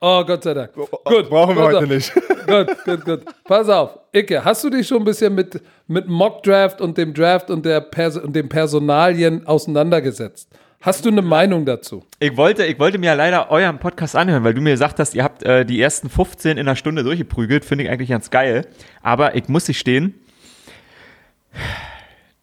[0.06, 0.74] Oh, Gott sei Dank.
[0.74, 1.30] Gut.
[1.30, 2.14] Brauchen wir heute nicht.
[2.46, 3.22] gut, gut, gut.
[3.46, 4.00] Pass auf.
[4.12, 7.66] Icke, hast du dich schon ein bisschen mit, mit Mock Draft und dem Draft und,
[7.66, 10.50] der Pers und den Personalien auseinandergesetzt?
[10.82, 12.04] Hast du eine Meinung dazu?
[12.20, 15.16] Ich wollte, ich wollte mir ja leider euren Podcast anhören, weil du mir gesagt hast,
[15.16, 17.64] ihr habt äh, die ersten 15 in einer Stunde durchgeprügelt.
[17.64, 18.68] Finde ich eigentlich ganz geil.
[19.02, 20.16] Aber ich muss nicht stehen.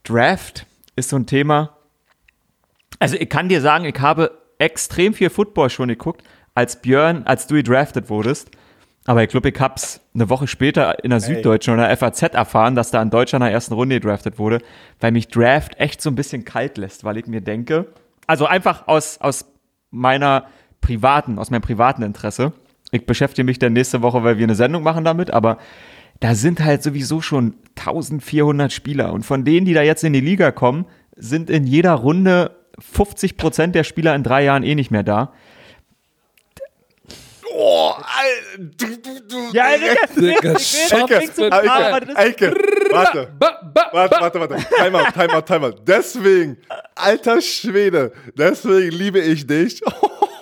[0.05, 0.65] Draft
[0.97, 1.77] ist so ein Thema.
[2.99, 6.23] Also ich kann dir sagen, ich habe extrem viel Football schon geguckt,
[6.55, 8.51] als Björn, als du gedraftet wurdest.
[9.07, 12.91] Aber ich glaube, ich hab's eine Woche später in der Süddeutschen oder FAZ erfahren, dass
[12.91, 14.59] da in Deutschland in der ersten Runde gedraftet wurde,
[15.01, 17.87] weil mich Draft echt so ein bisschen kalt lässt, weil ich mir denke,
[18.27, 19.47] also einfach aus, aus
[19.91, 20.45] meiner
[20.81, 22.53] privaten, aus meinem privaten Interesse.
[22.93, 25.59] Ich beschäftige mich dann nächste Woche, weil wir eine Sendung machen damit, aber
[26.21, 30.21] da sind halt sowieso schon 1400 Spieler und von denen, die da jetzt in die
[30.21, 30.85] Liga kommen,
[31.17, 35.33] sind in jeder Runde 50 Prozent der Spieler in drei Jahren eh nicht mehr da.
[37.53, 37.90] Oh, Alter, du, du, du.
[39.53, 40.55] Ja, Digga, Digga,
[42.17, 42.55] Eike,
[42.91, 43.29] warte.
[43.39, 44.21] Ba, ba, Warte, ba.
[44.21, 44.57] warte, warte.
[44.77, 45.75] Timeout, Timeout, Timeout.
[45.87, 46.57] Deswegen,
[46.95, 49.81] alter Schwede, deswegen liebe ich dich.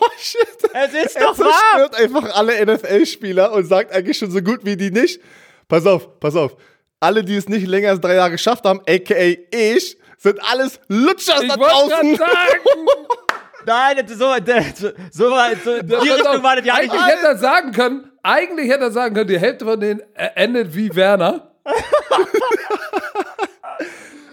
[0.01, 0.47] Oh, shit.
[0.75, 1.53] Es ist Er doch wahr!
[1.77, 5.21] zerstört einfach alle NFL-Spieler und sagt eigentlich schon so gut wie die nicht.
[5.69, 6.57] Pass auf, pass auf.
[7.01, 9.15] Alle, die es nicht länger als drei Jahre geschafft haben, aka
[9.51, 12.17] ich, sind alles Lutschers Ich da draußen.
[12.17, 12.27] sagen.
[13.67, 16.75] Nein, das ist so, das, so, so, die Richtung auf, war das ja.
[16.75, 20.29] Eigentlich hätte er sagen können, eigentlich hätte er sagen können, die Hälfte von denen äh,
[20.35, 21.51] endet wie Werner.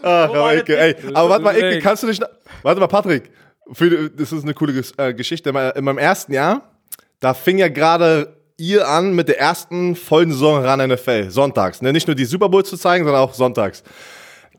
[0.02, 0.96] Ach, aber, war Ecke, ey.
[1.14, 2.24] aber warte mal, Ecke, kannst du nicht.
[2.62, 3.32] Warte mal, Patrick.
[3.74, 5.50] Für, das ist eine coole äh, Geschichte.
[5.50, 6.62] In meinem- In meinem ersten Jahr,
[7.20, 11.32] da fing ja gerade ihr an mit der ersten vollen Saison ran NFL.
[11.32, 11.82] Sonntags.
[11.82, 11.92] Ne?
[11.92, 13.84] Nicht nur die Super Bowl zu zeigen, sondern auch sonntags.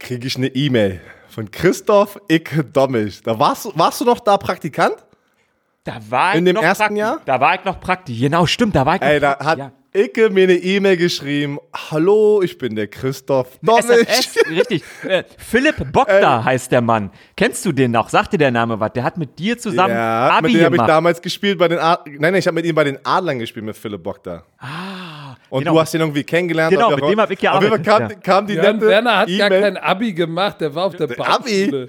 [0.01, 1.01] Kriege ich eine E-Mail
[1.37, 3.21] von Christoph Icke Dommich.
[3.23, 4.97] Da warst, du- warst du noch da Praktikant?
[5.85, 7.21] Da war ich In dem noch ersten Prakti- Jahr?
[7.27, 8.19] Da war ich noch praktisch.
[8.19, 9.73] Genau, stimmt, da war ich noch Ey, da Prakti- hat ja.
[9.93, 11.59] Icke mir eine E-Mail geschrieben.
[11.91, 13.85] Hallo, ich bin der Christoph Dommich.
[13.85, 14.83] SMS, richtig.
[15.05, 17.11] Äh, Philipp Bogda heißt der Mann.
[17.37, 18.09] Kennst du den noch?
[18.09, 18.93] Sagt dir der Name was?
[18.95, 21.79] Der hat mit dir zusammen Ja, Abi mit dem habe ich damals gespielt bei den
[21.79, 24.43] Ad Nein, nein, ich habe mit ihm bei den Adlern gespielt, mit Philipp Bogda.
[24.59, 24.67] Ah.
[25.49, 25.75] Und genau.
[25.75, 26.73] du hast ihn irgendwie kennengelernt.
[26.73, 29.17] Genau, mit dem hab ich Auf jeden Fall gearbeitet, kam, kam die Jan nette Werner
[29.19, 29.63] hat gar E-Mail.
[29.63, 31.89] kein Abi gemacht, der war auf der Abi?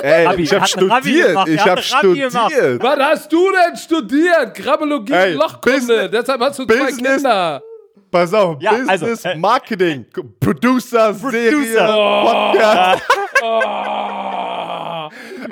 [0.00, 1.26] Ey, Abi, ich habe Abi studiert.
[1.28, 2.52] gemacht, ich hat habe ein Abi gemacht.
[2.52, 2.82] studiert.
[2.82, 4.54] Was hast du denn studiert?
[4.54, 5.78] Grabbologie Ey, und Lochkunde.
[5.78, 7.62] Business- Deshalb hast du zwei Business- Kinder.
[8.10, 10.04] Pass auf, Ja, also, Business, äh, Marketing,
[10.40, 12.52] Producer, Serie, Producer.
[12.52, 13.02] Podcast.
[13.42, 14.38] Ah.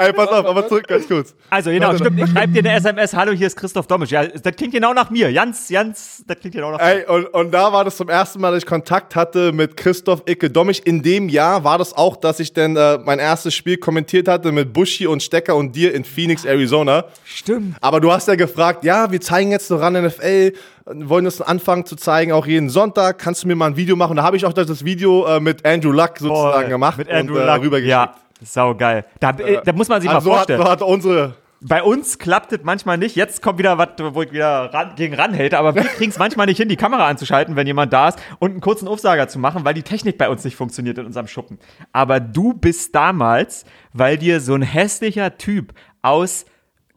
[0.00, 1.34] Ey, pass auf, aber zurück ganz kurz.
[1.50, 2.18] Also genau, stimmt.
[2.18, 3.12] Ich schreibe dir eine SMS.
[3.12, 4.10] Hallo, hier ist Christoph Domisch.
[4.10, 5.30] Ja, das klingt genau nach mir.
[5.30, 6.84] Jans, Jans, das klingt genau nach mir.
[6.84, 10.22] Ey, und, und da war das zum ersten Mal, dass ich Kontakt hatte mit Christoph
[10.26, 10.86] Icke Dommich.
[10.86, 14.52] In dem Jahr war das auch, dass ich dann äh, mein erstes Spiel kommentiert hatte
[14.52, 17.04] mit Buschi und Stecker und dir in Phoenix, Arizona.
[17.24, 17.76] Stimmt.
[17.82, 20.54] Aber du hast ja gefragt, ja, wir zeigen jetzt noch ran NFL,
[20.86, 23.18] wollen das anfangen zu zeigen, auch jeden Sonntag.
[23.18, 24.16] Kannst du mir mal ein Video machen?
[24.16, 27.36] Da habe ich auch das Video äh, mit Andrew Luck sozusagen Boah, gemacht Mit Andrew
[27.36, 27.62] und äh, Luck.
[27.62, 27.90] rübergeschickt.
[27.90, 29.04] Ja, sau geil.
[29.20, 30.62] Da, äh, da muss man sich Also mal so hat, vorstellen.
[30.62, 33.16] so hat unsere Bei uns klappt es manchmal nicht.
[33.16, 36.46] Jetzt kommt wieder was, wo ich wieder ran, gegen ranhalte, aber wir kriegen es manchmal
[36.46, 39.64] nicht hin, die Kamera anzuschalten, wenn jemand da ist und einen kurzen Aufsager zu machen,
[39.64, 41.58] weil die Technik bei uns nicht funktioniert in unserem Schuppen.
[41.92, 46.46] Aber du bist damals, weil dir so ein hässlicher Typ aus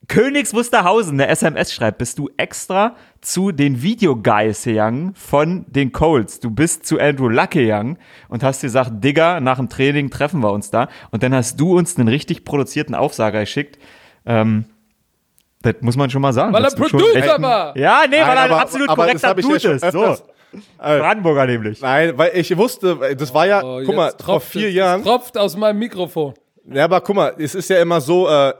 [0.09, 6.39] Königs Wusterhausen eine SMS schreibt, bist du extra zu den Videoguys gegangen von den Colts.
[6.41, 7.97] Du bist zu Andrew Luck gegangen
[8.27, 10.89] und hast gesagt, Digga, nach dem Training treffen wir uns da.
[11.11, 13.79] Und dann hast du uns einen richtig produzierten Aufsager geschickt.
[14.25, 14.65] Ähm,
[15.61, 16.51] das muss man schon mal sagen.
[16.51, 17.77] Weil er Producer war.
[17.77, 19.85] Ja, nee, weil Nein, er ein aber- absolut aber das korrekter hab ich ja Dude
[19.87, 19.91] ist.
[19.93, 20.23] So, öfters-
[20.77, 21.81] Brandenburger nämlich.
[21.81, 24.73] Nein, weil ich wusste, das war ja, Oh, guck mal, jetzt vor tropft vier es,
[24.75, 24.99] Jahren.
[24.99, 26.33] Es tropft aus meinem Mikrofon.
[26.69, 28.53] Ja, aber guck mal, es ist ja immer so, äh,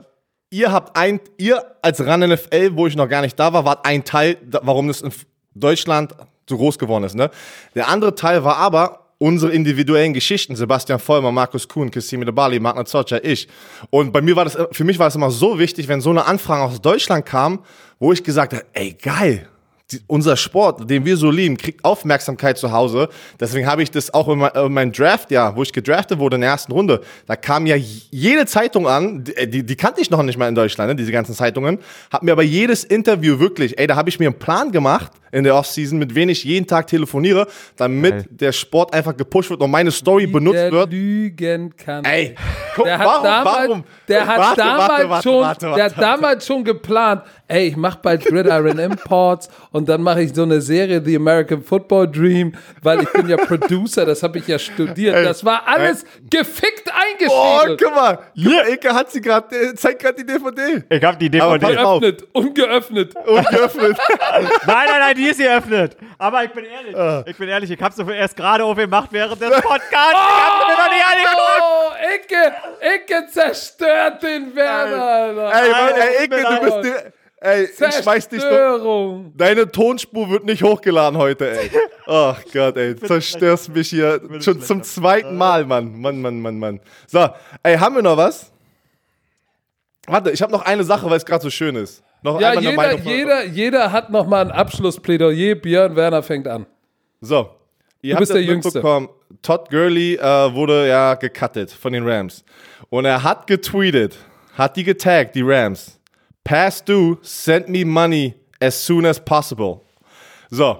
[0.54, 3.84] ihr habt ein, ihr als RAN NFL, wo ich noch gar nicht da war, wart
[3.84, 5.12] ein Teil, warum das in
[5.54, 6.14] Deutschland
[6.48, 7.30] so groß geworden ist, ne?
[7.74, 10.54] Der andere Teil war aber unsere individuellen Geschichten.
[10.54, 13.48] Sebastian Vollmer, Markus Kuhn, Kissime de Bali, Magna Zocha, ich.
[13.90, 16.26] Und bei mir war das, für mich war das immer so wichtig, wenn so eine
[16.26, 17.64] Anfrage aus Deutschland kam,
[17.98, 19.48] wo ich gesagt habe, ey, geil.
[19.92, 23.10] Die, unser Sport, den wir so lieben, kriegt Aufmerksamkeit zu Hause.
[23.38, 26.40] Deswegen habe ich das auch in, mein, in meinem Draftjahr, wo ich gedraftet wurde in
[26.40, 30.22] der ersten Runde, da kam ja jede Zeitung an, die, die, die kannte ich noch
[30.22, 31.80] nicht mal in Deutschland, ne, diese ganzen Zeitungen,
[32.10, 35.44] hab mir aber jedes Interview wirklich, ey, da habe ich mir einen Plan gemacht in
[35.44, 38.26] der Offseason, mit wen ich jeden Tag telefoniere, damit Geil.
[38.30, 40.92] der Sport einfach gepusht wird und meine Story benutzt der wird.
[40.92, 42.04] lügen kann.
[42.04, 42.36] Ey,
[42.74, 43.84] guck, Der hat warum, damals, warum?
[44.08, 47.22] Der hat Warte, damals warte, warte, schon, warte, warte, der hat damals schon geplant.
[47.46, 51.62] Ey, ich mach bald Gridiron Imports und dann mache ich so eine Serie The American
[51.62, 55.14] Football Dream, weil ich bin ja Producer, das habe ich ja studiert.
[55.14, 56.90] Ey, das war alles gefickt
[57.26, 57.76] Oh, eingeschrieben.
[57.82, 60.84] guck mal, guck mal, Eke hat sie gerade, äh, zeigt gerade die DVD.
[60.88, 61.76] Ich habe die DVD.
[61.78, 61.96] auf.
[62.02, 63.14] Ungeöffnet, ungeöffnet.
[63.26, 63.98] Ungeöffnet.
[64.30, 65.96] Nein, nein, nein, die ist geöffnet.
[66.18, 67.24] Aber ich bin ehrlich, Ah.
[67.26, 69.90] ich bin ehrlich, ich hab's so erst gerade aufgemacht während des Podcasts.
[69.90, 71.60] Ich hab's mir noch nicht angeguckt.
[71.60, 75.62] Oh, Ecke, Ecke zerstört den Werner, Alter.
[75.62, 76.36] ey, Mann, Alter, ey, Eke,
[76.70, 77.12] du bist
[77.44, 78.48] ey, ich schmeiß dich doch.
[78.48, 79.32] Zerstörung.
[79.36, 81.70] Deine Tonspur wird nicht hochgeladen heute, ey.
[82.06, 86.00] Ach Gott, ey, zerstörst mich hier schon zum zweiten Mal, Mann.
[86.00, 86.80] Mann, Mann, Mann, Mann.
[87.06, 87.28] So,
[87.62, 88.50] ey, haben wir noch was?
[90.06, 92.02] Warte, ich habe noch eine Sache, weil es gerade so schön ist.
[92.22, 95.54] noch Ja, einmal eine jeder, Meinung jeder, jeder hat noch mal ein Abschlussplädoyer.
[95.54, 96.66] Björn Werner fängt an.
[97.20, 97.50] So,
[98.02, 98.82] ihr Du bist habt der Jüngste.
[99.42, 102.44] Todd Gurley äh, wurde ja gecuttet von den Rams.
[102.90, 104.16] Und er hat getweetet,
[104.54, 105.98] hat die getaggt, die Rams.
[106.44, 109.80] Pass due, send me money as soon as possible.
[110.50, 110.78] So,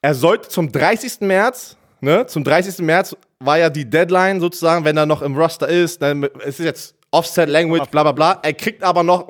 [0.00, 1.20] er sollte zum 30.
[1.22, 2.78] März, ne, zum 30.
[2.78, 6.64] März war ja die Deadline sozusagen, wenn er noch im Roster ist, dann es ist
[6.64, 8.38] jetzt Offset Language, bla bla bla.
[8.42, 9.28] Er kriegt aber noch,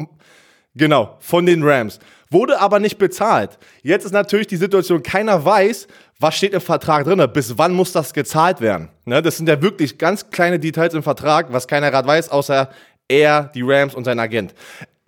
[0.74, 1.98] genau, von den Rams.
[2.30, 3.58] Wurde aber nicht bezahlt.
[3.82, 5.86] Jetzt ist natürlich die Situation, keiner weiß,
[6.20, 8.90] was steht im Vertrag drin, bis wann muss das gezahlt werden.
[9.06, 12.68] Ne, das sind ja wirklich ganz kleine Details im Vertrag, was keiner gerade weiß, außer
[13.08, 14.54] er, die Rams und sein Agent.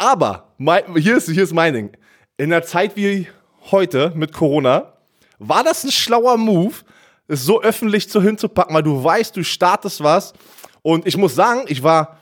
[0.01, 1.91] Aber, mein, hier, ist, hier ist mein Ding.
[2.39, 3.27] In der Zeit wie
[3.71, 4.95] heute mit Corona,
[5.39, 6.75] war das ein schlauer Move,
[7.29, 10.33] es so öffentlich zu hinzupacken, weil du weißt, du startest was.
[10.81, 12.17] Und ich muss sagen, ich war,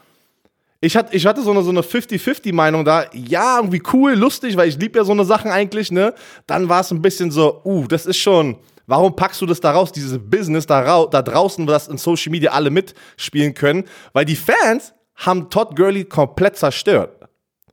[0.81, 3.07] ich hatte, ich hatte so eine, so eine 50-50-Meinung da.
[3.13, 6.15] Ja, irgendwie cool, lustig, weil ich liebe ja so eine Sachen eigentlich, ne?
[6.49, 8.57] Dann war es ein bisschen so, uh, das ist schon,
[8.89, 11.97] warum packst du das da raus, dieses Business da, rau da draußen, wo das in
[11.97, 13.85] Social Media alle mitspielen können?
[14.13, 17.18] Weil die Fans haben Todd Gurley komplett zerstört.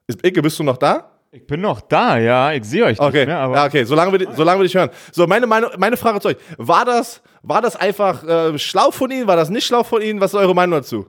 [0.08, 1.12] Ist, Icke, bist du noch da?
[1.32, 2.54] Ich bin noch da, ja.
[2.54, 4.90] Ich sehe euch Okay, nicht mehr, aber ja, okay, solange wir, solange wir dich hören.
[5.12, 6.38] So, meine, meine, meine Frage zu euch.
[6.58, 9.28] War das, war das einfach äh, schlau von Ihnen?
[9.28, 10.22] War das nicht schlau von Ihnen?
[10.22, 11.08] Was ist eure Meinung dazu?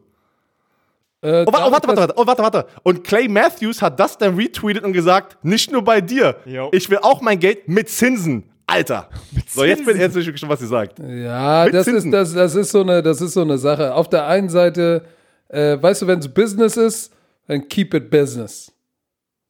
[1.23, 2.67] Äh, Oh, wa- oh, warte, das- warte, warte, oh, warte, warte.
[2.83, 6.37] Und Clay Matthews hat das dann retweetet und gesagt, nicht nur bei dir.
[6.45, 6.69] Jo.
[6.73, 8.45] Ich will auch mein Geld mit Zinsen.
[8.67, 9.09] Alter.
[9.49, 10.99] So, jetzt bin jetzt bin ich schon, was ihr sagt.
[10.99, 13.95] Ja, Mit das ist, das, das, ist so eine, das ist so eine Sache.
[13.95, 15.05] Auf der einen Seite,
[15.49, 17.13] äh, weißt du, wenn es Business ist,
[17.47, 18.73] dann keep it business.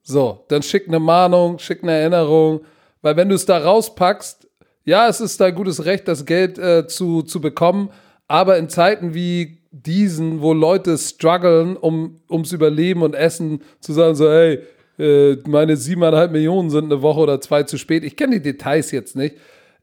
[0.09, 2.61] So, dann schick eine Mahnung, schick eine Erinnerung,
[3.03, 4.49] weil wenn du es da rauspackst,
[4.85, 7.91] ja, es ist dein gutes Recht, das Geld äh, zu, zu bekommen,
[8.29, 14.15] aber in Zeiten wie diesen, wo Leute strugglen, um, ums Überleben und Essen, zu sagen
[14.15, 14.61] so, hey,
[14.97, 18.05] äh, meine siebeneinhalb Millionen sind eine Woche oder zwei zu spät.
[18.05, 19.35] Ich kenne die Details jetzt nicht.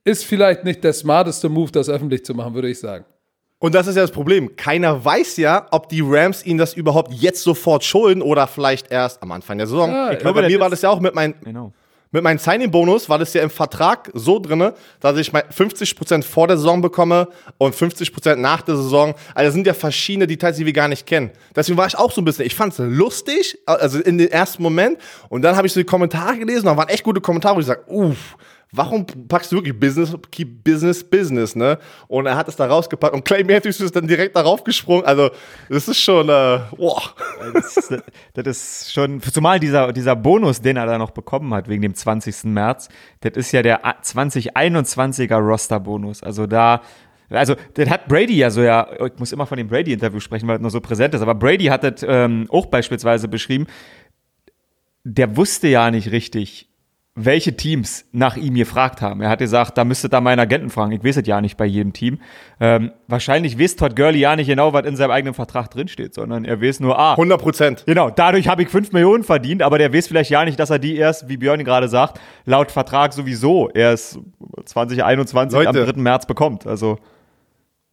[0.06, 3.04] Ist vielleicht nicht der smarteste Move, das öffentlich zu machen, würde ich sagen.
[3.64, 4.58] Und das ist ja das Problem.
[4.58, 9.24] Keiner weiß ja, ob die Rams ihnen das überhaupt jetzt sofort schulden oder vielleicht erst
[9.24, 9.90] am Anfang der Saison.
[9.90, 11.72] Ja, ich glaube, bei mir war das ja auch mit meinen genau.
[12.12, 16.48] Mit meinem Signing-Bonus war das ja im Vertrag so drinne, dass ich mein 50% vor
[16.48, 19.16] der Saison bekomme und 50% nach der Saison.
[19.34, 21.32] Also das sind ja verschiedene Details, die wir gar nicht kennen.
[21.56, 24.62] Deswegen war ich auch so ein bisschen, ich fand es lustig, also in den ersten
[24.62, 25.00] Moment.
[25.30, 27.66] Und dann habe ich so die Kommentare gelesen, da waren echt gute Kommentare, wo ich
[27.66, 28.36] sage, uff,
[28.74, 31.78] warum packst du wirklich Business, keep Business, Business, ne?
[32.08, 35.06] Und er hat es da rausgepackt und Clay Matthews ist dann direkt darauf gesprungen.
[35.06, 35.30] Also
[35.70, 37.02] das ist schon, äh, boah.
[37.54, 41.70] Das ist, das ist schon, zumal dieser, dieser Bonus, den er da noch bekommen hat
[41.70, 42.46] wegen dem 20.
[42.46, 42.90] März,
[43.22, 46.24] das ist ja der 2021er Roster-Bonus.
[46.24, 46.82] Also da,
[47.30, 50.58] also das hat Brady ja so ja, ich muss immer von dem Brady-Interview sprechen, weil
[50.58, 53.68] es noch so präsent ist, aber Brady hat das ähm, auch beispielsweise beschrieben,
[55.04, 56.70] der wusste ja nicht richtig,
[57.16, 59.22] welche Teams nach ihm gefragt haben.
[59.22, 60.94] Er hat gesagt, da müsste da meinen Agenten fragen.
[60.94, 62.20] Ich weiß es ja nicht bei jedem Team.
[62.60, 66.44] Ähm, wahrscheinlich weiß Todd Gurley ja nicht genau, was in seinem eigenen Vertrag drinsteht, sondern
[66.44, 67.84] er weiß nur, ah, 100 Prozent.
[67.86, 70.80] Genau, dadurch habe ich 5 Millionen verdient, aber der weiß vielleicht ja nicht, dass er
[70.80, 74.18] die erst, wie Björn gerade sagt, laut Vertrag sowieso erst
[74.66, 75.94] 2021 am Leute.
[75.94, 76.02] 3.
[76.02, 76.66] März bekommt.
[76.66, 76.98] Also,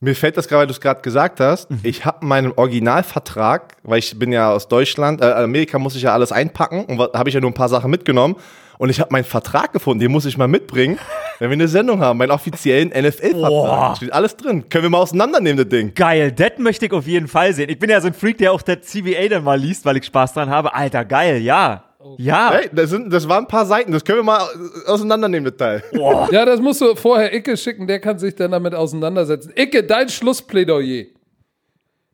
[0.00, 1.68] Mir fällt das gerade, weil du es gerade gesagt hast.
[1.82, 6.14] Ich habe meinen Originalvertrag, weil ich bin ja aus Deutschland, äh, Amerika muss ich ja
[6.14, 8.36] alles einpacken und habe ich ja nur ein paar Sachen mitgenommen.
[8.80, 10.98] Und ich habe meinen Vertrag gefunden, den muss ich mal mitbringen,
[11.38, 13.02] wenn wir eine Sendung haben, meinen offiziellen Boah.
[13.02, 13.96] NFL-Vertrag.
[13.98, 14.70] Steht alles drin.
[14.70, 15.92] Können wir mal auseinandernehmen, das Ding.
[15.92, 17.68] geil, das möchte ich auf jeden Fall sehen.
[17.68, 20.06] Ich bin ja so ein Freak, der auch der CBA dann mal liest, weil ich
[20.06, 20.74] Spaß dran habe.
[20.74, 21.84] Alter, geil, ja.
[22.16, 22.52] Ja.
[22.54, 24.48] Hey, das, sind, das waren ein paar Seiten, das können wir mal
[24.86, 25.84] äh, auseinandernehmen, das Teil.
[26.30, 29.52] Ja, das musst du vorher Icke schicken, der kann sich dann damit auseinandersetzen.
[29.56, 31.04] Icke, dein Schlussplädoyer.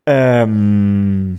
[0.05, 1.39] Ähm,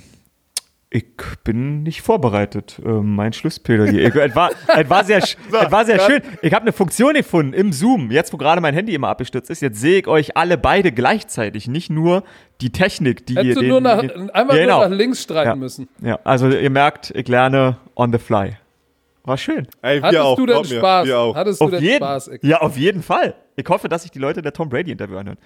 [0.89, 1.05] ich
[1.43, 2.79] bin nicht vorbereitet.
[2.85, 3.91] Ähm, mein Schlussplädoyer.
[3.93, 6.21] Ich- Es war, es war sehr, es war sehr schön.
[6.41, 8.09] Ich habe eine Funktion gefunden im Zoom.
[8.09, 11.67] Jetzt, wo gerade mein Handy immer abgestürzt ist, jetzt sehe ich euch alle beide gleichzeitig.
[11.67, 12.23] Nicht nur
[12.61, 14.79] die Technik, die ihr Hättest du den, nur nach, den, einmal Ja, genau.
[14.79, 15.55] nur nach links streiten Ja.
[15.55, 15.89] müssen.
[16.01, 18.57] Ja, also ihr merkt, ich lerne on the fly.
[19.25, 19.67] War schön.
[19.81, 21.05] Ey, Hattest auch, du denn Spaß?
[21.05, 21.35] Wir auch.
[21.35, 22.47] Hattest du Auf denn jeden, Spaß, Icke?
[22.47, 23.35] ja, auf jeden Fall.
[23.57, 25.37] Ich hoffe, dass sich die Leute der Tom Brady Interview anhören.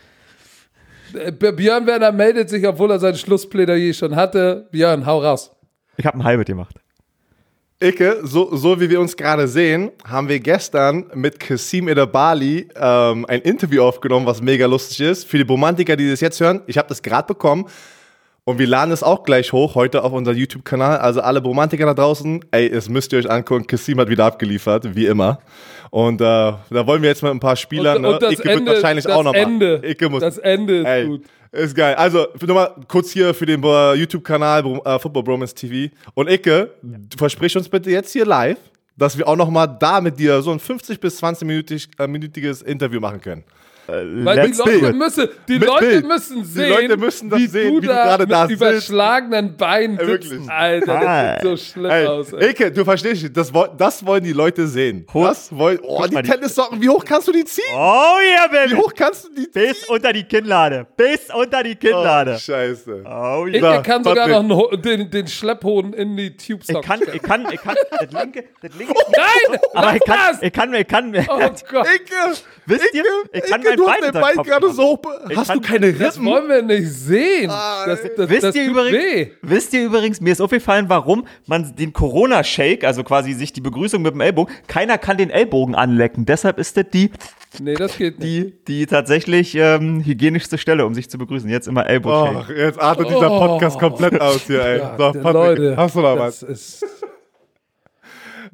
[1.15, 4.67] Äh, Björn Werner meldet sich, obwohl er sein Schlussplädoyer schon hatte.
[4.71, 5.51] Björn, hau raus.
[5.97, 6.75] Ich habe ein halbes gemacht.
[7.83, 13.25] Icke, so, so wie wir uns gerade sehen, haben wir gestern mit Kasim Edebali ähm,
[13.27, 15.25] ein Interview aufgenommen, was mega lustig ist.
[15.25, 17.65] Für die Romantiker, die das jetzt hören, ich habe das gerade bekommen
[18.43, 20.97] und wir laden es auch gleich hoch heute auf unser YouTube-Kanal.
[20.97, 23.65] Also alle Romantiker da draußen, ey, es müsst ihr euch angucken.
[23.65, 25.39] Kasim hat wieder abgeliefert, wie immer.
[25.91, 28.35] Und äh, da wollen wir jetzt mit ein paar Spielern, Und, und das ne?
[28.35, 29.81] Icke wird Ende, wahrscheinlich das auch noch Ende.
[29.83, 31.23] Icke muss, das Ende ist Ey, gut.
[31.51, 31.95] ist geil.
[31.95, 35.93] Also, nochmal kurz hier für den äh, YouTube-Kanal äh, Football Bromance TV.
[36.13, 36.71] Und Icke,
[37.17, 38.57] versprich uns bitte jetzt hier live,
[38.97, 43.19] dass wir auch noch mal da mit dir so ein 50 bis 20-minütiges Interview machen
[43.19, 43.43] können.
[43.87, 44.05] Weil
[44.47, 47.77] die Leute, müssen, die Mit Leute müssen Die sehen, Leute müssen das wie sehen, du
[47.77, 48.61] wie du da gerade mit da sitzt.
[48.61, 50.07] überschlagenen Beinen sitzt.
[50.07, 50.49] wirklich.
[50.49, 52.33] Alter, das sieht so schlimm Ey, aus.
[52.33, 52.49] Ey.
[52.49, 55.05] Eke, du verstehst nicht, das, das wollen die Leute sehen.
[55.13, 57.63] Hoch- Das wollen, oh, Guck die die- Tennissocken, wie hoch kannst du die ziehen?
[57.73, 57.77] Oh
[58.21, 58.81] yeah, Wie Baby!
[58.81, 59.67] hoch kannst du die ziehen?
[59.69, 60.87] Bis unter die Kinnlade.
[60.95, 62.33] Bis unter die Kinnlade.
[62.35, 63.03] Oh, scheiße.
[63.05, 63.73] Oh, Ich, yeah.
[63.73, 64.35] So, ich kann sogar noch Patrick.
[64.37, 68.11] einen, Ho- den, den Schlepphoden in die Tube Ich kann, ich kann, ich kann, das
[68.11, 68.93] linke, das linke.
[69.17, 69.59] Nein!
[69.73, 70.41] Aber ich kann, das!
[70.41, 72.13] ich kann, ich kann, Oh Gott, Ecke,
[72.67, 73.03] Wisst ihr,
[73.33, 74.75] ich kann mein du Bein hast dein Bein gerade machen.
[74.75, 75.01] so
[75.35, 76.25] Hast kann- du keine das Rippen?
[76.25, 77.49] wollen wir nicht sehen.
[77.49, 79.27] Ah, Das, das, Wisst das ihr übrigens, weh.
[79.41, 84.01] wisst ihr übrigens, mir ist aufgefallen, warum man den Corona-Shake, also quasi sich die Begrüßung
[84.01, 86.25] mit dem Ellbogen, keiner kann den Ellbogen anlecken.
[86.25, 87.11] Deshalb ist das die,
[87.59, 88.23] Nee, das geht nicht.
[88.23, 91.49] die, die tatsächlich ähm, hygienischste Stelle, um sich zu begrüßen.
[91.49, 92.45] Jetzt immer Ellbogen.
[92.47, 93.39] Oh, jetzt artet dieser Oh.
[93.39, 94.77] Podcast komplett aus hier, ey.
[94.79, 96.81] Ja, so, Patrick, Leute, hast du das was?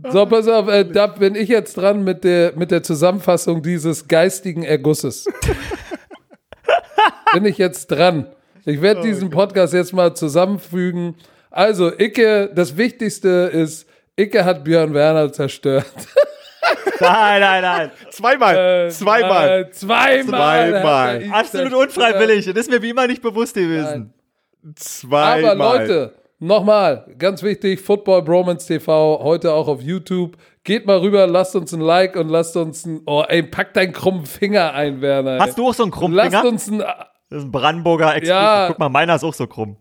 [0.10, 4.07] So, pass auf, äh, da bin ich jetzt dran mit der, mit der Zusammenfassung dieses
[4.07, 5.26] geistigen Ergusses.
[7.34, 8.28] bin ich jetzt dran.
[8.65, 11.15] Ich werde diesen Podcast jetzt mal zusammenfügen.
[11.49, 13.88] Also, Icke, das Wichtigste ist,
[14.18, 15.86] Icke hat Björn Werner zerstört.
[16.99, 17.91] Nein, nein, nein.
[18.10, 19.61] Zweimal, zweimal.
[19.61, 20.24] Äh, zweimal.
[20.24, 21.24] Zweimal.
[21.32, 22.45] Absolut unfreiwillig.
[22.45, 24.14] Das ist mir wie immer nicht bewusst gewesen.
[24.76, 25.45] Zweimal.
[25.45, 30.38] Aber Leute, nochmal, ganz wichtig, Football Bromance TV, heute auch auf YouTube.
[30.64, 33.94] Geht mal rüber, lasst uns ein Like und lasst uns ein, oh ey, pack deinen
[33.94, 35.34] krummen Finger ein, Werner.
[35.36, 35.40] ey.
[35.40, 36.46] Hast du auch so einen krummen Lasst Finger?
[36.48, 38.30] uns ein, Das ist ein Brandenburger Exklusiv.
[38.36, 38.68] Ja.
[38.68, 39.78] Guck mal, meiner ist auch so krumm.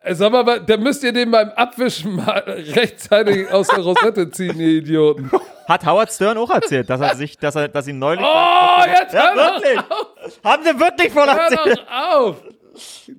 [0.00, 4.58] äh, sag mal, da müsst ihr den beim Abwischen mal rechtzeitig aus der Rosette ziehen,
[4.58, 5.30] ihr Idioten.
[5.68, 8.24] Hat Howard Stern auch erzählt, dass er sich, dass er, dass ihn neulich.
[8.24, 9.80] Oh, jetzt ja, hör doch wirklich.
[10.42, 11.78] Haben sie wirklich voll Hör erzählt?
[11.86, 12.36] doch auf!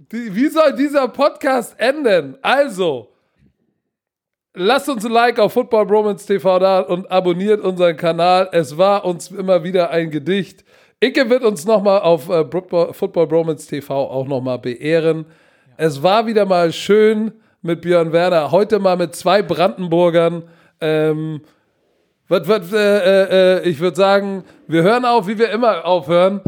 [0.09, 2.37] Wie soll dieser Podcast enden?
[2.41, 3.09] Also,
[4.53, 8.49] lasst uns ein Like auf Football Bromance TV da und abonniert unseren Kanal.
[8.51, 10.63] Es war uns immer wieder ein Gedicht.
[11.01, 15.25] Icke wird uns nochmal auf äh, Football Bromance TV auch nochmal beehren.
[15.77, 17.31] Es war wieder mal schön
[17.61, 18.51] mit Björn Werner.
[18.51, 20.43] Heute mal mit zwei Brandenburgern.
[20.81, 21.41] Ähm,
[22.27, 26.41] was, was, äh, äh, ich würde sagen, wir hören auf, wie wir immer aufhören.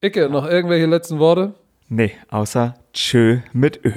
[0.00, 1.54] Icke, noch irgendwelche letzten Worte?
[1.88, 3.92] Nee, außer Tschö mit Ö.